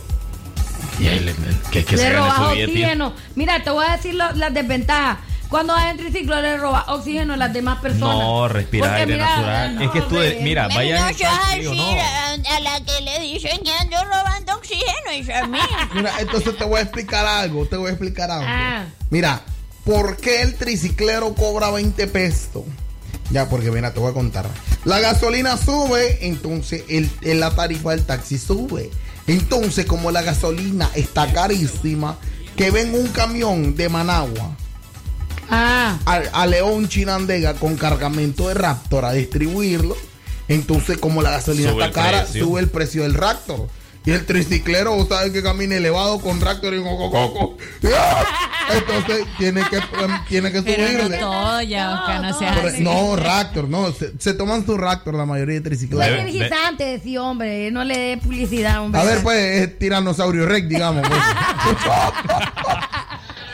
y 0.99 1.07
ahí 1.09 1.20
le- 1.20 1.34
que, 1.70 1.84
que 1.84 1.97
se 1.97 2.05
le 2.05 2.11
gane 2.14 2.16
robas 2.16 2.37
su 2.37 2.51
billete. 2.55 2.72
oxígeno. 2.72 3.12
Mira, 3.37 3.62
te 3.62 3.70
voy 3.70 3.84
a 3.88 3.96
decir 3.96 4.14
lo- 4.14 4.33
las 4.33 4.53
desventajas. 4.53 5.18
Cuando 5.49 5.75
vas 5.75 5.91
en 5.91 5.97
triciclo 5.97 6.41
le 6.43 6.57
robas 6.57 6.89
oxígeno 6.89 7.35
a 7.35 7.37
las 7.37 7.53
demás 7.53 7.79
personas. 7.81 8.17
No, 8.18 8.49
respira 8.49 8.87
Porque 8.89 9.01
aire 9.03 9.13
mira, 9.14 9.29
natural. 9.37 9.75
no, 9.77 9.81
es 9.83 9.91
que 9.91 10.01
tú, 10.03 10.17
mira, 10.43 10.68
vaya 10.68 10.99
no 10.99 11.07
o 11.07 11.09
así 11.09 11.63
no. 11.64 11.73
a, 12.01 12.57
a 12.57 12.61
la 12.61 12.81
que 12.85 13.01
le 13.03 13.21
dicen 13.21 13.61
que 13.63 13.73
ando 13.73 13.97
robando 14.05 14.55
oxígeno, 14.57 15.13
hija 15.17 15.47
mía. 15.47 15.89
Mira, 15.95 16.13
entonces 16.21 16.57
te 16.57 16.64
voy 16.64 16.79
a 16.79 16.83
explicar 16.83 17.25
algo. 17.27 17.67
Te 17.67 17.77
voy 17.77 17.89
a 17.89 17.91
explicar 17.91 18.31
algo. 18.31 18.47
Ah. 18.49 18.85
Mira, 19.11 19.41
¿por 19.85 20.17
qué 20.17 20.43
el 20.43 20.55
triciclero 20.57 21.35
cobra 21.35 21.71
20 21.71 22.07
pesos? 22.09 22.64
Ya, 23.31 23.49
porque 23.49 23.71
mira, 23.71 23.93
te 23.93 24.01
voy 24.01 24.11
a 24.11 24.14
contar. 24.14 24.47
La 24.85 25.01
gasolina 25.01 25.57
sube, 25.57 26.27
entonces 26.27 26.85
el, 26.89 27.11
el- 27.23 27.41
la 27.41 27.55
tarifa 27.55 27.91
del 27.91 28.05
taxi 28.05 28.39
sube. 28.39 28.91
Entonces, 29.29 29.87
como 29.87 30.11
la 30.13 30.23
gasolina 30.23 30.89
está 30.95 31.33
carísima, 31.33 32.17
que 32.57 32.71
ven 32.71 32.95
un 32.95 33.09
camión 33.09 33.75
de 33.75 33.89
Managua 33.89 34.57
Ah. 35.51 35.99
a, 36.05 36.14
a 36.43 36.47
León 36.47 36.89
Chinandega 36.89 37.55
con 37.55 37.77
cargamento 37.77 38.49
de 38.49 38.55
Raptor 38.55 39.05
a 39.05 39.13
distribuirlo. 39.13 39.97
Entonces, 40.49 40.99
como 40.99 41.23
la 41.23 41.31
gasolina 41.31 41.71
Sube 41.73 41.85
está 41.87 42.01
el 42.01 42.07
cara, 42.07 42.23
precio. 42.25 42.45
sube 42.45 42.61
el 42.61 42.68
precio 42.68 43.03
del 43.03 43.14
Raptor. 43.14 43.68
Y 44.05 44.13
el 44.13 44.25
triciclero, 44.25 44.95
vos 44.95 45.09
sabes 45.09 45.33
que 45.33 45.43
camina 45.43 45.75
elevado 45.75 46.21
con 46.21 46.41
Raptor 46.41 46.75
y 46.75 46.81
con 46.81 46.97
coco. 47.11 47.57
Entonces, 48.73 49.27
tiene 49.39 49.63
que, 49.68 49.81
tiene 50.29 50.53
que 50.53 50.63
Pero 50.63 51.09
no 51.09 51.18
todo, 51.18 51.63
ya, 51.63 51.95
Oscar, 52.01 52.23
no 52.23 52.39
seas 52.39 52.57
Pero- 52.57 52.68
así. 52.68 52.83
no, 52.85 53.17
Raptor, 53.17 53.68
no. 53.68 53.93
Se, 53.93 54.13
se 54.18 54.35
toman 54.35 54.64
su 54.64 54.77
Raptor 54.77 55.14
la 55.14 55.27
mayoría 55.27 55.57
de 55.57 55.61
tricicleros. 55.63 56.21
energizante, 56.21 57.01
sí, 57.03 57.17
hombre. 57.17 57.71
No 57.73 57.83
le 57.85 57.99
dé 57.99 58.17
publicidad, 58.18 58.81
hombre. 58.83 59.01
A 59.01 59.05
ver, 59.05 59.23
pues, 59.25 59.63
es 59.63 59.79
tiranosaurio 59.81 60.47
Rex, 60.47 60.68
digamos. 60.68 61.07
pues. 61.09 61.21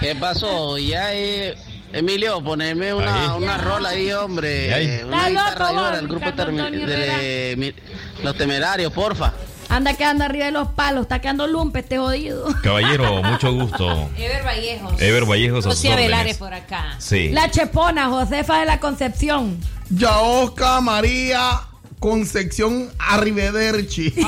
¿Qué 0.01 0.15
pasó? 0.17 0.77
Ya, 0.79 1.15
eh, 1.15 1.55
Emilio, 1.93 2.43
poneme 2.43 2.95
una, 2.95 3.35
una 3.37 3.59
rola 3.59 3.91
ahí, 3.91 4.13
hombre. 4.13 4.69
¿Y 4.69 4.73
ahí? 4.73 5.01
Una 5.05 5.29
guitarra 5.29 5.73
loco, 5.73 5.91
del 5.97 6.09
grupo 6.09 6.31
de 6.33 7.75
Los 8.23 8.37
Temerarios, 8.37 8.93
porfa. 8.93 9.33
Anda 9.69 9.95
quedando 9.95 10.25
arriba 10.25 10.47
de 10.47 10.53
los 10.53 10.69
palos. 10.69 11.03
Está 11.03 11.21
quedando 11.21 11.47
lumpe 11.47 11.79
este 11.79 11.97
jodido. 11.97 12.47
Caballero, 12.63 13.23
mucho 13.23 13.53
gusto. 13.53 14.11
Ever 14.19 14.45
Vallejos. 14.45 15.01
Ever 15.01 15.25
Vallejos 15.25 15.65
Lucía 15.65 15.97
Velares 15.97 16.37
por 16.37 16.53
acá. 16.53 16.97
Sí. 16.99 17.31
La 17.31 17.51
chepona, 17.51 18.09
Josefa 18.09 18.61
de 18.61 18.67
la 18.67 18.81
Concepción. 18.81 19.59
Yaosca 19.89 20.81
María 20.83 21.63
Concepción 22.01 22.91
Arrivederci. 22.99 24.13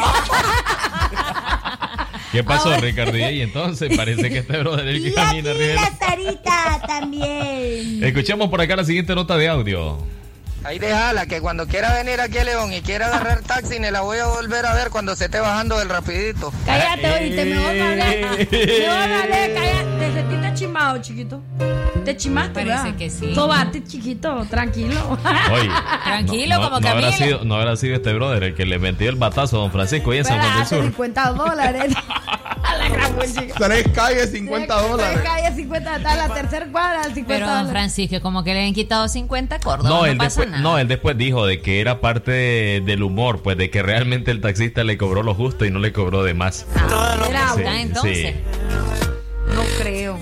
¿Qué 2.35 2.43
pasó, 2.43 2.77
Ricardo? 2.81 3.17
Y 3.17 3.43
entonces 3.43 3.97
parece 3.97 4.29
que 4.29 4.39
este 4.39 4.59
brother 4.59 4.89
es 4.89 4.97
el 4.97 5.03
que 5.05 5.09
Y 5.11 5.13
camina 5.13 5.51
aquí 5.53 5.63
arriba. 5.63 5.83
la 5.83 5.97
Sarita 5.97 6.83
también. 6.85 8.03
Escuchemos 8.03 8.49
por 8.51 8.61
acá 8.61 8.75
la 8.75 8.85
siguiente 8.85 9.15
nota 9.15 9.37
de 9.37 9.49
audio. 9.49 9.99
Ahí 10.65 10.79
déjala, 10.79 11.27
que 11.27 11.41
cuando 11.41 11.67
quiera 11.67 11.93
venir 11.95 12.21
aquí 12.21 12.39
a 12.39 12.45
León 12.45 12.73
y 12.73 12.81
quiera 12.81 13.09
agarrar 13.09 13.43
taxi, 13.43 13.79
me 13.79 13.91
la 13.91 14.01
voy 14.01 14.19
a 14.19 14.27
volver 14.27 14.65
a 14.65 14.75
ver 14.75 14.89
cuando 14.91 15.15
se 15.15 15.27
esté 15.27 15.39
bajando 15.41 15.79
del 15.79 15.89
rapidito. 15.91 16.53
Cállate, 16.65 17.13
oíste, 17.13 17.45
mejor 17.45 17.75
no 17.75 17.85
hables. 17.85 18.51
Mejor 18.51 19.09
no 19.09 19.15
hables, 19.15 19.51
cállate. 19.55 19.99
Te 19.99 20.13
sentiste 20.15 20.55
chimado, 20.55 20.99
chiquito. 21.03 21.43
Te 22.05 22.17
chimaste, 22.17 22.53
Parece 22.53 22.71
¿verdad? 22.83 22.97
que 22.97 23.11
sí. 23.11 23.35
Sobate, 23.35 23.85
chiquito, 23.85 24.47
tranquilo. 24.51 25.19
Oye, 25.53 25.71
Tranquilo, 26.05 26.57
no, 26.57 26.63
como 26.63 26.81
no 26.81 26.89
habrá, 26.89 27.13
sido, 27.13 27.45
no 27.45 27.55
habrá 27.57 27.77
sido 27.77 27.97
este 27.97 28.13
brother 28.13 28.43
el 28.45 28.55
que 28.55 28.67
le 28.67 28.79
metió 28.79 29.09
el 29.09 29.17
batazo 29.17 29.57
a 29.57 29.61
don 29.61 29.73
Francisco 29.73 30.13
y 30.15 30.19
en 30.19 30.25
San 30.25 30.37
Pero 30.39 30.49
Juan 30.49 30.59
del 30.59 30.67
Sur. 30.69 30.83
50 30.85 31.31
dólares. 31.33 31.95
A 32.65 32.77
la 32.77 32.89
gran 32.89 33.21
chica. 33.21 33.55
Tres 33.59 33.89
calles, 33.95 34.31
50 34.33 34.75
dólares. 34.83 35.21
Calle 35.23 35.55
50, 35.55 35.97
está 35.97 36.13
en 36.13 36.19
la 36.19 36.35
tercera 36.35 36.67
cuadra, 36.73 37.03
al 37.03 37.15
50 37.15 37.27
Pero 37.29 37.47
don 37.47 37.55
dólares. 37.57 37.71
Francisco, 37.73 38.21
como 38.23 38.43
que 38.43 38.55
le 38.55 38.67
han 38.67 38.73
quitado 38.73 39.07
50 39.07 39.59
cordos. 39.61 39.85
No, 39.89 39.99
No, 40.01 40.07
él 40.07 40.17
pasa 40.17 40.27
después, 40.29 40.49
nada. 40.49 40.54
No, 40.61 40.79
él 40.79 40.89
después 40.89 41.17
dijo 41.19 41.47
de 41.47 41.61
que 41.61 41.81
era 41.81 42.01
parte 42.01 42.31
de- 42.31 42.83
del 42.85 43.03
humor, 43.03 43.43
pues 43.43 43.57
de 43.57 43.71
que 43.71 43.83
realmente 43.83 44.31
el 44.31 44.41
taxista 44.41 44.85
le 44.85 44.97
cobró 44.99 45.23
lo 45.23 45.35
justo 45.35 45.65
y 45.65 45.71
no 45.71 45.79
le 45.79 45.93
cobró 45.93 46.23
de 46.23 46.35
más. 46.35 46.67
Era 47.29 47.53
Sí, 47.55 47.63
entonces. 47.67 48.17
sí. 48.19 48.35
No 49.55 49.63
creo. 49.79 50.19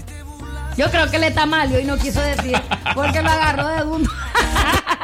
Yo 0.77 0.91
creo 0.91 1.11
que 1.11 1.19
le 1.19 1.27
está 1.29 1.45
mal 1.47 1.71
y 1.71 1.77
hoy 1.77 1.85
no 1.85 1.97
quiso 1.99 2.21
decir 2.21 2.61
porque 2.95 3.23
lo 3.23 3.29
agarró 3.31 3.69
de 3.69 3.81
dundo. 3.83 4.11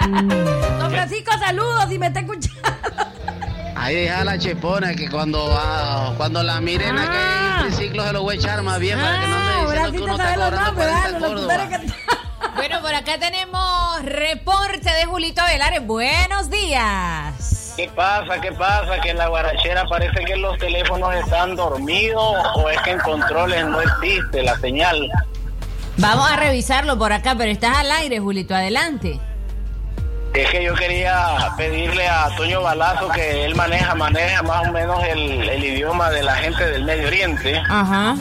Don 0.78 0.90
Francisco, 0.90 1.32
saludos 1.38 1.84
si 1.88 1.98
me 1.98 2.06
está 2.06 2.20
escuchando. 2.20 2.58
Ahí 3.76 3.94
deja 3.94 4.24
la 4.24 4.38
chepona 4.38 4.94
que 4.94 5.08
cuando, 5.08 5.48
ah, 5.52 6.14
cuando 6.16 6.42
la 6.42 6.60
miren 6.60 6.98
aquí 6.98 7.16
en 7.16 7.66
el 7.68 7.74
triciclo 7.76 8.04
se 8.06 8.12
lo 8.12 8.22
voy 8.22 8.34
a 8.36 8.38
echar 8.38 8.62
más 8.62 8.80
bien 8.80 8.98
para 8.98 9.20
que 9.20 9.26
no 9.28 9.36
me 9.38 9.66
diciendo 9.72 9.92
que 9.92 9.98
uno 10.02 10.12
está 10.16 10.34
cobrando 10.34 10.74
40 10.74 11.18
Córdoba. 11.18 11.68
Bueno, 12.54 12.80
por 12.80 12.94
acá 12.94 13.18
tenemos 13.18 14.02
reporte 14.02 14.90
de 14.90 15.04
Julito 15.06 15.42
Velares. 15.44 15.86
Buenos 15.86 16.50
días. 16.50 17.74
¿Qué 17.76 17.88
pasa? 17.94 18.40
¿Qué 18.40 18.52
pasa? 18.52 19.00
Que 19.00 19.10
en 19.10 19.18
la 19.18 19.28
guarachera 19.28 19.84
parece 19.86 20.24
que 20.24 20.36
los 20.36 20.58
teléfonos 20.58 21.14
están 21.14 21.54
dormidos 21.56 22.36
o 22.56 22.68
es 22.68 22.80
que 22.82 22.90
en 22.90 22.98
controles 23.00 23.64
no 23.66 23.80
existe 23.80 24.42
la 24.42 24.58
señal. 24.58 25.08
Vamos 25.96 26.30
a 26.30 26.36
revisarlo 26.36 26.98
por 26.98 27.12
acá, 27.12 27.34
pero 27.36 27.50
estás 27.50 27.76
al 27.76 27.90
aire, 27.92 28.18
Julito. 28.20 28.54
Adelante. 28.54 29.20
Es 30.34 30.50
que 30.50 30.62
yo 30.62 30.74
quería 30.74 31.36
pedirle 31.56 32.06
a 32.06 32.28
Toño 32.36 32.62
Balazo 32.62 33.08
que 33.08 33.44
él 33.44 33.54
maneja, 33.54 33.94
maneja 33.94 34.42
más 34.42 34.68
o 34.68 34.72
menos 34.72 35.02
el, 35.04 35.48
el 35.48 35.64
idioma 35.64 36.10
de 36.10 36.22
la 36.22 36.34
gente 36.36 36.64
del 36.68 36.84
Medio 36.84 37.08
Oriente. 37.08 37.60
Ajá. 37.68 38.16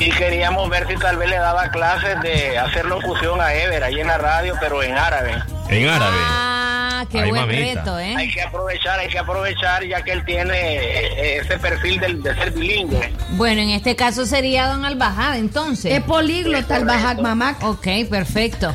Y 0.00 0.10
queríamos 0.12 0.68
ver 0.70 0.86
si 0.88 0.94
tal 0.96 1.16
vez 1.18 1.28
le 1.28 1.36
daba 1.36 1.68
clases 1.70 2.20
de 2.22 2.58
hacer 2.58 2.86
locución 2.86 3.38
a 3.40 3.52
Ever 3.54 3.84
ahí 3.84 4.00
en 4.00 4.06
la 4.06 4.16
radio, 4.18 4.54
pero 4.58 4.82
en 4.82 4.96
árabe. 4.96 5.34
En 5.68 5.88
árabe. 5.88 6.16
Ah, 6.22 7.04
qué 7.10 7.20
Ay, 7.20 7.28
buen 7.30 7.42
mamita. 7.42 7.80
reto, 7.80 7.98
¿eh? 7.98 8.14
Hay 8.16 8.30
que 8.32 8.40
aprovechar, 8.42 8.98
hay 8.98 9.08
que 9.08 9.18
aprovechar 9.18 9.84
ya 9.86 10.02
que 10.02 10.12
él 10.12 10.24
tiene 10.24 10.54
eh, 10.58 11.36
ese 11.40 11.58
perfil 11.58 12.00
del- 12.00 12.22
de, 12.22 12.34
ser 12.34 12.50
bilingüe. 12.52 13.12
Bueno, 13.32 13.60
en 13.60 13.70
este 13.70 13.94
caso 13.94 14.24
sería 14.24 14.68
Don 14.68 14.84
Albajad, 14.86 15.36
entonces. 15.36 15.92
Es 15.92 16.02
políglota 16.02 16.78
el 16.78 16.86
Bajak 16.86 17.18
Mamac. 17.20 17.62
Ok, 17.62 17.86
perfecto. 18.08 18.74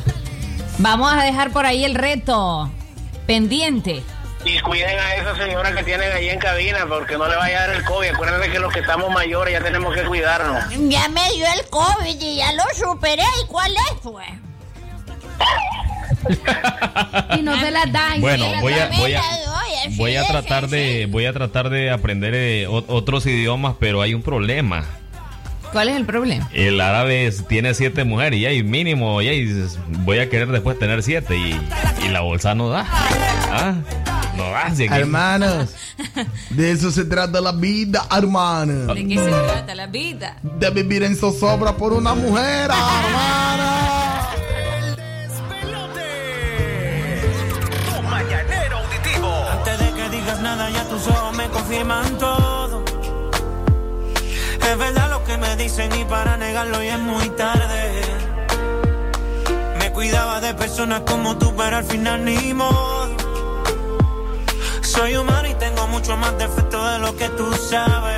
Vamos 0.78 1.12
a 1.12 1.24
dejar 1.24 1.50
por 1.50 1.66
ahí 1.66 1.84
el 1.84 1.96
reto 1.96 2.70
pendiente. 3.26 4.02
Y 4.48 4.60
cuiden 4.60 4.96
a 4.98 5.14
esa 5.16 5.34
señora 5.36 5.74
que 5.74 5.82
tienen 5.82 6.12
ahí 6.12 6.28
en 6.28 6.38
cabina 6.38 6.86
porque 6.88 7.18
no 7.18 7.26
le 7.28 7.34
vaya 7.36 7.64
a 7.64 7.66
dar 7.66 7.76
el 7.76 7.84
COVID. 7.84 8.08
Acuérdense 8.10 8.48
que 8.50 8.58
los 8.60 8.72
que 8.72 8.78
estamos 8.80 9.10
mayores 9.10 9.52
ya 9.52 9.60
tenemos 9.60 9.92
que 9.94 10.02
cuidarnos. 10.04 10.62
Ya 10.88 11.08
me 11.08 11.28
dio 11.32 11.46
el 11.58 11.68
COVID 11.68 12.20
y 12.20 12.36
ya 12.36 12.52
lo 12.52 12.62
superé. 12.74 13.24
¿Y 13.42 13.46
cuál 13.48 13.72
es, 13.74 14.00
pues? 14.02 14.26
Y 17.38 17.42
no 17.42 17.58
se 17.60 17.70
las 17.70 17.92
da. 17.92 18.16
y 18.16 18.20
no 18.20 18.26
Bueno, 18.26 18.46
voy 18.60 18.74
a, 18.74 18.88
voy 18.98 19.14
a, 19.14 19.22
voy 19.96 20.16
a 20.16 20.26
tratar 20.26 20.68
de, 20.68 21.06
voy 21.10 21.26
a 21.26 21.32
tratar 21.32 21.68
de 21.70 21.90
aprender 21.90 22.34
eh, 22.34 22.66
otros 22.68 23.26
idiomas, 23.26 23.74
pero 23.80 24.00
hay 24.02 24.14
un 24.14 24.22
problema. 24.22 24.84
¿Cuál 25.72 25.88
es 25.88 25.96
el 25.96 26.06
problema? 26.06 26.48
El 26.52 26.80
árabe 26.80 27.26
es- 27.26 27.46
tiene 27.48 27.74
siete 27.74 28.04
mujeres 28.04 28.38
y 28.38 28.46
hay 28.46 28.62
mínimo, 28.62 29.20
y 29.20 29.28
ahí 29.28 29.66
voy 29.88 30.20
a 30.20 30.30
querer 30.30 30.48
después 30.48 30.78
tener 30.78 31.02
siete 31.02 31.36
y, 31.36 31.60
y 32.04 32.08
la 32.08 32.20
bolsa 32.20 32.54
no 32.54 32.68
da. 32.70 32.86
Ah, 32.88 33.74
no 34.36 34.56
aquí- 34.56 34.84
Hermanos, 34.84 35.70
de 36.50 36.70
eso 36.72 36.90
se 36.90 37.04
trata 37.04 37.40
la 37.40 37.52
vida, 37.52 38.06
hermano. 38.16 38.94
¿De 38.94 39.06
qué 39.06 39.16
se 39.18 39.30
trata 39.30 39.74
la 39.74 39.86
vida? 39.86 40.36
De 40.42 40.70
vivir 40.70 41.02
en 41.02 41.16
zozobra 41.16 41.76
por 41.76 41.92
una 41.92 42.14
mujer, 42.14 42.70
hermana. 42.70 44.28
Tu 47.94 48.02
mañanero 48.02 48.78
auditivo. 48.78 49.28
Antes 49.52 49.78
de 49.78 49.92
que 49.92 50.08
digas 50.10 50.40
nada, 50.40 50.70
ya 50.70 50.84
tus 50.88 51.06
ojos 51.08 51.36
me 51.36 51.48
confirman 51.48 52.18
todo. 52.18 52.84
Es 54.70 54.78
verdad 54.78 55.10
lo 55.10 55.24
que 55.24 55.38
me 55.38 55.56
dicen 55.56 55.90
y 55.98 56.04
para 56.04 56.36
negarlo 56.36 56.82
ya 56.82 56.96
es 56.96 57.00
muy 57.00 57.28
tarde. 57.30 58.02
Me 59.78 59.92
cuidaba 59.92 60.40
de 60.40 60.54
personas 60.54 61.02
como 61.06 61.38
tú, 61.38 61.54
pero 61.56 61.76
al 61.76 61.84
final 61.84 62.24
ni 62.24 62.52
modo. 62.52 63.05
Soy 64.96 65.14
humano 65.14 65.46
y 65.46 65.54
tengo 65.56 65.86
mucho 65.88 66.16
más 66.16 66.38
defectos 66.38 66.92
de 66.92 66.98
lo 67.00 67.14
que 67.18 67.28
tú 67.28 67.52
sabes. 67.52 68.16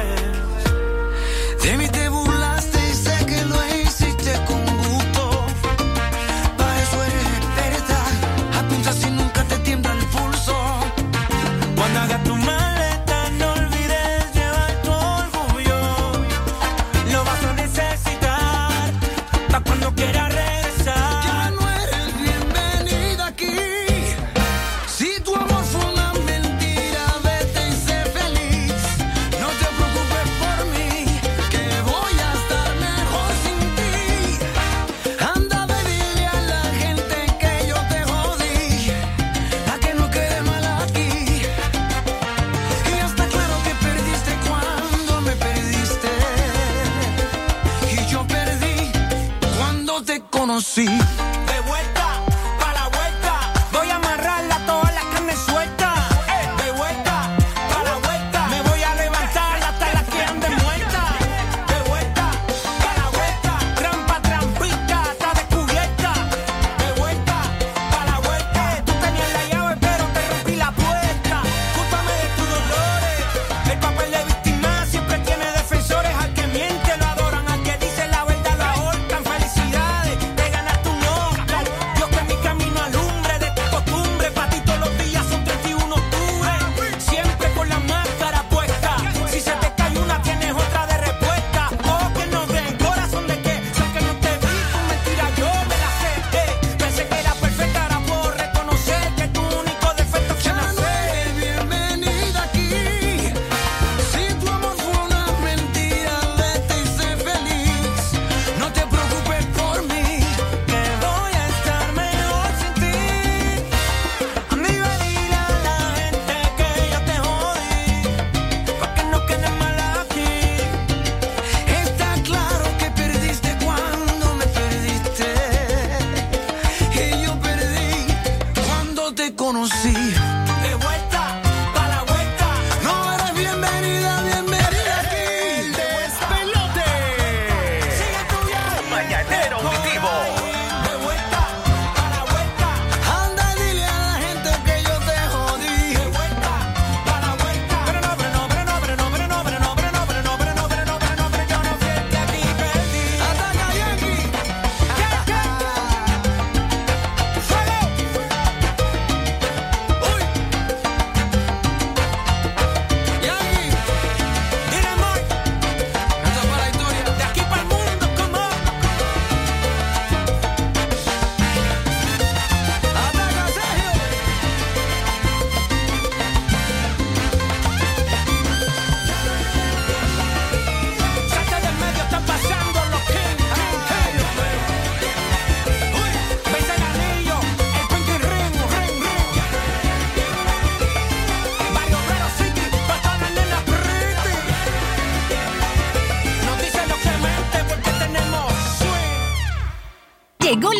see. 50.79 51.18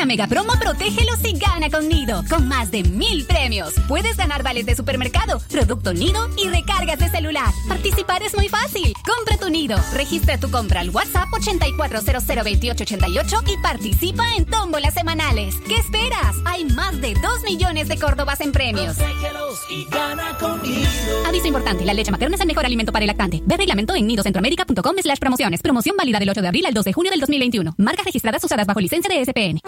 Mega 0.09 0.27
promo 0.27 0.55
Protégelos 0.59 1.19
y 1.23 1.39
gana 1.39 1.71
con 1.71 1.87
Nido, 1.87 2.25
con 2.31 2.49
más 2.49 2.71
de 2.71 2.83
mil 2.83 3.27
premios. 3.27 3.75
Puedes 3.87 4.17
ganar 4.17 4.43
vales 4.43 4.65
de 4.65 4.75
supermercado, 4.75 5.39
producto 5.51 5.93
Nido 5.93 6.31
y 6.37 6.49
recargas 6.49 6.99
de 6.99 7.11
celular. 7.11 7.53
Participar 7.69 8.23
es 8.23 8.35
muy 8.35 8.49
fácil. 8.49 8.95
Compra 9.07 9.37
tu 9.37 9.51
Nido, 9.51 9.77
registra 9.93 10.41
tu 10.41 10.51
compra 10.51 10.81
al 10.81 10.89
WhatsApp 10.91 11.29
84002888 11.29 13.43
y 13.47 13.59
participa 13.63 14.25
en 14.37 14.47
tómbolas 14.47 14.95
semanales. 14.95 15.57
¿Qué 15.67 15.77
esperas? 15.77 16.37
Hay 16.47 16.65
más 16.65 16.99
de 17.03 17.13
2 17.13 17.43
millones 17.45 17.89
de 17.89 17.99
Córdobas 17.99 18.41
en 18.41 18.53
premios. 18.53 18.97
Protégelos 18.97 19.59
y 19.71 19.85
gana 19.91 20.39
con 20.39 20.63
Nido. 20.63 21.27
Aviso 21.27 21.49
importante, 21.49 21.85
la 21.85 21.93
leche 21.93 22.11
materna 22.11 22.37
es 22.37 22.41
el 22.41 22.47
mejor 22.47 22.65
alimento 22.65 22.93
para 22.93 23.03
el 23.03 23.09
lactante. 23.09 23.43
Ve 23.45 23.59
reglamento 23.59 23.95
en 23.95 24.07
nidocentroamérica.com 24.07 24.97
slash 25.03 25.19
promociones. 25.19 25.61
Promoción 25.61 25.99
válida 25.99 26.19
del 26.19 26.31
8 26.31 26.41
de 26.41 26.49
abril 26.49 26.65
al 26.65 26.73
2 26.73 26.87
de 26.87 26.95
junio 26.95 27.11
del 27.11 27.21
2021. 27.21 27.75
Marcas 27.77 28.07
registradas 28.07 28.43
usadas 28.43 28.67
bajo 28.67 28.81
licencia 28.81 29.15
de 29.15 29.23
SPN. 29.23 29.61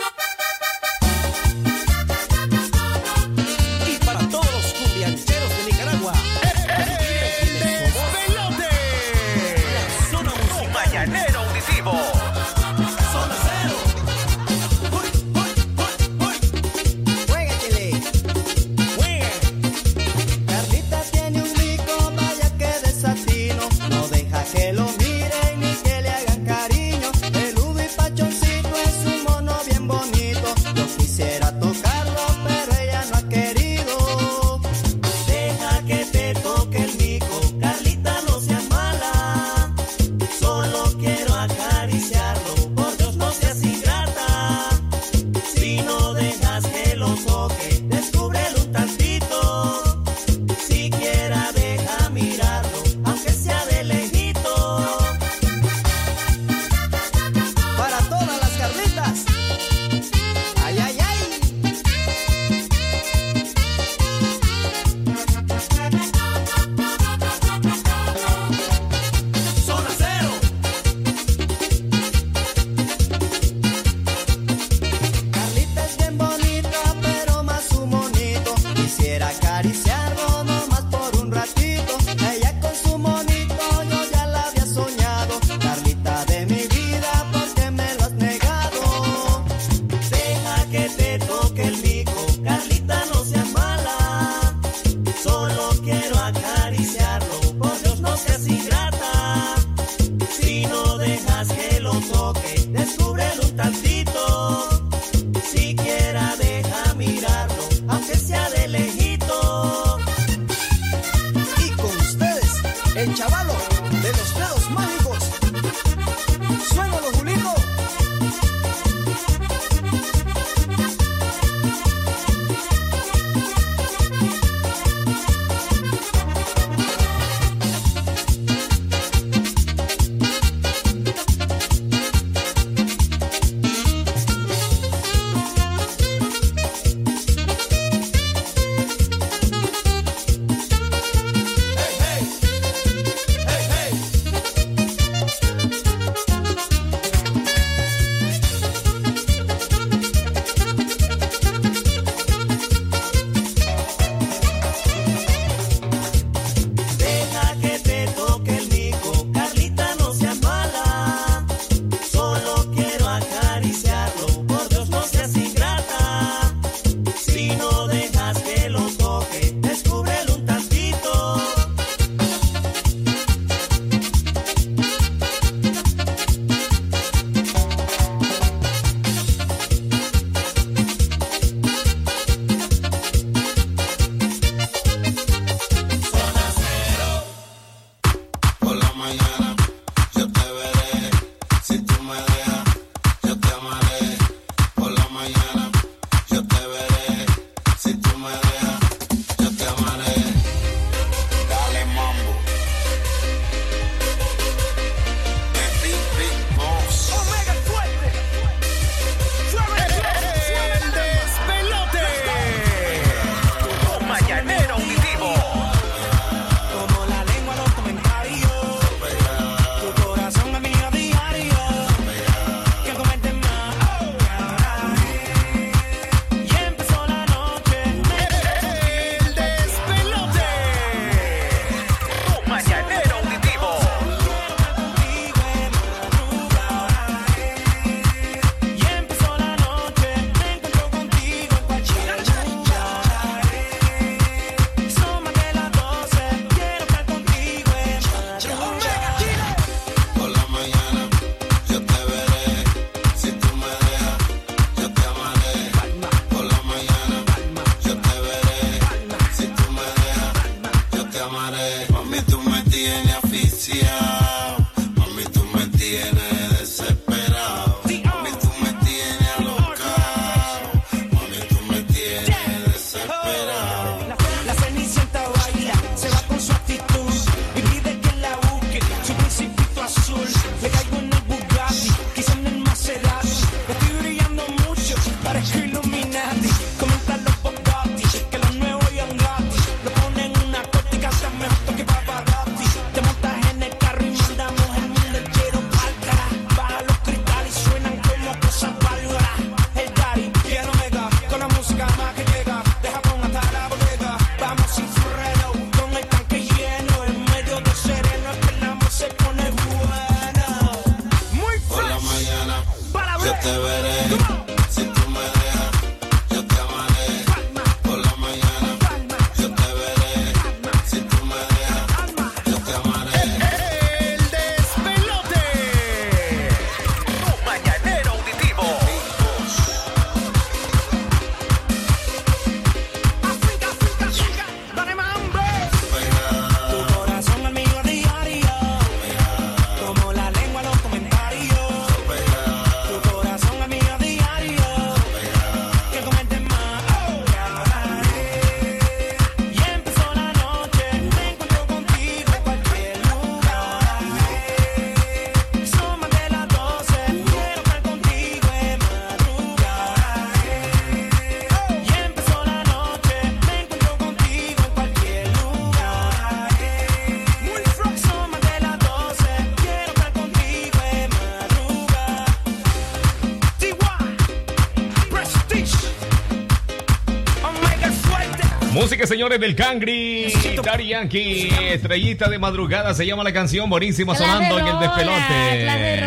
Música, 378.81 379.07
señores, 379.07 379.39
del 379.39 379.55
Cangri. 379.55 380.33
Daddy 380.65 380.89
Yankee. 380.89 381.51
Estrellita 381.71 382.31
de 382.31 382.39
madrugada 382.39 382.95
se 382.95 383.05
llama 383.05 383.23
la 383.23 383.31
canción. 383.31 383.69
Buenísima 383.69 384.17
sonando 384.17 384.59
en 384.59 384.67
el 384.69 384.79
despelote. 384.79 386.03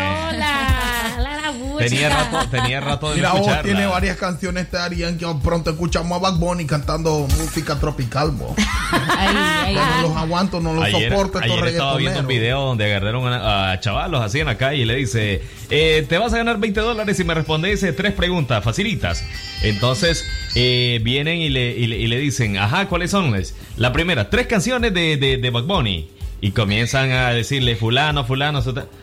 Tenía 1.78 2.08
rato, 2.08 2.48
tenía 2.50 2.80
rato 2.80 3.10
de 3.10 3.16
Mira, 3.16 3.28
no 3.28 3.34
escucharla. 3.36 3.62
tiene 3.62 3.86
varias 3.86 4.16
canciones 4.16 4.70
de 4.72 4.78
Arián 4.78 5.18
que 5.18 5.26
pronto 5.42 5.70
escuchamos 5.70 6.18
a 6.18 6.20
Bad 6.20 6.38
Bunny 6.38 6.66
cantando 6.66 7.28
música 7.38 7.78
tropical, 7.78 8.30
bo. 8.32 8.54
Bueno, 8.56 10.02
los 10.02 10.16
aguanto, 10.16 10.60
no 10.60 10.72
los 10.72 10.84
Ayer, 10.84 11.10
soporto 11.10 11.38
estos 11.38 11.52
ayer 11.52 11.68
estaba 11.68 11.96
viendo 11.96 12.20
un 12.20 12.26
video 12.26 12.60
donde 12.60 12.86
agarraron 12.86 13.32
a, 13.32 13.72
a 13.72 13.80
chavalos 13.80 14.20
así 14.20 14.40
en 14.40 14.46
la 14.46 14.56
calle 14.56 14.78
y 14.78 14.84
le 14.84 14.96
dice, 14.96 15.42
eh, 15.70 16.06
te 16.08 16.18
vas 16.18 16.32
a 16.32 16.38
ganar 16.38 16.58
20 16.58 16.80
dólares 16.80 17.16
si 17.16 17.24
me 17.24 17.34
respondes 17.34 17.84
tres 17.96 18.12
preguntas 18.12 18.64
facilitas. 18.64 19.24
Entonces 19.62 20.24
eh, 20.54 21.00
vienen 21.02 21.38
y 21.38 21.48
le, 21.50 21.76
y, 21.76 21.86
le, 21.86 21.96
y 21.98 22.06
le 22.06 22.18
dicen, 22.18 22.56
ajá, 22.58 22.88
¿cuáles 22.88 23.10
son? 23.10 23.32
Les- 23.32 23.54
La 23.76 23.92
primera, 23.92 24.30
tres 24.30 24.46
canciones 24.46 24.92
de, 24.94 25.16
de, 25.16 25.36
de 25.38 25.50
Bad 25.50 25.64
Bunny. 25.64 26.08
Y 26.40 26.50
comienzan 26.50 27.10
a 27.10 27.30
decirle 27.30 27.74
fulano, 27.74 28.24
fulano, 28.26 28.62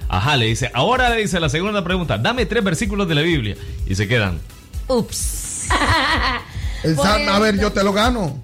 ajá, 0.09 0.37
le 0.37 0.45
dice, 0.45 0.69
ahora 0.75 1.09
le 1.09 1.21
dice 1.23 1.39
la 1.39 1.49
segunda 1.49 1.83
pregunta, 1.83 2.19
dame 2.19 2.45
tres 2.45 2.63
versículos 2.63 3.07
de 3.07 3.15
la 3.15 3.21
Biblia. 3.21 3.55
Y 3.87 3.95
se 3.95 4.07
quedan. 4.07 4.39
Ups. 4.87 5.67
San- 6.95 7.29
a 7.29 7.39
ver, 7.39 7.59
yo 7.59 7.71
te 7.71 7.83
lo 7.83 7.93
gano. 7.93 8.39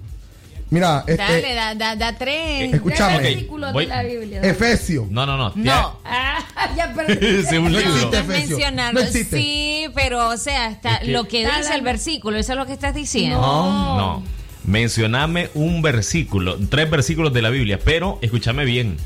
Mira, 0.70 1.02
este, 1.06 1.16
Dale, 1.16 1.54
da, 1.54 1.74
da, 1.74 1.96
da 1.96 2.12
tres. 2.18 2.74
Escúchame. 2.74 3.18
Tres 3.18 3.22
versículos 3.34 3.72
voy- 3.72 3.86
de 3.86 3.90
la 3.90 4.02
Biblia. 4.02 4.40
Efesio. 4.42 5.06
No, 5.10 5.24
no, 5.24 5.36
no. 5.38 5.52
No. 5.54 5.98
Ah, 6.04 6.44
ya 6.76 6.92
perdí. 6.92 7.26
Es 7.26 7.50
un 7.52 7.64
No 7.64 7.68
libro. 7.70 7.78
existe 7.94 8.04
Estás 8.04 8.24
Efesio. 8.24 8.48
mencionando, 8.56 9.00
No 9.00 9.06
existe. 9.06 9.36
sí, 9.38 9.86
pero 9.94 10.28
o 10.28 10.36
sea, 10.36 10.68
está 10.70 10.96
Es 10.96 11.00
que- 11.06 11.12
lo 11.12 11.24
que 11.26 11.46
dice 11.46 11.74
el 11.74 11.82
versículo, 11.82 12.36
eso 12.36 12.52
es 12.52 12.58
lo 12.58 12.66
que 12.66 12.72
estás 12.74 12.94
diciendo. 12.94 13.40
No, 13.40 13.96
no. 13.96 14.22
Mencioname 14.64 15.48
un 15.54 15.80
versículo, 15.80 16.58
tres 16.68 16.90
versículos 16.90 17.32
de 17.32 17.40
la 17.40 17.48
Biblia, 17.48 17.78
pero 17.82 18.18
escúchame 18.20 18.66
bien. 18.66 18.96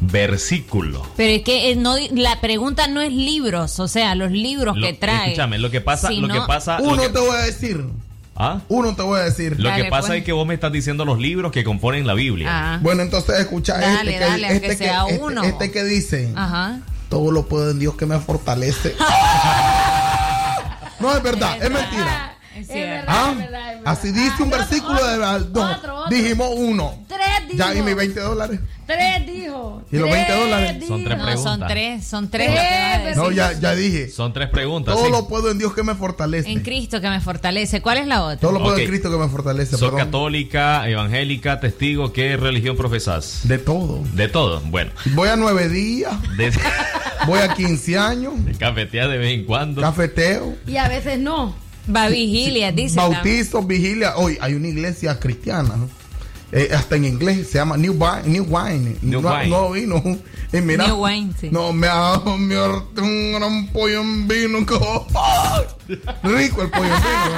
Versículo. 0.00 1.04
Pero 1.16 1.32
es 1.32 1.42
que 1.42 1.70
eh, 1.70 1.76
no, 1.76 1.96
la 2.12 2.40
pregunta 2.40 2.86
no 2.86 3.00
es 3.00 3.12
libros, 3.12 3.80
o 3.80 3.88
sea, 3.88 4.14
los 4.14 4.30
libros 4.30 4.76
Lo- 4.76 4.86
que 4.86 4.92
trae. 4.92 5.28
Escúchame, 5.32 5.58
lo 5.58 5.70
que 5.70 5.80
pasa, 5.80 6.08
lo 6.10 6.14
sino- 6.14 6.34
que 6.34 6.40
pasa, 6.46 6.78
lo 6.78 6.90
Uno 6.90 7.02
que, 7.02 7.08
te 7.08 7.18
voy 7.18 7.36
a 7.36 7.40
decir. 7.40 7.84
¿Ah? 8.40 8.60
Uno 8.68 8.94
te 8.94 9.02
voy 9.02 9.18
a 9.18 9.24
decir. 9.24 9.58
Lo 9.58 9.68
Dale, 9.68 9.84
que 9.84 9.90
pasa 9.90 10.08
pues. 10.08 10.20
es 10.20 10.24
que 10.24 10.32
vos 10.32 10.46
me 10.46 10.54
estás 10.54 10.70
diciendo 10.70 11.04
los 11.04 11.18
libros 11.18 11.50
que 11.50 11.64
componen 11.64 12.06
la 12.06 12.14
Biblia. 12.14 12.46
Ah. 12.48 12.78
Bueno, 12.80 13.02
entonces 13.02 13.40
escucha 13.40 13.76
Dale, 13.78 14.12
este, 14.12 14.24
dale, 14.24 14.46
que, 14.48 14.54
este, 14.54 14.76
sea 14.76 15.04
que, 15.06 15.12
este- 15.14 15.24
uno. 15.24 15.42
este 15.42 15.70
que 15.72 15.82
dice, 15.84 16.32
Ajá. 16.36 16.78
todo 17.08 17.32
lo 17.32 17.48
puedo 17.48 17.70
en 17.72 17.80
Dios 17.80 17.96
que 17.96 18.06
me 18.06 18.18
fortalece. 18.20 18.94
no 21.00 21.16
es 21.16 21.22
verdad, 21.22 21.56
es 21.62 21.70
mentira. 21.70 22.34
Es 22.54 22.68
verdad, 22.68 23.04
Ah, 23.08 23.28
es 23.32 23.38
verdad, 23.38 23.72
es 23.72 23.76
verdad. 23.78 23.92
Así 23.92 24.12
dice 24.12 24.42
un 24.42 24.50
versículo 24.50 25.04
de 25.06 25.18
no, 25.18 25.70
otro, 25.72 26.04
dijimos 26.08 26.48
uno. 26.56 26.94
Tres 27.08 27.56
Ya, 27.56 27.74
y 27.74 27.82
mis 27.82 27.96
20 27.96 28.20
dólares. 28.20 28.60
Tres 28.88 29.26
dijo. 29.26 29.82
¿Y 29.92 29.98
los 29.98 30.10
20 30.10 30.32
dólares? 30.32 30.84
Son 30.88 31.04
tres 31.04 31.18
No, 31.18 31.24
preguntas. 31.24 31.42
son 31.42 31.68
tres, 31.68 32.06
son 32.06 32.30
tres. 32.30 33.16
No, 33.16 33.30
ya, 33.30 33.52
ya 33.52 33.74
dije. 33.74 34.08
Son 34.08 34.32
tres 34.32 34.48
preguntas. 34.48 34.94
Todo 34.94 35.04
sí. 35.04 35.10
lo 35.12 35.28
puedo 35.28 35.50
en 35.50 35.58
Dios 35.58 35.74
que 35.74 35.82
me 35.82 35.94
fortalece. 35.94 36.50
En 36.50 36.60
Cristo 36.62 36.98
que 37.02 37.10
me 37.10 37.20
fortalece. 37.20 37.82
¿Cuál 37.82 37.98
es 37.98 38.06
la 38.06 38.24
otra? 38.24 38.38
Todo 38.40 38.52
lo 38.52 38.62
puedo 38.62 38.78
en 38.78 38.86
Cristo 38.88 39.10
que 39.10 39.18
me 39.18 39.28
fortalece. 39.28 39.72
¿Sos 39.72 39.90
perdón. 39.90 39.98
católica, 40.06 40.88
evangélica, 40.88 41.60
testigo? 41.60 42.14
¿Qué 42.14 42.38
religión 42.38 42.78
profesás? 42.78 43.40
De 43.44 43.58
todo. 43.58 44.02
De 44.14 44.26
todo. 44.28 44.62
Bueno, 44.62 44.90
Voy 45.14 45.28
a 45.28 45.36
nueve 45.36 45.68
días, 45.68 46.12
de, 46.38 46.50
voy 47.26 47.40
a 47.40 47.52
15 47.54 47.98
años, 47.98 48.42
de 48.44 48.54
cafetear 48.54 49.10
de 49.10 49.18
vez 49.18 49.34
en 49.38 49.44
cuando. 49.44 49.82
cafeteo, 49.82 50.56
Y 50.66 50.78
a 50.78 50.88
veces 50.88 51.18
no. 51.18 51.54
Va 51.94 52.04
a 52.04 52.08
vigilia, 52.08 52.72
dice. 52.72 52.96
también. 52.96 53.22
bautizo, 53.22 53.62
vigilia. 53.62 54.16
Hoy 54.16 54.38
hay 54.40 54.54
una 54.54 54.68
iglesia 54.68 55.18
cristiana, 55.20 55.76
¿no? 55.76 55.88
Eh, 56.50 56.70
hasta 56.74 56.96
en 56.96 57.04
inglés 57.04 57.48
se 57.50 57.58
llama 57.58 57.76
New 57.76 57.92
Wine. 57.92 58.22
New 58.26 58.44
Wine. 58.48 58.96
New 59.02 59.20
no, 59.20 59.30
Wine. 59.30 59.48
no 59.48 59.70
vino. 59.72 60.02
Y 60.50 60.60
mira, 60.62 60.86
New 60.86 61.04
Wine, 61.04 61.32
sí. 61.38 61.50
No, 61.50 61.74
me 61.74 61.86
ha 61.88 62.16
un 62.18 62.48
gran 62.48 63.66
pollo 63.68 64.00
en 64.00 64.26
vino. 64.26 64.64
que- 64.64 64.74
Rico 66.22 66.62
el 66.62 66.70
pollo 66.70 66.84
en 66.84 67.02
vino. 67.02 67.36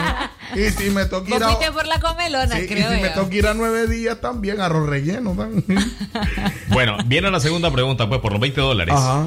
¿eh? 0.55 0.69
Y 0.69 0.71
si 0.83 0.91
me 0.91 1.07
toca 1.07 1.35
ir 1.37 1.43
a. 1.43 1.59
por 1.73 1.87
la 1.89 1.99
comelona, 2.01 2.55
Sí, 2.57 2.63
y 2.63 2.67
creo 2.69 2.93
si 2.95 3.01
me 3.03 3.09
toca 3.11 3.35
ir 3.35 3.47
a 3.49 3.55
nueve 3.55 3.89
días 3.89 4.21
también, 4.21 4.61
arroz 4.61 4.89
relleno. 4.89 5.35
también. 5.35 5.65
Bueno, 6.69 6.97
viene 7.07 7.31
la 7.33 7.41
segunda 7.41 7.71
pregunta, 7.73 8.09
pues, 8.09 8.21
por 8.21 8.31
los 8.31 8.41
20 8.41 8.61
dólares. 8.61 8.95
Ajá. 8.97 9.25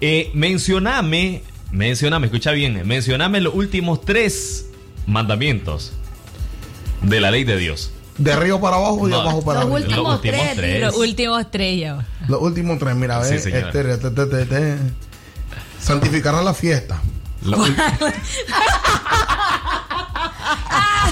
Eh, 0.00 0.30
mencioname, 0.34 1.42
mencioname, 1.72 2.26
escucha 2.26 2.52
bien, 2.52 2.86
mencioname 2.86 3.40
los 3.40 3.52
últimos 3.54 4.00
tres 4.02 4.66
mandamientos 5.06 5.92
de 7.02 7.20
la 7.20 7.32
ley 7.32 7.42
de 7.42 7.56
Dios. 7.56 7.90
De 8.18 8.36
río 8.36 8.60
para 8.60 8.76
abajo 8.76 9.08
y 9.08 9.10
de 9.10 9.16
No, 9.16 9.22
abajo 9.22 9.42
para 9.44 9.64
los 9.64 9.72
arriba. 9.82 9.86
últimos 9.88 10.20
tres, 10.22 10.80
Los 10.80 10.94
últimos 10.96 11.50
tres 11.50 11.80
ya. 11.80 12.06
Los 12.28 12.40
últimos 12.42 12.78
tres, 12.78 12.94
mira, 12.94 13.24
Sí, 13.24 13.34
ve, 13.34 13.40
señora. 13.40 13.66
este, 13.68 13.92
este, 13.92 14.08
este, 14.22 14.42
este, 14.42 14.78
santificará 15.80 16.40
la 16.42 16.54
fiesta. 16.54 17.00
Los, 17.42 17.68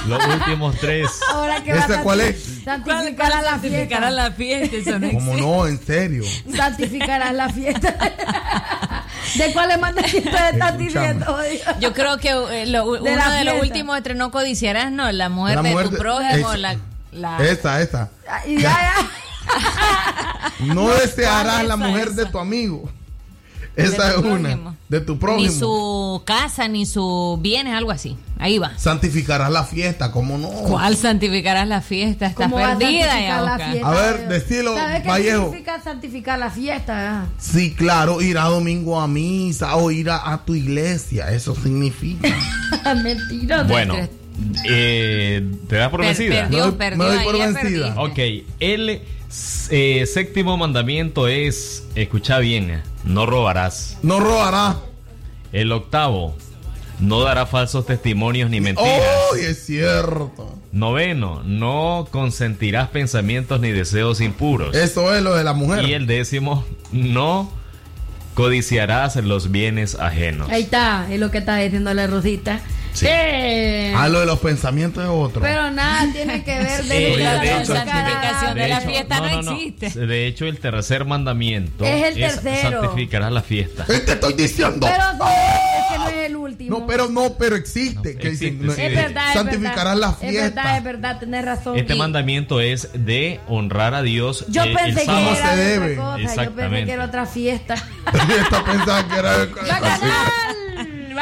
los 0.09 0.27
últimos 0.27 0.77
tres. 0.77 1.09
Ahora 1.33 1.63
que 1.63 1.73
¿Ese 1.73 2.01
cuál 2.03 2.21
es? 2.21 2.61
Santificarás 2.65 3.43
la 3.43 3.59
fiesta. 3.59 4.11
la 4.11 4.31
fiesta, 4.33 4.77
eso 4.77 4.99
no 4.99 5.11
Como 5.13 5.37
no, 5.37 5.67
en 5.67 5.79
serio. 5.85 6.25
Santificarás 6.55 7.35
la 7.35 7.49
fiesta. 7.49 7.95
¿De 9.37 9.53
cuáles 9.53 9.79
mandamientos 9.81 10.41
estás 10.53 10.79
diciendo? 10.79 11.37
Yo 11.81 11.93
creo 11.93 12.19
que 12.19 12.29
eh, 12.31 12.67
lo- 12.67 12.85
uno 12.87 13.03
De 13.03 13.45
los 13.45 13.61
últimos 13.63 13.97
entre 13.97 14.15
no 14.15 14.31
codiciarás, 14.31 14.91
no, 14.93 15.11
la 15.13 15.29
mujer 15.29 15.57
La 15.57 15.63
de 15.63 15.85
tu 15.89 15.97
prójimo, 15.97 16.53
es- 16.53 16.59
la, 16.61 16.77
la- 17.13 17.39
Esta, 17.47 17.81
esta. 17.81 18.11
Y 18.47 18.57
ya, 18.61 18.71
ya. 18.71 19.11
No 20.75 20.89
desearás 20.91 21.55
¿Cuál 21.55 21.69
la 21.69 21.77
mujer 21.77 22.09
esa? 22.09 22.17
de 22.25 22.27
tu 22.27 22.39
amigo. 22.39 22.89
Esa 23.75 24.11
es 24.11 24.17
una. 24.19 24.51
prójimo. 24.51 24.77
De 24.91 25.01
tu 25.01 25.15
ni 25.15 25.19
prójimo. 25.19 25.51
su 25.53 26.23
casa, 26.27 26.69
ni 26.69 26.85
su 26.85 27.39
bienes, 27.41 27.75
algo 27.75 27.91
así. 27.91 28.19
Ahí 28.39 28.59
va. 28.59 28.77
Santificarás 28.77 29.51
la 29.51 29.65
fiesta, 29.65 30.13
¿cómo 30.13 30.37
no? 30.37 30.49
¿Cuál 30.49 30.95
santificarás 30.97 31.67
la 31.67 31.81
fiesta? 31.81 32.27
Estás 32.27 32.49
¿Cómo 32.49 32.57
vas 32.57 32.75
a 32.77 32.79
perdida 32.79 33.07
santificar 33.13 33.39
ya, 33.59 33.71
fiesta? 33.71 33.89
A 33.89 33.91
ver, 33.95 34.29
decilo, 34.29 34.75
¿Sabes 34.77 35.03
qué 35.03 35.09
Vallejo. 35.09 35.43
significa 35.45 35.81
santificar 35.83 36.39
la 36.39 36.51
fiesta? 36.51 37.27
Sí, 37.39 37.75
claro, 37.75 38.21
ir 38.21 38.37
a 38.37 38.45
domingo 38.45 39.01
a 39.01 39.09
misa 39.09 39.75
o 39.77 39.91
ir 39.91 40.11
a, 40.11 40.33
a 40.33 40.45
tu 40.45 40.55
iglesia. 40.55 41.31
Eso 41.33 41.55
significa. 41.55 42.29
ah? 42.85 42.95
Mentira. 43.03 43.63
Bueno, 43.63 43.95
eh, 44.69 45.47
¿te 45.69 45.77
das 45.77 45.91
por 45.91 46.01
Per- 46.01 46.09
vencida? 46.09 46.43
perdió, 46.43 46.59
Me 46.59 46.65
doy- 46.65 46.73
perdió, 46.79 47.25
por 47.25 47.39
vencida. 47.39 47.95
Ok, 48.01 48.19
el 48.61 49.03
eh, 49.71 50.07
séptimo 50.07 50.57
mandamiento 50.57 51.29
es, 51.29 51.87
escucha 51.95 52.39
bien, 52.39 52.83
no 53.05 53.27
robarás. 53.27 53.99
No 54.03 54.21
robará. 54.21 54.77
El 55.53 55.71
octavo, 55.73 56.37
no 57.01 57.21
dará 57.21 57.47
falsos 57.47 57.85
testimonios 57.87 58.49
ni 58.51 58.61
mentiras. 58.61 59.01
¡Oh, 59.31 59.35
es 59.37 59.67
cierto! 59.67 60.59
Noveno, 60.73 61.43
no 61.45 62.09
consentirás 62.11 62.89
pensamientos 62.89 63.61
ni 63.61 63.71
deseos 63.71 64.21
impuros. 64.23 64.75
Eso 64.75 65.15
es 65.15 65.23
lo 65.23 65.35
de 65.35 65.45
la 65.45 65.53
mujer. 65.53 65.85
Y 65.87 65.93
el 65.93 66.07
décimo, 66.07 66.65
no 66.93 67.51
codiciarás 68.35 69.17
los 69.17 69.51
bienes 69.51 69.95
ajenos. 69.97 70.49
Ahí 70.49 70.63
está, 70.63 71.07
es 71.13 71.21
lo 71.21 71.31
que 71.31 71.39
está 71.39 71.57
diciendo 71.57 71.93
la 71.93 72.07
Rosita. 72.07 72.61
Sí. 72.93 73.07
Eh, 73.09 73.95
Ah, 73.97 74.09
lo 74.09 74.21
de 74.21 74.27
los 74.27 74.39
pensamientos 74.41 75.03
de 75.03 75.09
otro. 75.09 75.41
pero 75.43 75.71
nada 75.71 76.07
tiene 76.13 76.43
que 76.45 76.59
ver 76.59 76.85
de, 76.85 77.13
Oye, 77.15 77.25
la 77.25 77.39
de 77.41 77.57
hecho, 77.63 77.75
santificación 77.75 78.55
de 78.55 78.69
la 78.69 78.79
hecho, 78.79 78.89
fiesta 78.91 79.21
no, 79.21 79.53
existe. 79.53 80.07
De 80.07 80.27
hecho, 80.27 80.47
el 80.47 80.59
tercer 80.59 81.05
mandamiento 81.05 81.85
Es 81.85 82.05
el 82.05 82.15
tercero. 82.15 82.83
santificarás 82.83 83.33
la 83.33 83.43
fiesta. 83.43 83.85
¿Qué 83.87 83.99
te 84.01 84.13
estoy 84.13 84.33
diciendo? 84.35 84.87
Pero 84.91 85.05
sí, 85.13 85.33
es 85.79 85.93
que 85.93 85.99
no 85.99 86.09
es 86.09 86.27
el 86.27 86.37
último. 86.37 86.79
No, 86.81 86.87
pero 86.87 87.09
no, 87.09 87.35
pero 87.39 87.57
existe. 87.57 88.17
que 88.17 88.31
dicen, 88.31 88.65
no, 88.65 88.73
es 88.73 88.77
verdad, 88.95 89.29
es 89.29 89.35
santificarás 89.35 89.77
verdad. 89.95 89.97
la 89.97 90.13
fiesta. 90.13 90.39
Es 90.47 90.55
verdad, 90.55 90.77
es 90.79 90.85
verdad, 90.85 91.19
tenés 91.21 91.45
razón. 91.45 91.77
Este 91.79 91.95
Y 91.95 91.99
mandamiento 91.99 92.61
es 92.61 92.89
de 92.95 93.41
honrar 93.49 93.95
a 93.95 94.03
Dios. 94.03 94.45
yo 94.49 94.63
el 94.65 94.75
pensé 94.75 95.01
que 95.01 95.07
sábado. 95.07 95.35
era 95.37 95.57
de 95.57 95.79
otra 95.79 95.97
cosa, 95.97 96.45
yo 96.45 96.53
pensé 96.55 96.85
que 96.85 96.93
era 96.93 97.05
otra 97.05 97.27
fiesta. 97.27 97.75
Esta 98.43 98.65
pensaba 98.65 99.09
que 99.09 99.17
era. 99.19 99.37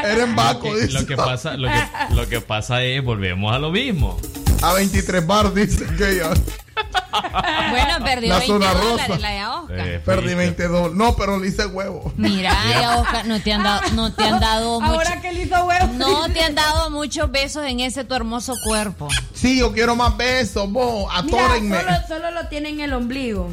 Era 0.05 0.25
en 0.25 0.37
Baco, 0.37 0.63
Que- 0.73 0.81
dice. 0.87 0.93
Lo 0.93 1.07
que 1.07 1.17
pasa, 1.17 1.57
lo 1.57 1.69
que, 1.69 2.15
lo 2.15 2.29
que 2.29 2.41
pasa 2.41 2.83
es, 2.83 3.03
volvemos 3.05 3.55
a 3.55 3.59
lo 3.59 3.71
mismo. 3.71 4.19
A 4.63 4.75
23 4.75 5.27
bar, 5.27 5.55
dice 5.55 5.87
que 5.97 6.17
ya. 6.17 6.31
Bueno, 7.71 8.05
perdió 8.05 8.29
La 8.31 8.39
20 8.39 8.47
zona 8.47 8.75
dólares 8.75 9.09
rosa. 9.09 9.19
la 9.21 9.31
de 9.31 9.47
Oscar. 9.47 9.79
Eh, 9.89 10.01
Perdí 10.05 10.35
20 10.35 10.69
dólares. 10.69 10.97
No, 10.97 11.17
pero 11.17 11.39
le 11.39 11.49
hice 11.49 11.67
huevo. 11.67 12.13
Mira, 12.17 12.55
ya, 12.71 12.97
Oscar, 12.99 13.27
no 13.27 13.41
te 13.41 13.53
han 13.53 13.63
dado, 13.63 13.81
no 13.93 14.13
te 14.13 14.25
han 14.25 14.41
dado 14.41 14.81
mucho- 14.81 14.95
Ahora 14.95 15.21
que 15.21 15.29
él 15.31 15.39
hizo 15.41 15.65
huevo. 15.65 15.87
no 15.95 16.29
te 16.33 16.43
han 16.43 16.55
dado 16.55 16.91
muchos 16.91 17.31
besos 17.31 17.65
en 17.67 17.81
ese 17.81 18.05
tu 18.05 18.15
hermoso 18.15 18.55
cuerpo. 18.65 19.09
Sí, 19.35 19.59
yo 19.59 19.73
quiero 19.73 19.97
más 19.97 20.17
besos, 20.17 20.71
vos. 20.71 21.11
Mira, 21.25 21.39
Atórenme. 21.45 21.77
solo, 21.81 21.93
solo 22.09 22.31
lo 22.31 22.49
tiene 22.49 22.69
en 22.71 22.81
el 22.81 22.93
ombligo. 22.93 23.51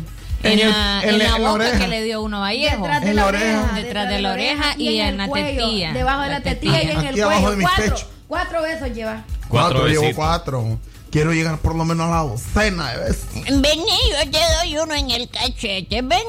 En, 0.47 0.59
En 0.59 0.65
el- 0.65 0.71
la, 0.71 1.01
en 1.03 1.09
en 1.09 1.19
la- 1.19 1.37
boca 1.37 1.51
oreja. 1.53 1.79
que 1.79 1.87
le 1.87 2.01
dio 2.03 2.21
uno 2.21 2.39
Vallejo. 2.41 2.77
Detrás 2.83 3.01
de 3.03 3.09
En 3.09 3.15
la 3.15 3.21
la 3.23 3.27
oreja. 3.27 3.59
oreja. 3.61 3.75
Detrás 3.75 4.09
de 4.09 4.21
la 4.21 4.31
oreja 4.33 4.73
y 4.77 4.99
en 4.99 5.17
la 5.17 5.27
cuello, 5.27 5.65
tetilla. 5.65 5.93
Debajo 5.93 6.21
de 6.21 6.27
la 6.27 6.33
La 6.33 6.41
tetilla 6.41 6.83
y 6.83 6.89
en 6.91 6.99
el 6.99 7.23
cuello. 7.23 7.57
Cuatro, 7.61 7.95
cuatro 8.27 8.61
besos 8.61 8.91
lleva. 8.93 9.23
Cuatro, 9.47 9.87
llevo 9.87 10.01
besitos. 10.01 10.15
cuatro. 10.15 10.79
Quiero 11.09 11.31
llegar 11.31 11.57
por 11.59 11.73
lo 11.73 11.85
menos 11.85 12.07
a 12.07 12.15
la 12.15 12.21
docena 12.29 12.91
de 12.91 12.97
veces. 12.99 13.25
Vení, 13.45 13.85
yo 14.11 14.29
te 14.29 14.39
doy 14.61 14.77
uno 14.77 14.93
en 14.93 15.09
el 15.09 15.29
cachete. 15.29 16.01
Ven. 16.01 16.19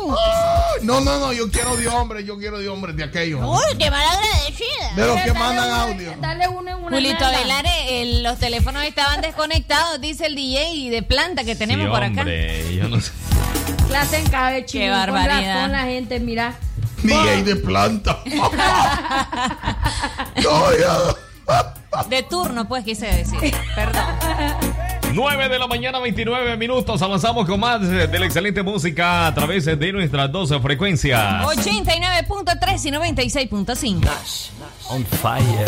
No, 0.82 1.00
no, 1.00 1.18
no, 1.18 1.32
yo 1.32 1.50
quiero 1.50 1.76
de 1.76 1.88
hombre, 1.88 2.24
yo 2.24 2.38
quiero 2.38 2.59
de 2.60 2.68
hombre, 2.68 2.92
de 2.92 3.02
aquello. 3.05 3.40
Uy, 3.40 3.60
qué 3.78 3.90
mal 3.90 4.06
agradecida. 4.06 4.94
De 4.94 5.05
los 5.06 5.16
que 5.20 5.28
Dale 5.32 5.38
mandan 5.38 5.66
una- 5.66 5.82
audio. 5.82 6.14
Dale 6.20 6.48
uno 6.48 6.70
en 6.70 6.76
una 6.76 6.90
Julito 6.96 7.24
eh, 7.28 8.02
el- 8.02 8.22
los 8.22 8.38
teléfonos 8.38 8.84
estaban 8.84 9.20
desconectados, 9.20 10.00
dice 10.00 10.26
el 10.26 10.36
DJ 10.36 10.90
de 10.90 11.02
planta 11.02 11.42
que 11.44 11.56
tenemos 11.56 11.86
Sí, 11.86 11.90
por 11.90 12.02
acá. 12.05 12.20
hombre, 12.20 12.76
yo 12.76 12.88
no 12.88 13.00
sé. 13.00 13.10
Clase 13.88 14.18
en 14.18 14.28
cabeza, 14.28 14.66
Qué 14.70 14.90
barbaridad. 14.90 15.62
Con 15.62 15.72
la 15.72 15.84
gente, 15.86 16.20
mira. 16.20 16.56
DJ 17.02 17.42
de 17.42 17.56
planta. 17.56 18.20
No, 20.42 20.72
ya. 20.78 20.96
De 22.08 22.22
turno, 22.22 22.68
pues 22.68 22.84
quise 22.84 23.06
decir. 23.06 23.54
Perdón. 23.74 24.04
9 25.12 25.48
de 25.48 25.58
la 25.58 25.66
mañana, 25.66 25.98
29 25.98 26.56
minutos. 26.56 27.00
Avanzamos 27.02 27.46
con 27.46 27.58
más 27.60 27.82
eh, 27.82 28.06
de 28.06 28.18
la 28.18 28.26
excelente 28.26 28.62
música 28.62 29.26
a 29.26 29.34
través 29.34 29.64
de 29.64 29.92
nuestras 29.92 30.30
12 30.30 30.60
frecuencias. 30.60 31.44
89.3 31.44 32.84
y 32.84 32.90
96.5. 32.90 34.08
On 34.90 35.04
fire. 35.04 35.66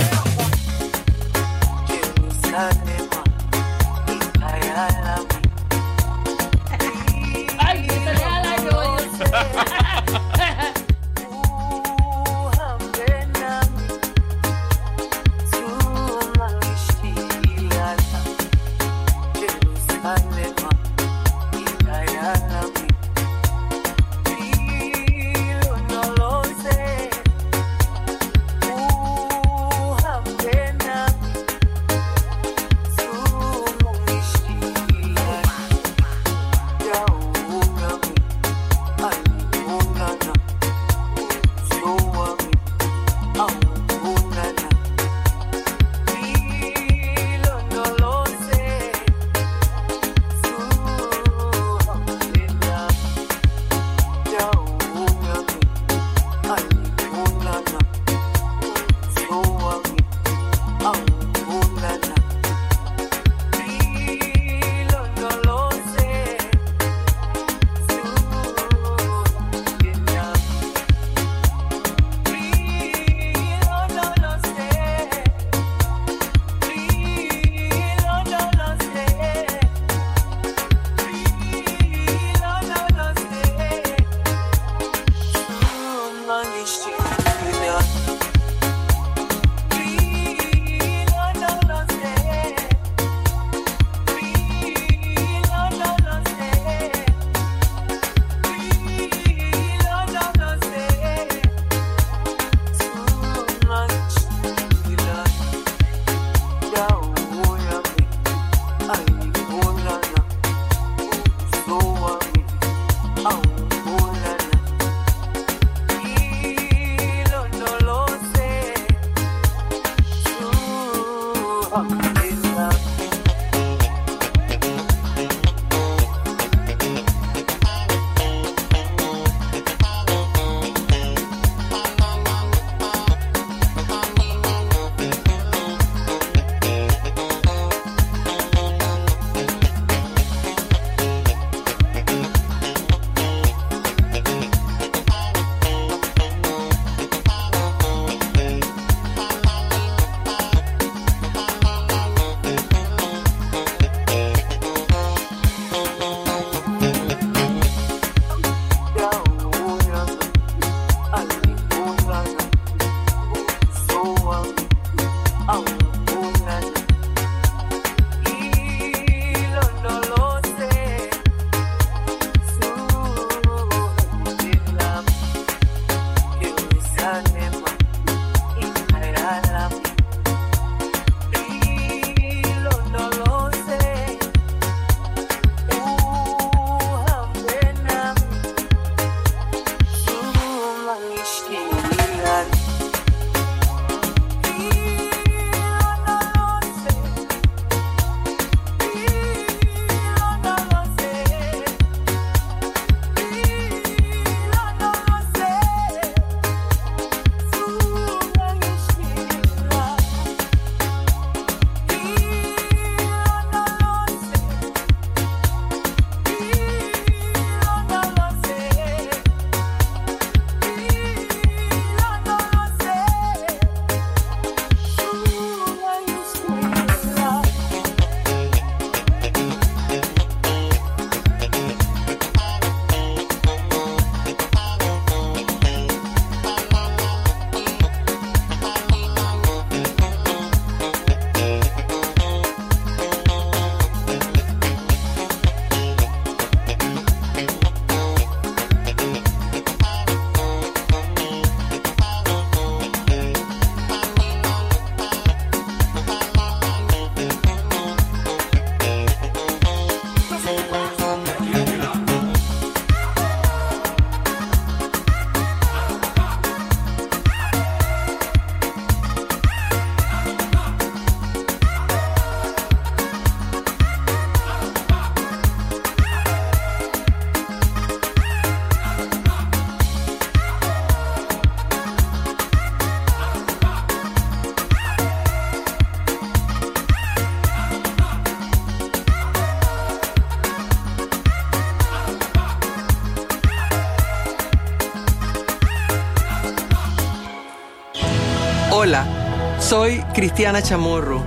Soy 299.71 300.03
Cristiana 300.15 300.63
Chamorro. 300.63 301.23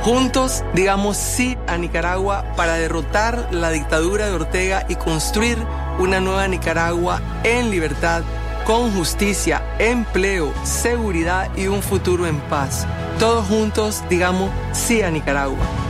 Juntos 0.00 0.64
digamos 0.72 1.18
sí 1.18 1.58
a 1.66 1.76
Nicaragua 1.76 2.42
para 2.56 2.76
derrotar 2.76 3.52
la 3.52 3.68
dictadura 3.68 4.28
de 4.28 4.32
Ortega 4.32 4.86
y 4.88 4.94
construir 4.94 5.58
una 5.98 6.18
nueva 6.18 6.48
Nicaragua 6.48 7.20
en 7.44 7.70
libertad, 7.70 8.22
con 8.64 8.90
justicia, 8.94 9.62
empleo, 9.78 10.54
seguridad 10.64 11.54
y 11.54 11.66
un 11.66 11.82
futuro 11.82 12.26
en 12.26 12.40
paz. 12.48 12.86
Todos 13.18 13.46
juntos 13.46 14.02
digamos 14.08 14.50
sí 14.72 15.02
a 15.02 15.10
Nicaragua. 15.10 15.81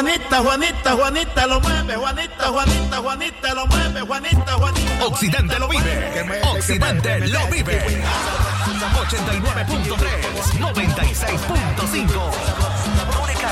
Juanita, 0.00 0.40
Juanita, 0.40 0.92
Juanita 0.96 1.46
lo 1.46 1.60
mueve, 1.60 1.94
Juanita, 1.94 2.46
Juanita, 2.48 2.96
Juanita 3.02 3.54
lo 3.54 3.66
mueve, 3.66 4.00
Juanita, 4.00 4.52
Juanita. 4.54 5.04
Occidente 5.04 5.58
lo 5.58 5.68
vive. 5.68 6.40
Occidente 6.56 7.28
lo 7.28 7.46
vive. 7.48 8.02
89.3, 8.94 9.98
96.5. 10.58 12.32
Única 13.22 13.50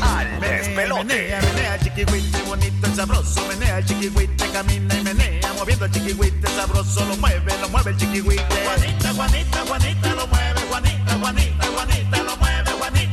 al 0.00 0.40
despelote. 0.40 1.04
Menea, 1.04 1.40
menea, 1.42 1.78
chiquihuite, 1.78 2.42
bonito 2.46 2.88
y 2.88 2.94
sabroso. 2.96 3.46
Menea, 3.48 3.76
el 3.76 3.84
chiquihuite, 3.84 4.48
camina 4.50 4.94
y 4.94 5.02
menea. 5.02 5.52
Moviendo 5.58 5.84
el 5.84 5.90
chiquihuite 5.90 6.48
sabroso, 6.56 7.04
lo 7.04 7.18
mueve, 7.18 7.52
lo 7.60 7.68
mueve 7.68 7.90
el 7.90 7.98
chiquihuite. 7.98 8.42
Juanita, 8.64 9.12
Juanita, 9.12 9.58
Juanita 9.68 10.14
lo 10.14 10.26
mueve, 10.26 10.60
Juanita, 10.70 11.18
Juanita, 11.20 11.66
Juanita 11.66 12.22
lo 12.22 12.36
mueve, 12.38 12.70
Juanita, 12.78 13.11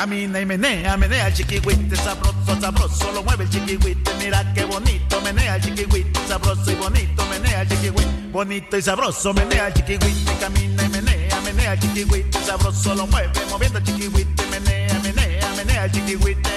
Camina 0.00 0.40
y 0.40 0.46
menea, 0.46 0.96
menea 0.96 1.26
el 1.26 1.34
chiquihuite 1.34 1.94
sabroso, 1.94 2.58
sabroso, 2.58 3.12
lo 3.12 3.22
mueve 3.22 3.44
el 3.44 3.50
chiquihuite. 3.50 4.10
Mira 4.18 4.50
qué 4.54 4.64
bonito, 4.64 5.20
menea 5.20 5.56
el 5.56 5.62
chiquihuite 5.62 6.18
sabroso 6.26 6.70
y 6.70 6.74
bonito, 6.76 7.26
menea 7.26 7.60
el 7.60 7.68
chiquihuite. 7.68 8.08
Bonito 8.32 8.78
y 8.78 8.80
sabroso, 8.80 9.34
menea 9.34 9.66
el 9.66 9.74
chiquihuite, 9.74 10.32
camina 10.40 10.84
y 10.84 10.88
menea, 10.88 11.40
menea 11.42 11.74
el 11.74 11.80
chiquihuite 11.80 12.38
sabroso, 12.46 12.94
lo 12.94 13.06
mueve, 13.08 13.30
moviendo 13.50 13.76
el 13.76 13.84
chiquihuite, 13.84 14.46
menea, 14.46 14.98
menea, 15.02 15.54
menea 15.54 15.84
el 15.84 15.92
chiquihuite. 15.92 16.50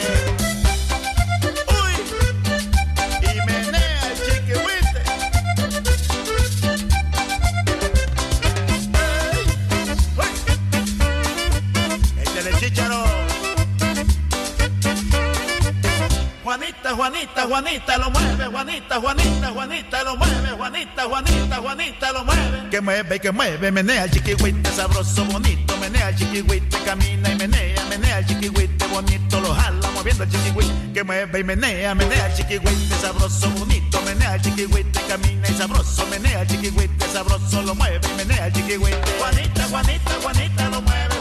Juanita, 16.96 17.48
Juanita, 17.48 17.98
lo 17.98 18.12
mueve, 18.12 18.46
Juanita, 18.46 19.00
Juanita, 19.00 19.50
Juanita 19.50 20.04
lo 20.04 20.16
mueve, 20.16 20.50
Juanita, 20.58 21.04
Juanita, 21.06 21.58
Juanita 21.58 22.12
lo 22.12 22.24
mueve. 22.24 22.70
Que 22.70 22.82
mueve, 22.82 23.20
que 23.20 23.32
mueve, 23.32 23.72
menea 23.72 24.04
el 24.04 24.12
chiquihuite, 24.12 24.70
sabroso, 24.72 25.26
bonito, 25.26 25.76
menea 25.78 26.10
el 26.10 26.16
chiquihuite, 26.16 26.78
camina 26.86 27.32
y 27.32 27.36
menea, 27.36 27.84
menea 27.90 28.20
el 28.20 28.26
chiquihuite, 28.28 28.86
bonito, 28.88 29.40
lo 29.42 29.54
jala, 29.56 29.90
moviendo 29.92 30.24
el 30.24 30.30
chiquihuite. 30.30 30.94
Que 30.94 31.04
mueve 31.04 31.40
y 31.40 31.44
menea, 31.44 31.96
menea 31.96 32.28
el 32.28 32.34
chiquihuite, 32.36 32.96
sabroso, 33.02 33.50
bonito, 33.52 34.02
menea 34.04 34.36
el 34.36 34.42
chiquihuite, 34.42 35.02
camina 35.08 35.48
y 35.50 35.54
sabroso, 35.54 36.06
menea 36.08 36.42
el 36.42 36.48
chiquihuite, 36.48 37.08
sabroso, 37.08 37.62
lo 37.64 37.74
mueve 37.74 38.00
y 38.08 38.14
menea 38.18 38.48
el 38.48 38.54
chiquihuite. 38.54 38.98
Juanita, 39.20 39.64
Juanita, 39.70 40.12
Juanita 40.22 40.70
lo 40.70 40.82
mueve, 40.82 41.13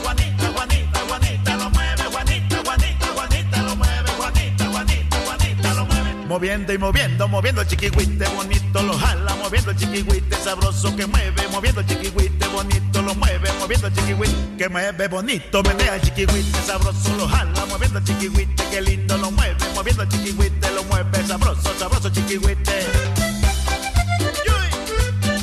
Moviendo 6.29 6.73
y 6.73 6.79
moviendo, 6.79 7.29
moviendo 7.29 7.61
el 7.61 7.69
chiquihuite, 7.69 8.27
bonito 8.29 8.83
lo 8.83 8.95
jala, 8.95 9.35
moviendo 9.37 9.71
el 9.71 9.77
chiquihuite, 9.77 10.37
sabroso 10.37 10.95
que 10.97 11.07
mueve, 11.07 11.47
moviendo 11.51 11.81
el 11.81 11.87
chiquihuite, 11.87 12.47
bonito 12.49 13.03
lo 13.03 13.15
mueve, 13.15 13.51
moviendo 13.59 13.89
el 13.89 13.93
chiquihuite, 13.95 14.57
que 14.57 14.69
mueve 14.69 15.09
bonito, 15.09 15.63
menea 15.63 15.97
el 15.97 16.01
chiquihuite, 16.03 16.59
sabroso 16.67 17.15
lo 17.17 17.29
jala, 17.29 17.67
moviendo 17.67 17.99
el 17.99 18.05
chiquihuite, 18.05 18.65
que 18.71 18.81
lindo 18.81 19.19
lo 19.19 19.31
mueve, 19.31 19.57
moviendo 19.75 20.05
el 20.05 20.09
chiquihuite, 20.09 20.71
lo 20.73 20.85
mueve, 20.85 21.27
sabroso, 21.27 21.75
sabroso 21.79 22.09
chiquihuite. 22.09 22.87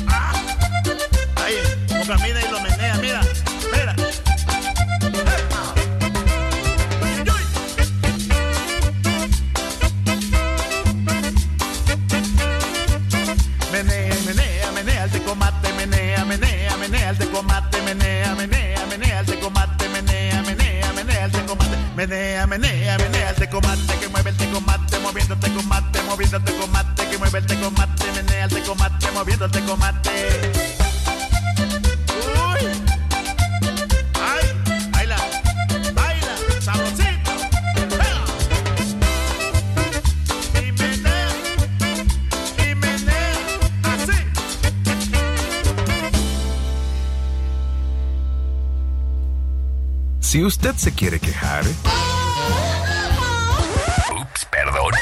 Ah. 0.08 0.32
Ahí, 1.36 1.54
camina 2.06 2.40
y 2.40 2.50
lo 2.50 2.60
menea, 2.60 2.94
mira. 2.96 3.29
Menea, 22.00 22.46
menea, 22.46 22.96
menea 22.96 23.28
el 23.28 23.36
tecomate, 23.36 23.98
que 24.00 24.08
mueve 24.08 24.30
el 24.30 24.36
tecomate, 24.38 24.98
moviendo 25.00 25.34
el 25.34 25.40
tecomate, 25.40 26.02
moviendo 26.04 26.36
el 26.38 26.44
que 27.10 27.18
mueve 27.18 27.38
el 27.40 27.46
tecomate, 27.46 28.12
menea 28.12 28.44
el 28.44 28.50
tecomate, 28.50 29.10
moviendo 29.12 29.44
el 29.44 29.50
tecomate. 29.50 30.59
Si 50.30 50.38
usted 50.44 50.76
se 50.76 50.94
quiere 50.94 51.18
quejar. 51.18 51.64
Ups, 54.12 54.46
perdón. 54.48 54.92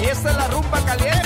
Y 0.00 0.04
esta 0.04 0.30
es 0.30 0.36
la 0.36 0.46
rumba 0.46 0.80
caliente. 0.84 1.21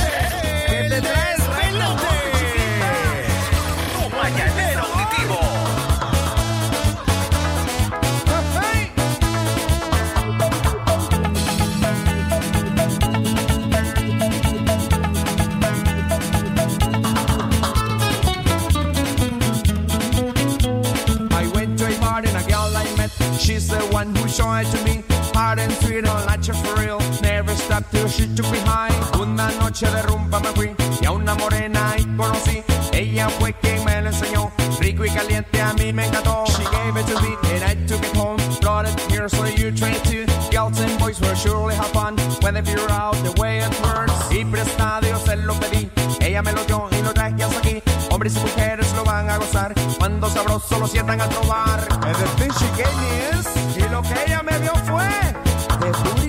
One 23.97 24.15
who 24.15 24.29
showed 24.29 24.61
it 24.61 24.67
to 24.73 24.85
me. 24.85 25.03
Hard 25.33 25.59
and 25.59 25.73
sweet, 25.81 26.05
like 26.05 26.47
you 26.47 26.53
for 26.53 26.75
real. 26.81 27.01
Never 27.23 27.55
stopped 27.55 27.91
till 27.93 28.09
she 28.09 28.27
took 28.37 28.49
me 28.53 28.59
high. 28.69 28.93
Una 29.19 29.49
noche 29.59 29.87
de 29.87 30.03
rumba 30.03 30.39
me 30.41 30.51
fui 30.57 30.71
y 31.01 31.07
a 31.07 31.13
una 31.13 31.35
morena 31.35 31.93
ahí 31.93 32.05
conocí. 32.17 32.63
Ella 32.93 33.29
fue 33.39 33.55
quien 33.55 33.83
me 33.85 34.03
lo 34.03 34.09
enseñó. 34.09 34.53
Rico 34.81 35.05
y 35.05 35.11
caliente 35.11 35.63
a 35.63 35.73
mí 35.73 35.93
me 35.95 36.07
encantó. 36.07 36.45
She 36.47 36.65
gave 36.65 37.01
it 37.01 37.07
to 37.07 37.21
me 37.23 37.33
and 37.55 37.65
I 37.65 37.75
took 37.87 38.05
it 38.05 38.17
home. 38.17 38.41
Brought 38.61 38.87
it 38.87 39.01
here 39.11 39.29
so 39.31 39.47
you 39.47 39.71
try 39.73 39.93
it 39.93 40.05
too. 40.05 40.27
Girls 40.51 40.79
and 40.81 40.99
boys 40.99 41.19
will 41.21 41.35
surely 41.35 41.75
have 41.75 41.93
fun 41.93 42.17
when 42.43 42.53
they 42.55 42.63
figure 42.63 42.91
out 42.91 43.17
the 43.25 43.33
way 43.41 43.61
it 43.61 43.75
works. 43.81 44.13
Y 44.31 44.45
prestado 44.45 45.09
yo 45.09 45.19
se 45.25 45.37
lo 45.37 45.55
pedí. 45.55 45.89
Ella 46.21 46.43
me 46.43 46.53
lo 46.53 46.63
dio 46.65 46.89
y 46.91 47.03
lo 47.03 47.15
traje 47.15 47.43
hasta 47.43 47.59
aquí. 47.59 47.83
Hombres 48.11 48.37
y 48.37 48.41
mujeres 48.41 48.93
lo 48.95 49.05
van 49.05 49.31
a 49.31 49.39
gozar 49.39 49.73
cuando 49.99 50.29
sabroso 50.29 50.79
lo 50.79 50.87
sientan 50.87 51.21
a 51.21 51.29
trobar. 51.29 51.81
And 52.07 52.15
the 52.17 52.27
thing 52.37 52.53
she 52.59 52.67
gave 52.77 52.95
me 53.01 53.39
is, 53.39 53.47
y 53.57 53.66
lo 53.97 54.03
que 54.03 54.25
ella 54.27 54.43
me 54.43 54.59
dio 54.61 54.75
fue 54.85 56.26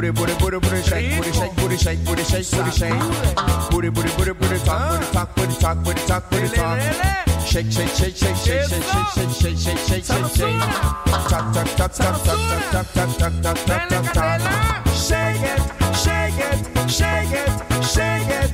Put 0.00 0.08
it, 0.08 0.14
put 0.14 0.30
it, 0.30 0.38
put 0.38 0.54
it, 0.54 0.62
put 0.62 0.72
it, 0.72 0.84
shake, 0.86 1.14
put 1.18 1.26
it, 1.26 1.34
shake, 1.34 1.56
put 1.56 1.72
it, 1.72 1.78
shake, 1.78 2.04
put 2.06 2.18
it, 2.18 2.24
shake, 2.24 2.50
put 2.50 2.66
it, 2.66 2.72
shake. 2.72 2.94
Put 3.70 3.84
it, 3.84 3.94
put 3.94 4.06
it, 4.06 4.12
put 4.16 4.28
it, 4.28 4.38
put 4.40 4.50
it, 4.50 4.64
talk, 4.64 4.88
put 4.88 5.02
it, 5.02 5.12
talk, 5.12 5.36
put 5.36 5.50
it, 5.50 5.60
talk, 5.60 5.84
put 5.84 5.98
it, 5.98 6.06
talk, 6.06 6.30
put 6.30 6.42
it, 6.42 6.54
talk. 6.54 6.80
Shake, 7.44 7.70
shake, 7.70 7.88
shake, 7.90 8.16
shake, 8.16 8.34
shake, 8.34 8.64
shake, 8.64 8.82
shake, 8.82 9.04
shake, 9.12 9.28
shake, 9.28 9.58
shake, 9.58 9.76
shake, 9.76 10.04
shake, 10.06 10.26
shake. 10.32 10.60
Tap, 11.28 11.52
tap, 11.52 11.68
tap, 11.76 11.92
tap, 11.92 12.16
tap, 12.24 12.38
tap, 12.72 12.86
tap, 12.94 13.12
tap, 13.18 13.42
tap, 13.42 13.56
tap, 13.66 13.88
tap, 13.90 14.40
tap. 14.40 14.88
Shake 14.88 15.42
it, 15.42 15.60
shake 15.94 16.38
it, 16.48 16.90
shake 16.90 17.32
it, 17.36 17.84
shake 17.84 18.28
it. 18.40 18.49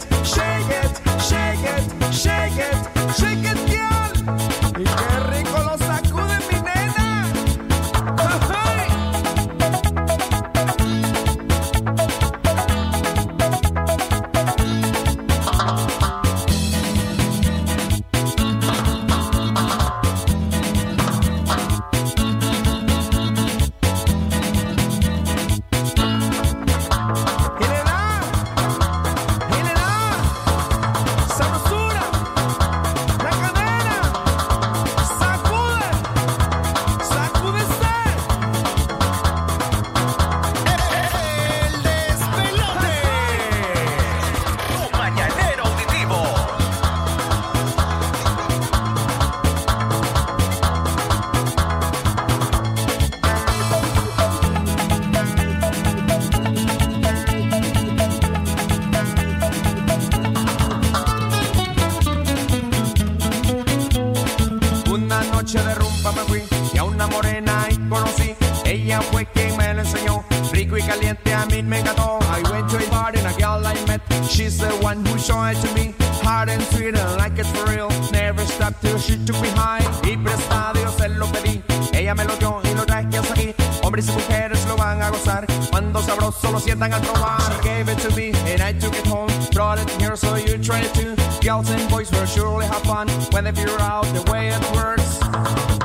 When 92.97 93.45
they 93.45 93.53
figure 93.53 93.79
out 93.79 94.07
the 94.15 94.23
way 94.33 94.49
it 94.49 94.73
works. 94.75 95.21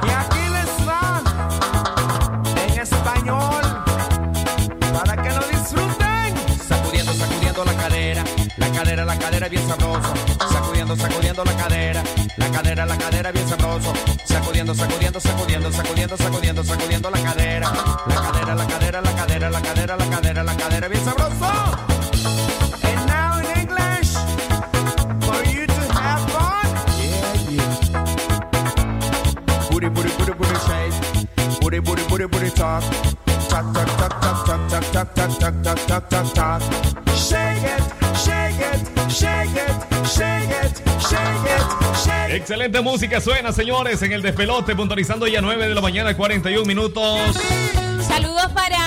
Y 0.01 0.09
aquí 0.09 0.43
les 0.55 0.87
va 0.87 1.21
en 2.55 2.79
español 2.79 3.61
para 4.93 5.21
que 5.21 5.29
lo 5.29 5.45
disfruten. 5.47 6.31
Sacudiendo, 6.69 7.13
sacudiendo 7.13 7.65
la 7.65 7.73
cadera, 7.73 8.23
la 8.55 8.71
cadera, 8.71 9.03
la 9.03 9.19
cadera 9.19 9.49
bien 9.49 9.67
sabroso. 9.67 10.13
Sacudiendo, 10.53 10.95
sacudiendo 10.95 11.43
la 11.43 11.53
cadera, 11.57 12.03
la 12.37 12.49
cadera, 12.49 12.85
la 12.85 12.97
cadera 12.97 13.31
bien 13.33 13.49
sabroso. 13.49 13.93
Sacudiendo, 14.23 14.73
sacudiendo, 14.73 15.19
sacudiendo, 15.19 15.71
sacudiendo, 15.71 16.17
sacudiendo, 16.17 16.63
sacudiendo 16.63 17.09
la 17.09 17.19
cadera, 17.19 17.30
Excelente 42.61 42.81
música 42.87 43.19
suena, 43.19 43.51
señores, 43.51 44.03
en 44.03 44.11
el 44.11 44.21
despelote, 44.21 44.75
puntualizando 44.75 45.25
ya 45.25 45.41
9 45.41 45.69
de 45.69 45.73
la 45.73 45.81
mañana, 45.81 46.15
41 46.15 46.63
minutos. 46.63 47.35
Saludos 48.07 48.51
para 48.53 48.77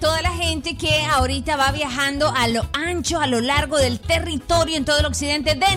toda 0.00 0.20
la 0.22 0.32
gente 0.32 0.76
que 0.76 1.04
ahorita 1.04 1.54
va 1.54 1.70
viajando 1.70 2.28
a 2.36 2.48
lo 2.48 2.66
ancho, 2.72 3.20
a 3.20 3.28
lo 3.28 3.40
largo 3.40 3.78
del 3.78 4.00
territorio 4.00 4.76
en 4.76 4.84
todo 4.84 4.98
el 4.98 5.06
occidente 5.06 5.54
de 5.54 5.76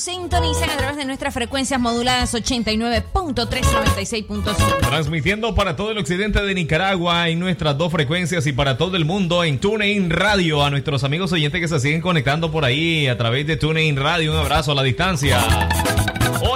sintonizan 0.00 0.70
a 0.70 0.76
través 0.76 0.96
de 0.96 1.04
nuestras 1.04 1.34
frecuencias 1.34 1.78
moduladas 1.78 2.34
89.3 2.34 3.04
96.5. 3.34 4.78
Transmitiendo 4.80 5.54
para 5.54 5.76
todo 5.76 5.90
el 5.90 5.98
occidente 5.98 6.42
de 6.42 6.54
Nicaragua 6.54 7.28
en 7.28 7.38
nuestras 7.38 7.76
dos 7.76 7.92
frecuencias 7.92 8.46
y 8.46 8.52
para 8.52 8.78
todo 8.78 8.96
el 8.96 9.04
mundo 9.04 9.44
en 9.44 9.58
TuneIn 9.58 10.10
Radio. 10.10 10.64
A 10.64 10.70
nuestros 10.70 11.04
amigos 11.04 11.32
oyentes 11.32 11.60
que 11.60 11.68
se 11.68 11.80
siguen 11.80 12.00
conectando 12.00 12.50
por 12.50 12.64
ahí 12.64 13.06
a 13.08 13.18
través 13.18 13.46
de 13.46 13.56
TuneIn 13.56 13.96
Radio, 13.96 14.32
un 14.32 14.38
abrazo 14.38 14.72
a 14.72 14.74
la 14.74 14.82
distancia. 14.82 15.38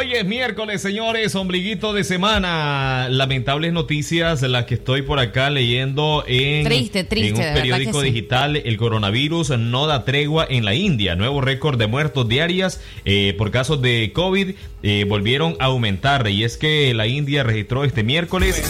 Hoy 0.04 0.12
es 0.12 0.26
miércoles, 0.26 0.82
señores, 0.82 1.34
ombliguito 1.34 1.94
de 1.94 2.04
semana. 2.04 3.08
Lamentables 3.08 3.72
noticias 3.72 4.42
las 4.42 4.66
que 4.66 4.74
estoy 4.74 5.00
por 5.00 5.18
acá 5.18 5.48
leyendo 5.48 6.24
en, 6.26 6.62
Triste, 6.66 7.04
triste, 7.04 7.40
en 7.40 7.48
un 7.48 7.54
periódico 7.54 8.02
sí. 8.02 8.08
digital. 8.08 8.56
El 8.56 8.76
coronavirus 8.76 9.56
no 9.58 9.86
da 9.86 10.04
tregua 10.04 10.46
en 10.46 10.66
la 10.66 10.74
India. 10.74 11.16
Nuevo 11.16 11.40
récord 11.40 11.78
de 11.78 11.86
muertos 11.86 12.28
diarias 12.28 12.82
eh, 13.06 13.34
por 13.38 13.50
casos 13.50 13.80
de 13.80 14.12
COVID 14.12 14.50
eh, 14.82 15.06
volvieron 15.08 15.56
a 15.58 15.66
aumentar. 15.66 16.28
Y 16.28 16.44
es 16.44 16.58
que 16.58 16.92
la 16.92 17.06
India 17.06 17.42
registró 17.42 17.82
este 17.84 18.02
miércoles 18.02 18.62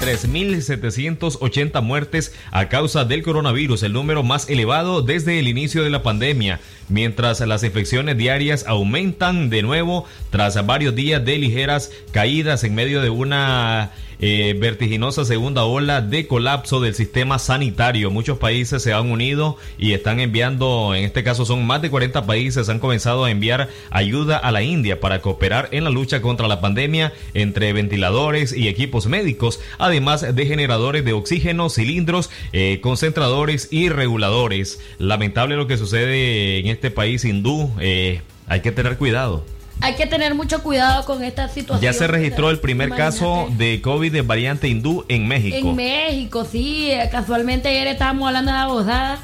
3.780 0.00 1.82
muertes 1.82 2.32
a 2.52 2.68
causa 2.68 3.04
del 3.04 3.22
coronavirus, 3.22 3.82
el 3.82 3.92
número 3.92 4.22
más 4.22 4.48
elevado 4.48 5.02
desde 5.02 5.40
el 5.40 5.48
inicio 5.48 5.82
de 5.82 5.90
la 5.90 6.04
pandemia, 6.04 6.60
mientras 6.88 7.40
las 7.40 7.64
infecciones 7.64 8.16
diarias 8.16 8.64
aumentan 8.68 9.50
de 9.50 9.62
nuevo 9.62 10.06
tras 10.30 10.64
varios 10.64 10.94
días 10.94 11.24
de 11.24 11.38
ligeras 11.38 11.90
caídas 12.12 12.62
en 12.62 12.76
medio 12.76 13.02
de 13.02 13.10
una 13.10 13.90
eh, 14.20 14.56
vertiginosa 14.58 15.24
segunda 15.24 15.64
ola 15.64 16.00
de 16.00 16.26
colapso 16.26 16.80
del 16.80 16.94
sistema 16.94 17.38
sanitario. 17.38 18.10
Muchos 18.10 18.38
países 18.38 18.82
se 18.82 18.92
han 18.92 19.10
unido 19.10 19.56
y 19.78 19.92
están 19.92 20.20
enviando, 20.20 20.94
en 20.94 21.04
este 21.04 21.22
caso 21.22 21.44
son 21.44 21.66
más 21.66 21.82
de 21.82 21.90
40 21.90 22.26
países, 22.26 22.68
han 22.68 22.78
comenzado 22.78 23.24
a 23.24 23.30
enviar 23.30 23.68
ayuda 23.90 24.36
a 24.36 24.50
la 24.50 24.62
India 24.62 25.00
para 25.00 25.20
cooperar 25.20 25.68
en 25.72 25.84
la 25.84 25.90
lucha 25.90 26.20
contra 26.20 26.48
la 26.48 26.60
pandemia 26.60 27.12
entre 27.34 27.72
ventiladores 27.72 28.52
y 28.52 28.68
equipos 28.68 29.06
médicos, 29.06 29.60
además 29.78 30.34
de 30.34 30.46
generadores 30.46 31.04
de 31.04 31.12
oxígeno, 31.12 31.70
cilindros, 31.70 32.30
eh, 32.52 32.80
concentradores 32.80 33.68
y 33.70 33.88
reguladores. 33.88 34.80
Lamentable 34.98 35.56
lo 35.56 35.66
que 35.66 35.76
sucede 35.76 36.58
en 36.58 36.66
este 36.66 36.90
país 36.90 37.24
hindú. 37.24 37.70
eh, 37.80 38.22
hay 38.50 38.60
que 38.60 38.72
tener 38.72 38.96
cuidado. 38.96 39.44
Hay 39.80 39.94
que 39.94 40.06
tener 40.06 40.34
mucho 40.34 40.62
cuidado 40.62 41.04
con 41.04 41.22
esta 41.22 41.48
situación. 41.48 41.80
Ya 41.80 41.92
se 41.96 42.06
registró 42.06 42.50
el 42.50 42.58
primer 42.58 42.88
Imagínate. 42.88 43.12
caso 43.18 43.48
de 43.56 43.80
COVID 43.80 44.12
de 44.12 44.22
variante 44.22 44.68
hindú 44.68 45.04
en 45.08 45.28
México. 45.28 45.56
En 45.70 45.76
México, 45.76 46.44
sí. 46.44 46.90
eh, 46.90 47.08
Casualmente 47.10 47.68
ayer 47.68 47.86
estábamos 47.86 48.26
hablando 48.26 48.50
de 48.52 48.58
la 48.58 48.66
bozada. 48.66 49.18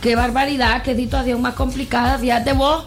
Qué 0.00 0.14
barbaridad, 0.14 0.82
qué 0.82 0.94
situación 0.94 1.42
más 1.42 1.54
complicada. 1.54 2.18
Fíjate 2.18 2.52
vos, 2.52 2.84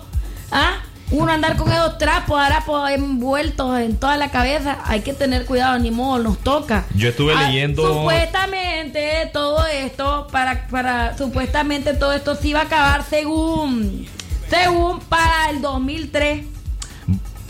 ¿ah? 0.52 0.78
Uno 1.12 1.32
andar 1.32 1.58
con 1.58 1.72
esos 1.72 1.98
trapos, 1.98 2.40
harapos 2.40 2.88
envueltos 2.92 3.80
en 3.80 3.98
toda 3.98 4.16
la 4.16 4.30
cabeza. 4.30 4.78
Hay 4.86 5.02
que 5.02 5.12
tener 5.14 5.46
cuidado, 5.46 5.78
ni 5.80 5.90
modo, 5.90 6.20
nos 6.22 6.38
toca. 6.38 6.86
Yo 6.96 7.10
estuve 7.10 7.34
Ah, 7.36 7.48
leyendo. 7.50 7.82
Supuestamente 7.96 9.30
todo 9.34 9.66
esto, 9.66 10.28
para, 10.32 10.68
para, 10.68 11.18
supuestamente 11.18 11.96
todo 11.96 12.14
esto 12.14 12.36
se 12.36 12.50
iba 12.50 12.60
a 12.62 12.64
acabar 12.66 13.04
según, 13.10 14.06
según 14.50 15.00
para 15.00 15.50
el 15.50 15.62
2003. 15.64 16.46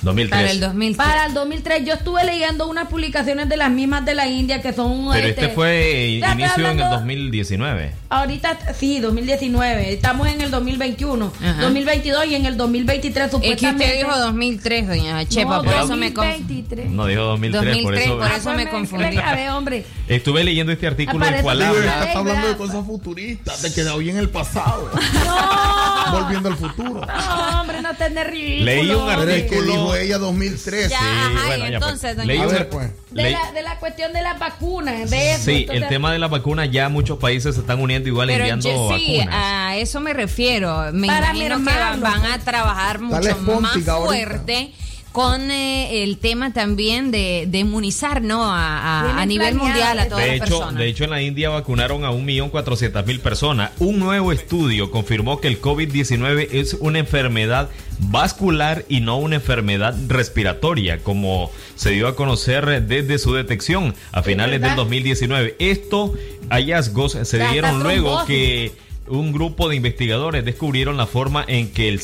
2003. 0.01 0.95
Para 0.95 1.25
el 1.25 1.33
2003. 1.33 1.85
Yo 1.85 1.93
estuve 1.93 2.23
leyendo 2.23 2.67
unas 2.67 2.87
publicaciones 2.87 3.49
de 3.49 3.57
las 3.57 3.69
mismas 3.71 4.05
de 4.05 4.15
la 4.15 4.27
India 4.27 4.61
que 4.61 4.73
son. 4.73 5.09
Pero 5.11 5.27
este 5.27 5.49
fue 5.49 6.17
Ya 6.19 6.29
estoy 6.29 6.43
inicio 6.43 6.63
en 6.65 6.77
el 6.77 6.83
hablando- 6.83 6.95
2019. 6.97 7.91
Ahorita 8.11 8.57
sí, 8.73 8.99
2019. 8.99 9.93
Estamos 9.93 10.27
en 10.27 10.41
el 10.41 10.49
2021, 10.49 11.31
Ajá. 11.43 11.61
2022 11.61 12.25
y 12.25 12.35
en 12.35 12.47
el 12.47 12.57
2023 12.57 13.25
Es 13.25 13.29
que 13.29 13.37
supuestamente. 13.37 13.85
usted 13.85 13.97
dijo 13.99 14.17
2003, 14.17 14.87
doña 14.87 15.25
Chepa, 15.27 15.57
No, 15.57 15.63
por 15.63 15.73
eso 15.75 15.95
me 15.95 16.11
confundí. 16.11 16.61
2023. 16.63 16.89
No 16.89 17.05
dijo 17.05 17.21
2003, 17.21 17.61
por 17.61 17.75
2003, 17.93 18.05
eso. 18.07 18.17
por 18.17 18.31
eso 18.31 18.53
me 18.53 18.69
confundí. 18.69 19.15
Ver, 19.15 19.49
hombre. 19.51 19.85
Estuve 20.07 20.43
leyendo 20.43 20.71
este 20.71 20.87
artículo 20.87 21.19
Aparece 21.23 21.43
cual 21.43 21.59
la 21.59 21.65
Digo, 21.71 21.77
habla. 21.77 22.05
está 22.07 22.17
hablando 22.19 22.47
de 22.47 22.57
cosas 22.57 22.83
futuristas, 22.85 23.61
te 23.61 23.73
quedó 23.73 23.97
bien 23.99 24.17
el 24.17 24.29
pasado. 24.29 24.89
Volviendo 26.11 26.49
al 26.49 26.55
futuro. 26.57 27.01
No, 27.05 27.61
hombre, 27.61 27.81
no 27.83 27.93
te 27.95 28.09
ridículo. 28.23 28.65
Leí 28.65 28.89
un 28.89 29.05
Pero 29.05 29.21
es 29.29 29.43
que 29.43 29.55
artículo- 29.55 29.71
dijo 29.71 29.95
ella 29.95 30.17
2013. 30.17 30.89
Ya, 30.89 30.97
ajá, 30.99 31.45
bueno, 31.45 31.65
y 31.67 31.69
ya, 31.69 31.75
entonces, 31.75 32.01
pues. 32.01 32.15
doña 32.17 32.27
Leí 32.27 32.39
A 32.41 32.47
un- 32.47 32.51
ver, 32.53 32.69
pues. 32.69 32.89
De 33.11 33.31
la, 33.31 33.51
de 33.51 33.63
la 33.63 33.79
cuestión 33.79 34.13
de 34.13 34.21
las 34.21 34.37
vacunas, 34.37 35.09
de 35.09 35.31
eso. 35.33 35.45
Sí, 35.45 35.61
entonces- 35.61 35.81
el 35.83 35.89
tema 35.89 36.11
de 36.13 36.19
la 36.19 36.27
vacuna 36.27 36.65
ya 36.67 36.89
muchos 36.89 37.17
países 37.17 37.55
se 37.55 37.61
están 37.61 37.79
uniendo 37.81 38.07
igual 38.07 38.27
Pero 38.27 38.39
enviando 38.45 38.69
yo- 38.69 38.97
sí, 38.97 39.17
vacunas. 39.17 39.35
a 39.35 39.75
eso 39.77 39.99
me 39.99 40.13
refiero. 40.13 40.91
Me 40.93 41.07
Para 41.07 41.31
imagino 41.35 41.57
que 41.57 41.99
van 42.01 42.25
a 42.25 42.39
trabajar 42.39 42.99
mucho 43.01 43.35
más 43.61 43.73
fuerte 43.83 44.73
con 45.11 45.49
eh, 45.49 46.03
el 46.03 46.17
tema 46.19 46.53
también 46.53 47.09
de, 47.11 47.45
de 47.47 47.59
inmunizar, 47.59 48.21
¿no? 48.21 48.43
A, 48.45 49.19
a- 49.19 49.25
nivel 49.25 49.55
mundial 49.55 49.97
a 49.99 50.07
todas 50.07 50.23
De 50.23 50.37
las 50.37 50.47
hecho, 50.47 50.57
personas. 50.59 50.75
de 50.79 50.87
hecho, 50.87 51.03
en 51.03 51.09
la 51.09 51.21
India 51.21 51.49
vacunaron 51.49 52.05
a 52.05 52.11
1.400.000 52.11 53.19
personas. 53.19 53.71
Un 53.79 53.99
nuevo 53.99 54.31
estudio 54.31 54.91
confirmó 54.91 55.39
que 55.41 55.47
el 55.47 55.59
COVID-19 55.61 56.49
es 56.51 56.75
una 56.79 56.99
enfermedad 56.99 57.69
vascular 57.99 58.85
y 58.87 59.01
no 59.01 59.17
una 59.17 59.35
enfermedad 59.35 59.95
respiratoria, 60.07 60.99
como 60.99 61.51
se 61.75 61.89
dio 61.91 62.07
a 62.07 62.15
conocer 62.15 62.83
desde 62.87 63.17
su 63.19 63.33
detección 63.33 63.95
a 64.11 64.21
finales 64.23 64.53
del 64.61 64.69
verdad? 64.69 64.77
2019. 64.77 65.55
Estos 65.59 66.11
hallazgos 66.49 67.17
se 67.23 67.47
dieron 67.49 67.83
luego 67.83 68.25
que 68.25 68.71
un 69.07 69.33
grupo 69.33 69.69
de 69.69 69.75
investigadores 69.75 70.45
descubrieron 70.45 70.95
la 70.95 71.07
forma 71.07 71.43
en 71.47 71.71
que 71.71 71.89
el 71.89 71.99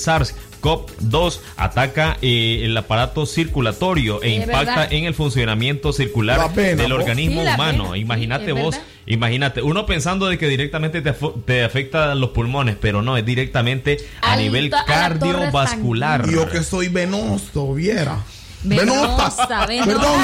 SARS-CoV-2 0.66 1.40
ataca 1.58 2.18
eh, 2.22 2.62
el 2.64 2.76
aparato 2.78 3.26
circulatorio 3.26 4.22
e 4.24 4.30
Sí, 4.30 4.36
impacta 4.36 4.76
verdad. 4.82 4.88
en 4.94 5.06
el 5.06 5.14
funcionamiento 5.14 5.94
circular 5.94 6.52
pena, 6.54 6.82
del 6.82 6.92
vos. 6.94 7.02
organismo 7.02 7.42
Sí, 7.44 7.48
humano. 7.54 7.96
Imagínate 7.96 8.52
vos, 8.52 8.76
verdad. 8.76 8.88
imagínate, 9.06 9.62
uno 9.62 9.86
pensando 9.86 10.28
de 10.28 10.38
que 10.38 10.48
directamente 10.48 11.02
te, 11.02 11.14
te 11.46 11.64
afecta 11.64 12.16
los 12.16 12.30
pulmones, 12.32 12.76
pero 12.80 13.02
no, 13.02 13.18
es 13.18 13.26
directamente 13.26 13.98
a 14.22 14.34
Al 14.34 14.40
nivel 14.40 14.74
a 14.74 14.84
cardiovascular. 14.86 16.30
Yo 16.30 16.50
que 16.50 16.64
soy 16.64 16.88
venoso, 16.90 17.74
viera. 17.74 18.20
Venosa, 18.64 19.66
venosa. 19.68 19.86
Perdón. 19.86 20.22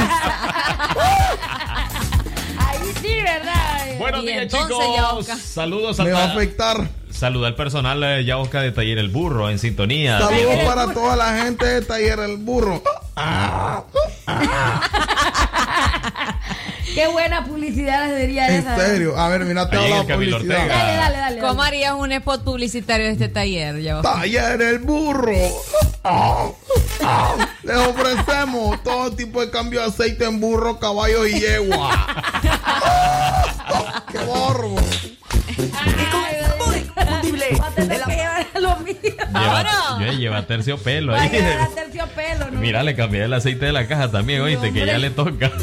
Ahí 2.57 2.79
sí, 3.01 3.15
¿verdad? 3.23 3.97
Buenos 3.99 4.23
Y 4.23 4.27
días, 4.27 4.41
entonces, 4.43 4.77
chicos. 5.27 5.27
Saludos 5.41 5.99
a 5.99 6.03
Me 6.03 6.11
va 6.11 6.23
a 6.23 6.31
afectar. 6.33 6.89
Saluda 7.11 7.47
al 7.47 7.55
personal 7.55 7.99
de 8.01 8.25
Yaosca 8.25 8.61
de 8.61 8.71
Taller 8.71 8.97
El 8.97 9.09
Burro 9.09 9.49
en 9.49 9.59
sintonía. 9.59 10.19
Saludos 10.19 10.55
para 10.65 10.93
toda 10.93 11.15
la 11.15 11.43
gente 11.43 11.65
de 11.65 11.81
Taller 11.81 12.19
El 12.19 12.37
Burro. 12.37 12.81
Ah, 13.15 13.83
Qué 16.93 17.07
buena 17.07 17.45
publicidad 17.45 18.07
les 18.09 18.19
diría 18.21 18.47
En 18.49 18.55
esa. 18.61 18.75
serio. 18.75 19.17
A 19.17 19.29
ver, 19.29 19.45
mira, 19.45 19.69
te 19.69 19.77
hago 19.77 19.87
la 19.87 20.03
publicidad. 20.15 20.67
Dale, 20.67 20.95
dale, 20.97 21.17
dale. 21.17 21.39
¿Cómo 21.41 21.61
harías 21.63 21.93
un 21.93 22.11
spot 22.11 22.43
publicitario 22.43 23.05
de 23.05 23.13
este 23.13 23.29
taller? 23.29 23.79
Ya 23.81 23.95
va. 23.95 24.01
Taller 24.01 24.61
el 24.61 24.79
burro. 24.79 25.31
Ah, 26.03 26.47
ah. 27.03 27.35
Les 27.63 27.77
ofrecemos 27.77 28.83
todo 28.83 29.11
tipo 29.11 29.39
de 29.39 29.49
cambio 29.51 29.79
de 29.81 29.87
aceite 29.87 30.25
en 30.25 30.39
burro, 30.41 30.79
caballo 30.79 31.25
y 31.25 31.39
yegua. 31.39 31.91
¡Qué 34.11 34.17
borbo! 34.19 34.75
Va 37.61 37.67
a 37.67 37.71
tener 37.71 38.01
que 38.01 38.15
llevar 38.15 38.47
lo 38.59 38.75
mío. 38.77 38.95
Lleva, 39.03 39.97
yo 39.99 40.11
lleva 40.13 40.45
terciopelo. 40.47 41.13
Mira, 42.59 42.83
le 42.83 42.95
cambié 42.95 43.23
el 43.23 43.33
aceite 43.33 43.65
de 43.65 43.71
la 43.71 43.87
caja 43.87 44.09
también, 44.11 44.41
oíste, 44.41 44.71
que 44.73 44.85
ya 44.85 44.97
le 44.97 45.09
toca. 45.09 45.51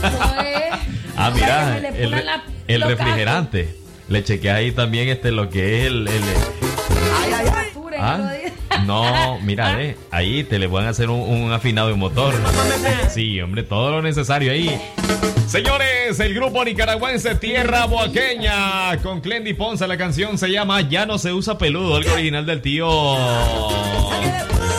Ah, 1.20 1.32
Para 1.32 1.34
mira, 1.34 1.78
el, 1.78 1.84
pongan 2.04 2.12
re- 2.20 2.24
la- 2.24 2.44
el 2.68 2.80
los 2.80 2.90
refrigerante. 2.90 3.74
Le 4.08 4.22
chequeé 4.22 4.52
ahí 4.52 4.70
también 4.70 5.08
este 5.08 5.32
lo 5.32 5.50
que 5.50 5.80
es 5.80 5.86
el, 5.88 6.08
¿Ah? 6.08 7.64
Digan. 7.98 8.86
No, 8.86 9.38
mira, 9.40 9.74
ve, 9.74 9.96
ahí 10.10 10.44
te 10.44 10.58
le 10.58 10.68
pueden 10.68 10.88
hacer 10.88 11.10
un, 11.10 11.20
un 11.20 11.52
afinado 11.52 11.88
de 11.88 11.94
motor. 11.94 12.34
Sí, 13.10 13.40
hombre, 13.40 13.62
todo 13.62 13.90
lo 13.90 14.02
necesario 14.02 14.52
ahí. 14.52 14.80
Señores, 15.46 16.20
el 16.20 16.34
grupo 16.34 16.64
nicaragüense 16.64 17.34
Tierra 17.34 17.86
Boaqueña 17.86 18.96
con 19.02 19.20
Clendy 19.20 19.54
Ponce, 19.54 19.86
la 19.88 19.96
canción 19.96 20.36
se 20.36 20.48
llama 20.50 20.82
Ya 20.82 21.06
no 21.06 21.18
se 21.18 21.32
usa 21.32 21.56
peludo, 21.56 21.96
algo 21.96 22.12
original 22.12 22.44
del 22.44 22.60
tío 22.60 23.16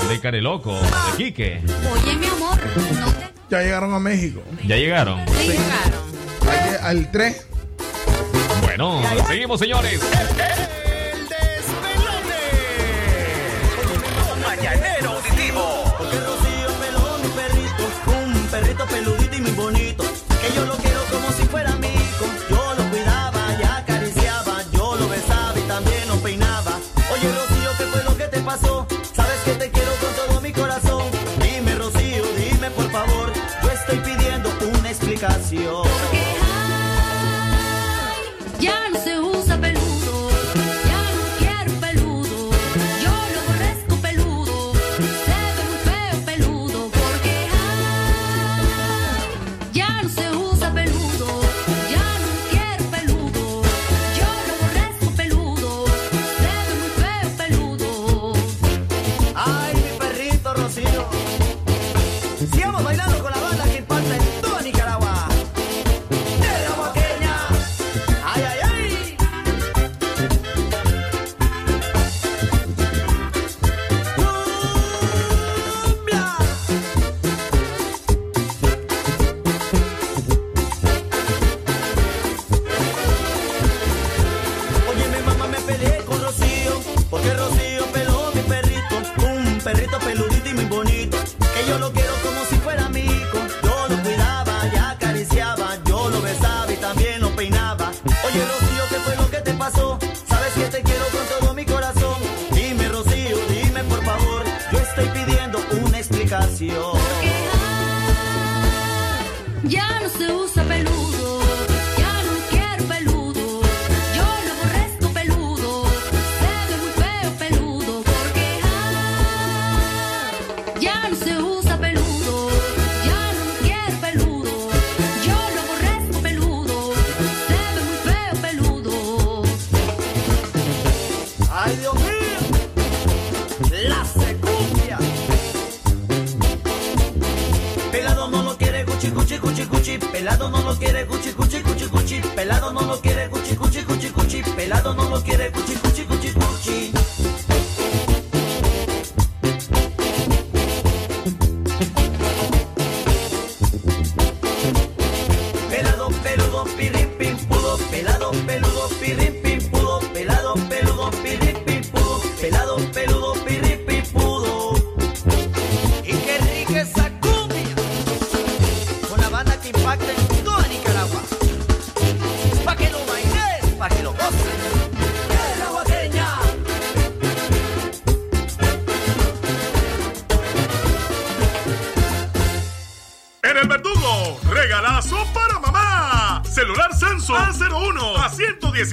de 0.10 0.20
Careloco, 0.20 0.74
de 0.74 1.18
Quique. 1.18 1.62
Oye, 1.92 2.16
mi 2.16 2.28
amor, 2.28 2.60
no 3.00 3.12
te... 3.14 3.30
Ya 3.50 3.62
llegaron 3.62 3.94
a 3.96 4.00
México. 4.00 4.42
¿Ya 4.66 4.76
llegaron? 4.76 5.20
Ayer, 5.22 5.60
al 6.84 7.12
3. 7.12 7.48
Bueno, 8.62 9.02
seguimos, 9.28 9.60
señores. 9.60 10.00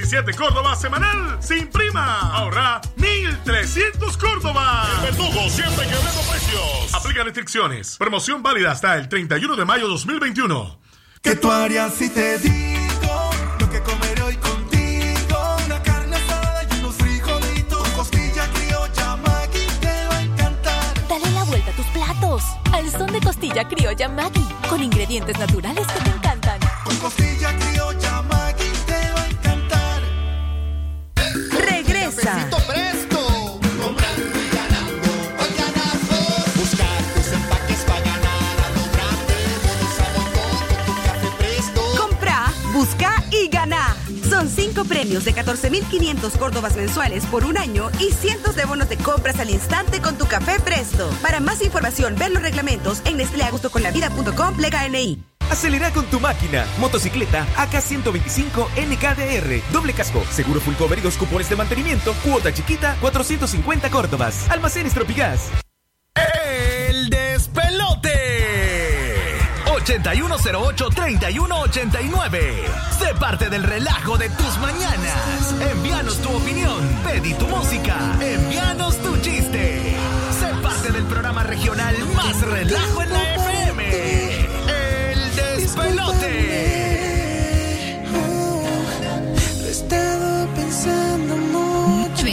117 0.07 0.33
Córdoba 0.37 0.73
semanal 0.75 1.37
sin 1.41 1.67
prima. 1.67 2.31
Ahorra 2.33 2.79
1300 2.95 4.15
Córdoba. 4.15 4.87
El 4.95 5.11
verdugo 5.11 5.49
siempre 5.49 5.85
quebrando 5.85 6.21
precios. 6.31 6.93
Aplica 6.93 7.23
restricciones. 7.25 7.97
Promoción 7.97 8.41
válida 8.41 8.71
hasta 8.71 8.95
el 8.95 9.09
31 9.09 9.57
de 9.57 9.65
mayo 9.65 9.89
2021. 9.89 10.79
¿Qué 11.21 11.35
tú 11.35 11.51
harías 11.51 11.93
si 11.93 12.09
te 12.09 12.37
digo 12.39 13.31
lo 13.59 13.69
que 13.69 13.81
comeré 13.81 14.21
hoy 14.21 14.37
contigo? 14.37 15.57
Una 15.65 15.83
carne 15.83 16.15
asada 16.15 16.63
y 16.63 16.79
unos 16.79 16.95
frijolitos, 16.95 17.87
costilla 17.89 18.47
criolla, 18.53 19.17
Maggi, 19.17 19.67
te 19.81 20.07
va 20.07 20.17
a 20.17 20.21
encantar. 20.21 21.07
Dale 21.09 21.31
la 21.31 21.43
vuelta 21.43 21.71
a 21.71 21.75
tus 21.75 21.85
platos. 21.87 22.43
Al 22.71 22.89
son 22.91 23.11
de 23.11 23.19
costilla 23.19 23.67
criolla 23.67 24.07
Maggi, 24.07 24.47
con 24.69 24.81
ingredientes 24.81 25.37
naturales 25.37 25.85
que 25.85 25.99
te 25.99 26.09
encantan. 26.11 26.59
Con 26.85 26.95
costilla 26.97 27.56
Obtén 44.77 44.97
copremios 44.97 45.25
de 45.25 45.33
14.500 45.33 46.37
córdobas 46.37 46.75
mensuales 46.75 47.25
por 47.25 47.43
un 47.43 47.57
año 47.57 47.89
y 47.99 48.11
cientos 48.11 48.55
de 48.55 48.65
bonos 48.65 48.89
de 48.89 48.97
compras 48.97 49.39
al 49.39 49.49
instante 49.49 50.01
con 50.01 50.17
tu 50.17 50.25
café 50.25 50.59
Presto. 50.59 51.09
Para 51.21 51.39
más 51.39 51.61
información, 51.61 52.15
ver 52.15 52.31
los 52.31 52.41
reglamentos 52.41 53.01
en 53.05 53.17
nestleagustoconlavida.com, 53.17 54.55
plega 54.55 54.87
NI. 54.87 55.23
Acelera 55.49 55.91
con 55.91 56.05
tu 56.05 56.19
máquina. 56.19 56.65
Motocicleta 56.79 57.45
AK125 57.55 58.67
NKDR. 58.75 59.71
Doble 59.71 59.93
casco, 59.93 60.23
seguro 60.31 60.59
full 60.59 60.75
cover 60.75 60.99
y 60.99 61.01
dos 61.01 61.17
cupones 61.17 61.49
de 61.49 61.55
mantenimiento. 61.55 62.13
Cuota 62.23 62.53
chiquita, 62.53 62.97
450 63.01 63.89
Córdobas. 63.89 64.49
Almacenes 64.49 64.93
Tropigás. 64.93 65.49
8108-3189. 69.87 72.29
Sé 72.99 73.15
parte 73.17 73.49
del 73.49 73.63
relajo 73.63 74.17
de 74.17 74.29
tus 74.29 74.57
mañanas. 74.57 75.55
Envíanos 75.71 76.17
tu 76.17 76.35
opinión, 76.35 76.83
pedí 77.05 77.33
tu 77.35 77.47
música, 77.47 77.95
envíanos 78.19 78.97
tu 78.97 79.15
chiste. 79.21 79.95
Sé 80.39 80.47
parte 80.61 80.91
del 80.91 81.05
programa 81.05 81.43
regional 81.43 81.95
más 82.13 82.41
relajo 82.41 83.01
en 83.01 83.13
la 83.13 83.35
FM. 83.35 84.41
El 84.67 85.35
despelote. 85.35 86.27
He 89.63 89.69
estado 89.69 90.49
pensando 90.53 91.37
mucho. 91.37 92.25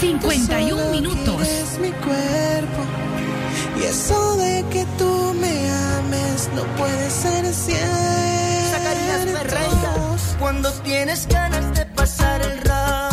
51 0.00 0.90
minutos. 0.92 1.42
Es 1.42 1.78
Mi 1.78 1.90
cuerpo 1.90 2.99
y 3.80 3.84
eso 3.84 4.36
de 4.36 4.64
que 4.70 4.84
tú 4.98 5.34
me 5.40 5.70
ames 5.70 6.50
no 6.54 6.62
puede 6.76 7.10
ser 7.10 7.46
cierto. 7.54 7.90
Cuando 10.38 10.70
tienes 10.82 11.26
ganas 11.26 11.74
de 11.74 11.86
pasar 11.86 12.42
el 12.42 12.60
rato 12.60 13.09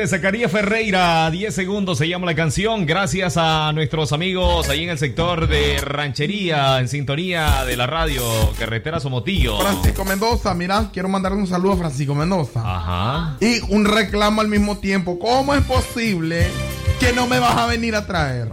de 0.00 0.06
Zacarías 0.06 0.50
Ferreira, 0.50 1.30
10 1.30 1.54
segundos 1.54 1.98
se 1.98 2.08
llama 2.08 2.24
la 2.24 2.34
canción. 2.34 2.86
Gracias 2.86 3.36
a 3.36 3.70
nuestros 3.74 4.12
amigos 4.12 4.66
ahí 4.70 4.84
en 4.84 4.88
el 4.88 4.98
sector 4.98 5.46
de 5.46 5.76
ranchería, 5.78 6.80
en 6.80 6.88
sintonía 6.88 7.66
de 7.66 7.76
la 7.76 7.86
radio 7.86 8.22
Carretera 8.58 8.98
Somotillo. 8.98 9.60
Francisco 9.60 10.06
Mendoza, 10.06 10.54
mira, 10.54 10.88
quiero 10.90 11.10
mandarle 11.10 11.38
un 11.38 11.46
saludo 11.46 11.74
a 11.74 11.76
Francisco 11.76 12.14
Mendoza. 12.14 12.62
Ajá. 12.64 13.36
Y 13.40 13.60
un 13.68 13.84
reclamo 13.84 14.40
al 14.40 14.48
mismo 14.48 14.78
tiempo. 14.78 15.18
¿Cómo 15.18 15.54
es 15.54 15.62
posible 15.64 16.46
que 16.98 17.12
no 17.12 17.26
me 17.26 17.38
vas 17.38 17.58
a 17.58 17.66
venir 17.66 17.94
a 17.94 18.06
traer? 18.06 18.48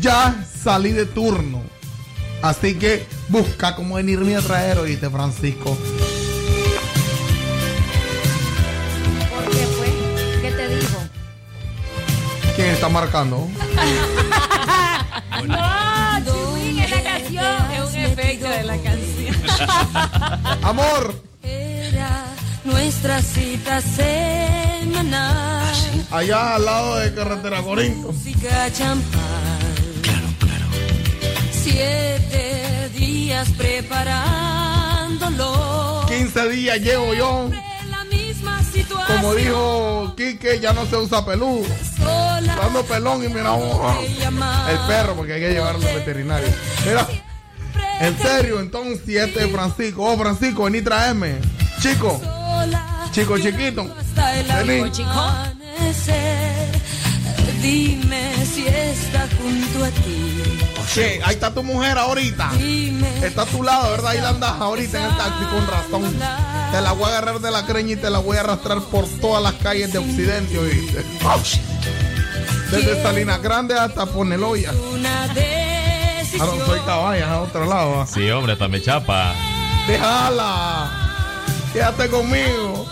Ya 0.00 0.44
salí 0.44 0.90
de 0.90 1.06
turno. 1.06 1.62
Así 2.42 2.74
que 2.74 3.06
busca 3.28 3.76
cómo 3.76 3.94
venirme 3.94 4.34
a 4.34 4.40
traer, 4.40 4.78
oíste, 4.78 5.08
Francisco. 5.10 5.78
marcando. 12.96 13.46
No, 15.46 15.58
Chiwin 16.24 16.78
canción. 17.04 17.70
Es 17.70 17.84
un 17.92 17.96
efecto 17.96 18.48
de 18.48 18.64
la 18.64 18.78
canción. 18.78 19.36
Amor. 20.62 21.14
Era 21.42 22.24
nuestra 22.64 23.20
cita 23.20 23.82
semanal. 23.82 25.76
Allá 26.10 26.54
al 26.54 26.64
lado 26.64 26.96
de 26.96 27.12
Carretera 27.14 27.60
Corinto. 27.62 28.14
Claro, 30.02 30.28
claro. 30.38 30.64
Siete 31.52 32.88
días 32.94 33.50
preparándolo. 33.58 36.06
15 36.08 36.48
días 36.48 36.80
llevo 36.80 37.12
yo. 37.12 37.50
Como 39.06 39.34
dijo 39.34 40.14
Quique, 40.16 40.58
ya 40.60 40.72
no 40.72 40.86
se 40.86 40.96
usa 40.96 41.24
peludo. 41.24 41.64
Dando 42.56 42.82
pelón 42.84 43.24
y 43.24 43.28
mira, 43.28 43.52
oh, 43.52 44.00
el 44.68 44.78
perro, 44.86 45.14
porque 45.14 45.34
hay 45.34 45.40
que 45.40 45.50
llevarlo 45.50 45.86
al 45.86 45.94
veterinario. 45.94 46.48
Mira, 46.84 47.06
en 48.00 48.18
serio, 48.18 48.60
entonces, 48.60 49.00
este 49.08 49.44
es 49.44 49.52
Francisco. 49.52 50.02
Oh, 50.02 50.16
Francisco, 50.18 50.64
vení 50.64 50.82
traerme. 50.82 51.36
Chico, 51.80 52.20
chico 53.12 53.38
chiquito. 53.38 53.86
Vení. 54.66 54.90
Dime 57.62 58.32
si 58.44 58.66
está 58.66 59.26
junto 59.40 59.84
a 59.84 59.88
ti. 59.88 60.42
Che, 60.94 61.20
ahí 61.24 61.34
está 61.34 61.52
tu 61.52 61.62
mujer 61.62 61.98
ahorita. 61.98 62.50
Está 63.22 63.42
a 63.42 63.46
tu 63.46 63.62
lado, 63.62 63.90
¿verdad? 63.90 64.10
Ahí 64.12 64.20
la 64.20 64.28
andas 64.30 64.52
ahorita 64.60 64.98
en 64.98 65.04
el 65.04 65.16
taxi 65.16 65.44
con 65.46 65.66
razón. 65.66 66.14
Te 66.70 66.80
la 66.80 66.92
voy 66.92 67.04
a 67.04 67.08
agarrar 67.08 67.40
de 67.40 67.50
la 67.50 67.66
creña 67.66 67.92
y 67.94 67.96
te 67.96 68.10
la 68.10 68.18
voy 68.18 68.36
a 68.36 68.40
arrastrar 68.40 68.80
por 68.82 69.06
todas 69.20 69.42
las 69.42 69.54
calles 69.54 69.92
de 69.92 69.98
Occidente, 69.98 70.58
¿oíste? 70.58 71.04
Desde 72.70 73.02
Salinas 73.02 73.40
Grande 73.42 73.78
hasta 73.78 74.06
Poneloya. 74.06 74.72
Una 74.92 75.28
decisión. 75.28 76.58
no 76.58 76.66
soy 76.66 76.80
caballas 76.80 77.28
a 77.28 77.40
otro 77.40 77.64
lado. 77.66 78.00
¿ah? 78.02 78.06
Sí, 78.06 78.28
hombre, 78.30 78.54
hasta 78.54 78.68
me 78.68 78.80
chapa. 78.82 79.34
Déjala. 79.86 80.90
Quédate 81.72 82.08
conmigo. 82.08 82.86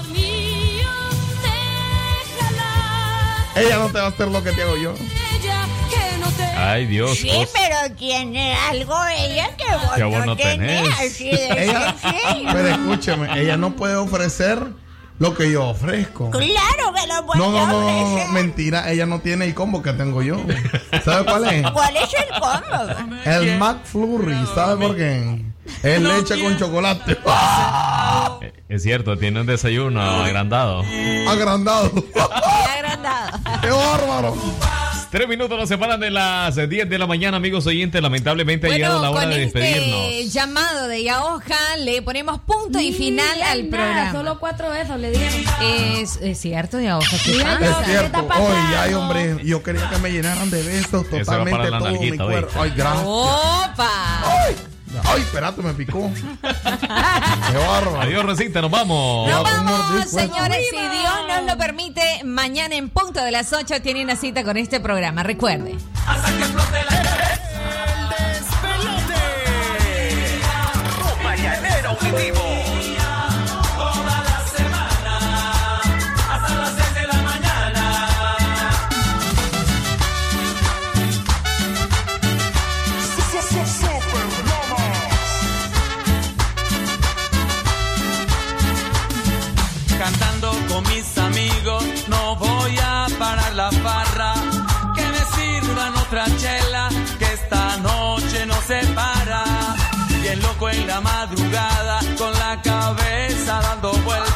Ella 3.57 3.77
no 3.79 3.87
te 3.89 3.99
va 4.01 4.07
a 4.07 4.09
hacer 4.09 4.29
lo 4.29 4.43
que 4.43 4.51
te 4.53 4.63
hago 4.63 4.77
yo. 4.77 4.95
Ella 4.95 5.65
que 5.89 6.19
no 6.19 6.29
te 6.31 6.43
Ay, 6.43 6.87
Dios. 6.87 7.17
Sí, 7.17 7.31
pero 7.53 7.95
tiene 7.97 8.55
algo 8.69 8.97
ella 9.17 9.51
que 9.57 9.65
vos, 9.73 9.93
Que 9.95 10.03
vos 10.05 10.19
no, 10.21 10.27
no 10.27 10.37
tenés. 10.37 10.83
tenés. 10.83 11.01
Así 11.01 11.31
de 11.31 11.65
Ella, 11.65 11.95
pero 12.53 12.69
escúcheme, 12.69 13.41
ella 13.41 13.57
no 13.57 13.77
puede 13.77 13.95
ofrecer 13.95 14.59
lo 15.19 15.35
que 15.35 15.51
yo 15.51 15.69
ofrezco. 15.69 16.31
Claro 16.31 16.93
que 16.95 17.07
lo 17.07 17.27
puede 17.27 17.41
No, 17.41 17.51
no, 17.53 17.67
no, 17.67 17.81
no, 18.27 18.33
mentira, 18.33 18.91
ella 18.91 19.07
no 19.07 19.21
tiene 19.21 19.45
el 19.45 19.55
combo 19.55 19.83
que 19.83 19.93
tengo 19.93 20.23
yo. 20.23 20.37
¿Sabe 21.05 21.25
cuál 21.25 21.45
es? 21.47 21.71
¿Cuál 21.71 21.97
es 21.97 22.15
el 22.15 22.41
combo? 22.41 23.21
El 23.25 23.59
McFlurry, 23.59 24.47
¿sabe 24.55 24.87
por 24.87 24.97
qué? 24.97 25.45
Es 25.83 26.01
leche 26.01 26.43
con 26.43 26.57
chocolate. 26.59 27.19
Eh, 28.41 28.53
Es 28.69 28.83
cierto, 28.83 29.17
tiene 29.17 29.41
un 29.41 29.47
desayuno 29.47 30.01
agrandado. 30.01 30.83
Agrandado. 31.29 31.91
agrandado. 32.77 33.39
¡Qué 33.63 33.71
bárbaro! 33.71 34.37
Tres 35.15 35.29
minutos 35.29 35.57
nos 35.57 35.69
separan 35.69 36.01
de 36.01 36.11
las 36.11 36.57
10 36.57 36.91
de 36.91 36.99
la 36.99 37.07
mañana, 37.07 37.37
amigos 37.37 37.65
oyentes. 37.69 38.03
Lamentablemente 38.03 38.67
ha 38.67 38.71
llegado 38.71 39.01
la 39.01 39.13
hora 39.13 39.21
con 39.21 39.31
de 39.31 39.39
despedirnos. 39.39 40.09
este 40.11 40.29
llamado 40.29 40.89
de 40.89 41.05
Yaoja 41.05 41.77
le 41.79 42.03
ponemos 42.03 42.41
punto 42.41 42.81
y 42.81 42.93
final 42.93 43.41
al 43.43 43.71
nada, 43.71 43.85
programa. 43.85 44.13
Solo 44.13 44.41
cuatro 44.41 44.71
besos 44.71 44.99
le 44.99 45.13
dieron. 45.13 45.41
Es, 45.63 46.17
es 46.21 46.41
cierto, 46.41 46.81
Yaoja. 46.81 47.17
¿qué 47.25 47.45
pasa? 47.45 47.81
Es 47.81 47.87
cierto. 47.87 48.27
Oye, 48.27 48.77
ay, 48.77 48.95
hombre, 48.95 49.37
yo 49.45 49.63
quería 49.63 49.89
que 49.89 49.99
me 49.99 50.11
llenaran 50.11 50.51
de 50.51 50.61
besos 50.65 51.09
totalmente 51.09 51.69
todo 51.69 51.93
mi 51.93 52.19
cuerpo. 52.19 52.61
Ay, 52.61 52.73
gracias. 52.77 53.05
¡Opa! 53.07 53.91
Ay, 54.25 54.57
ay, 55.05 55.21
espérate, 55.21 55.63
me 55.63 55.75
picó. 55.75 56.11
Qué 56.43 57.57
bárbaro. 57.57 58.01
Adiós, 58.01 58.27
Recita, 58.27 58.61
nos 58.61 58.71
vamos. 58.73 59.31
Nos 59.31 59.45
vamos, 59.45 60.09
señores, 60.11 60.59
si 60.71 60.77
Dios 60.77 61.15
nos 61.29 61.53
lo 61.53 61.57
permite, 61.57 61.94
mañana 62.35 62.75
en 62.75 62.91
punto 62.91 63.23
de 63.23 63.31
las 63.31 63.53
8 63.53 63.81
tiene 63.81 64.03
una 64.03 64.17
cita 64.17 64.45
con 64.45 64.57
este 64.57 64.81
programa. 64.81 65.23
Recuerde. 65.23 65.77
Mañanero 71.23 71.91
auditivo. 71.91 72.44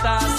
Dando 0.02 0.37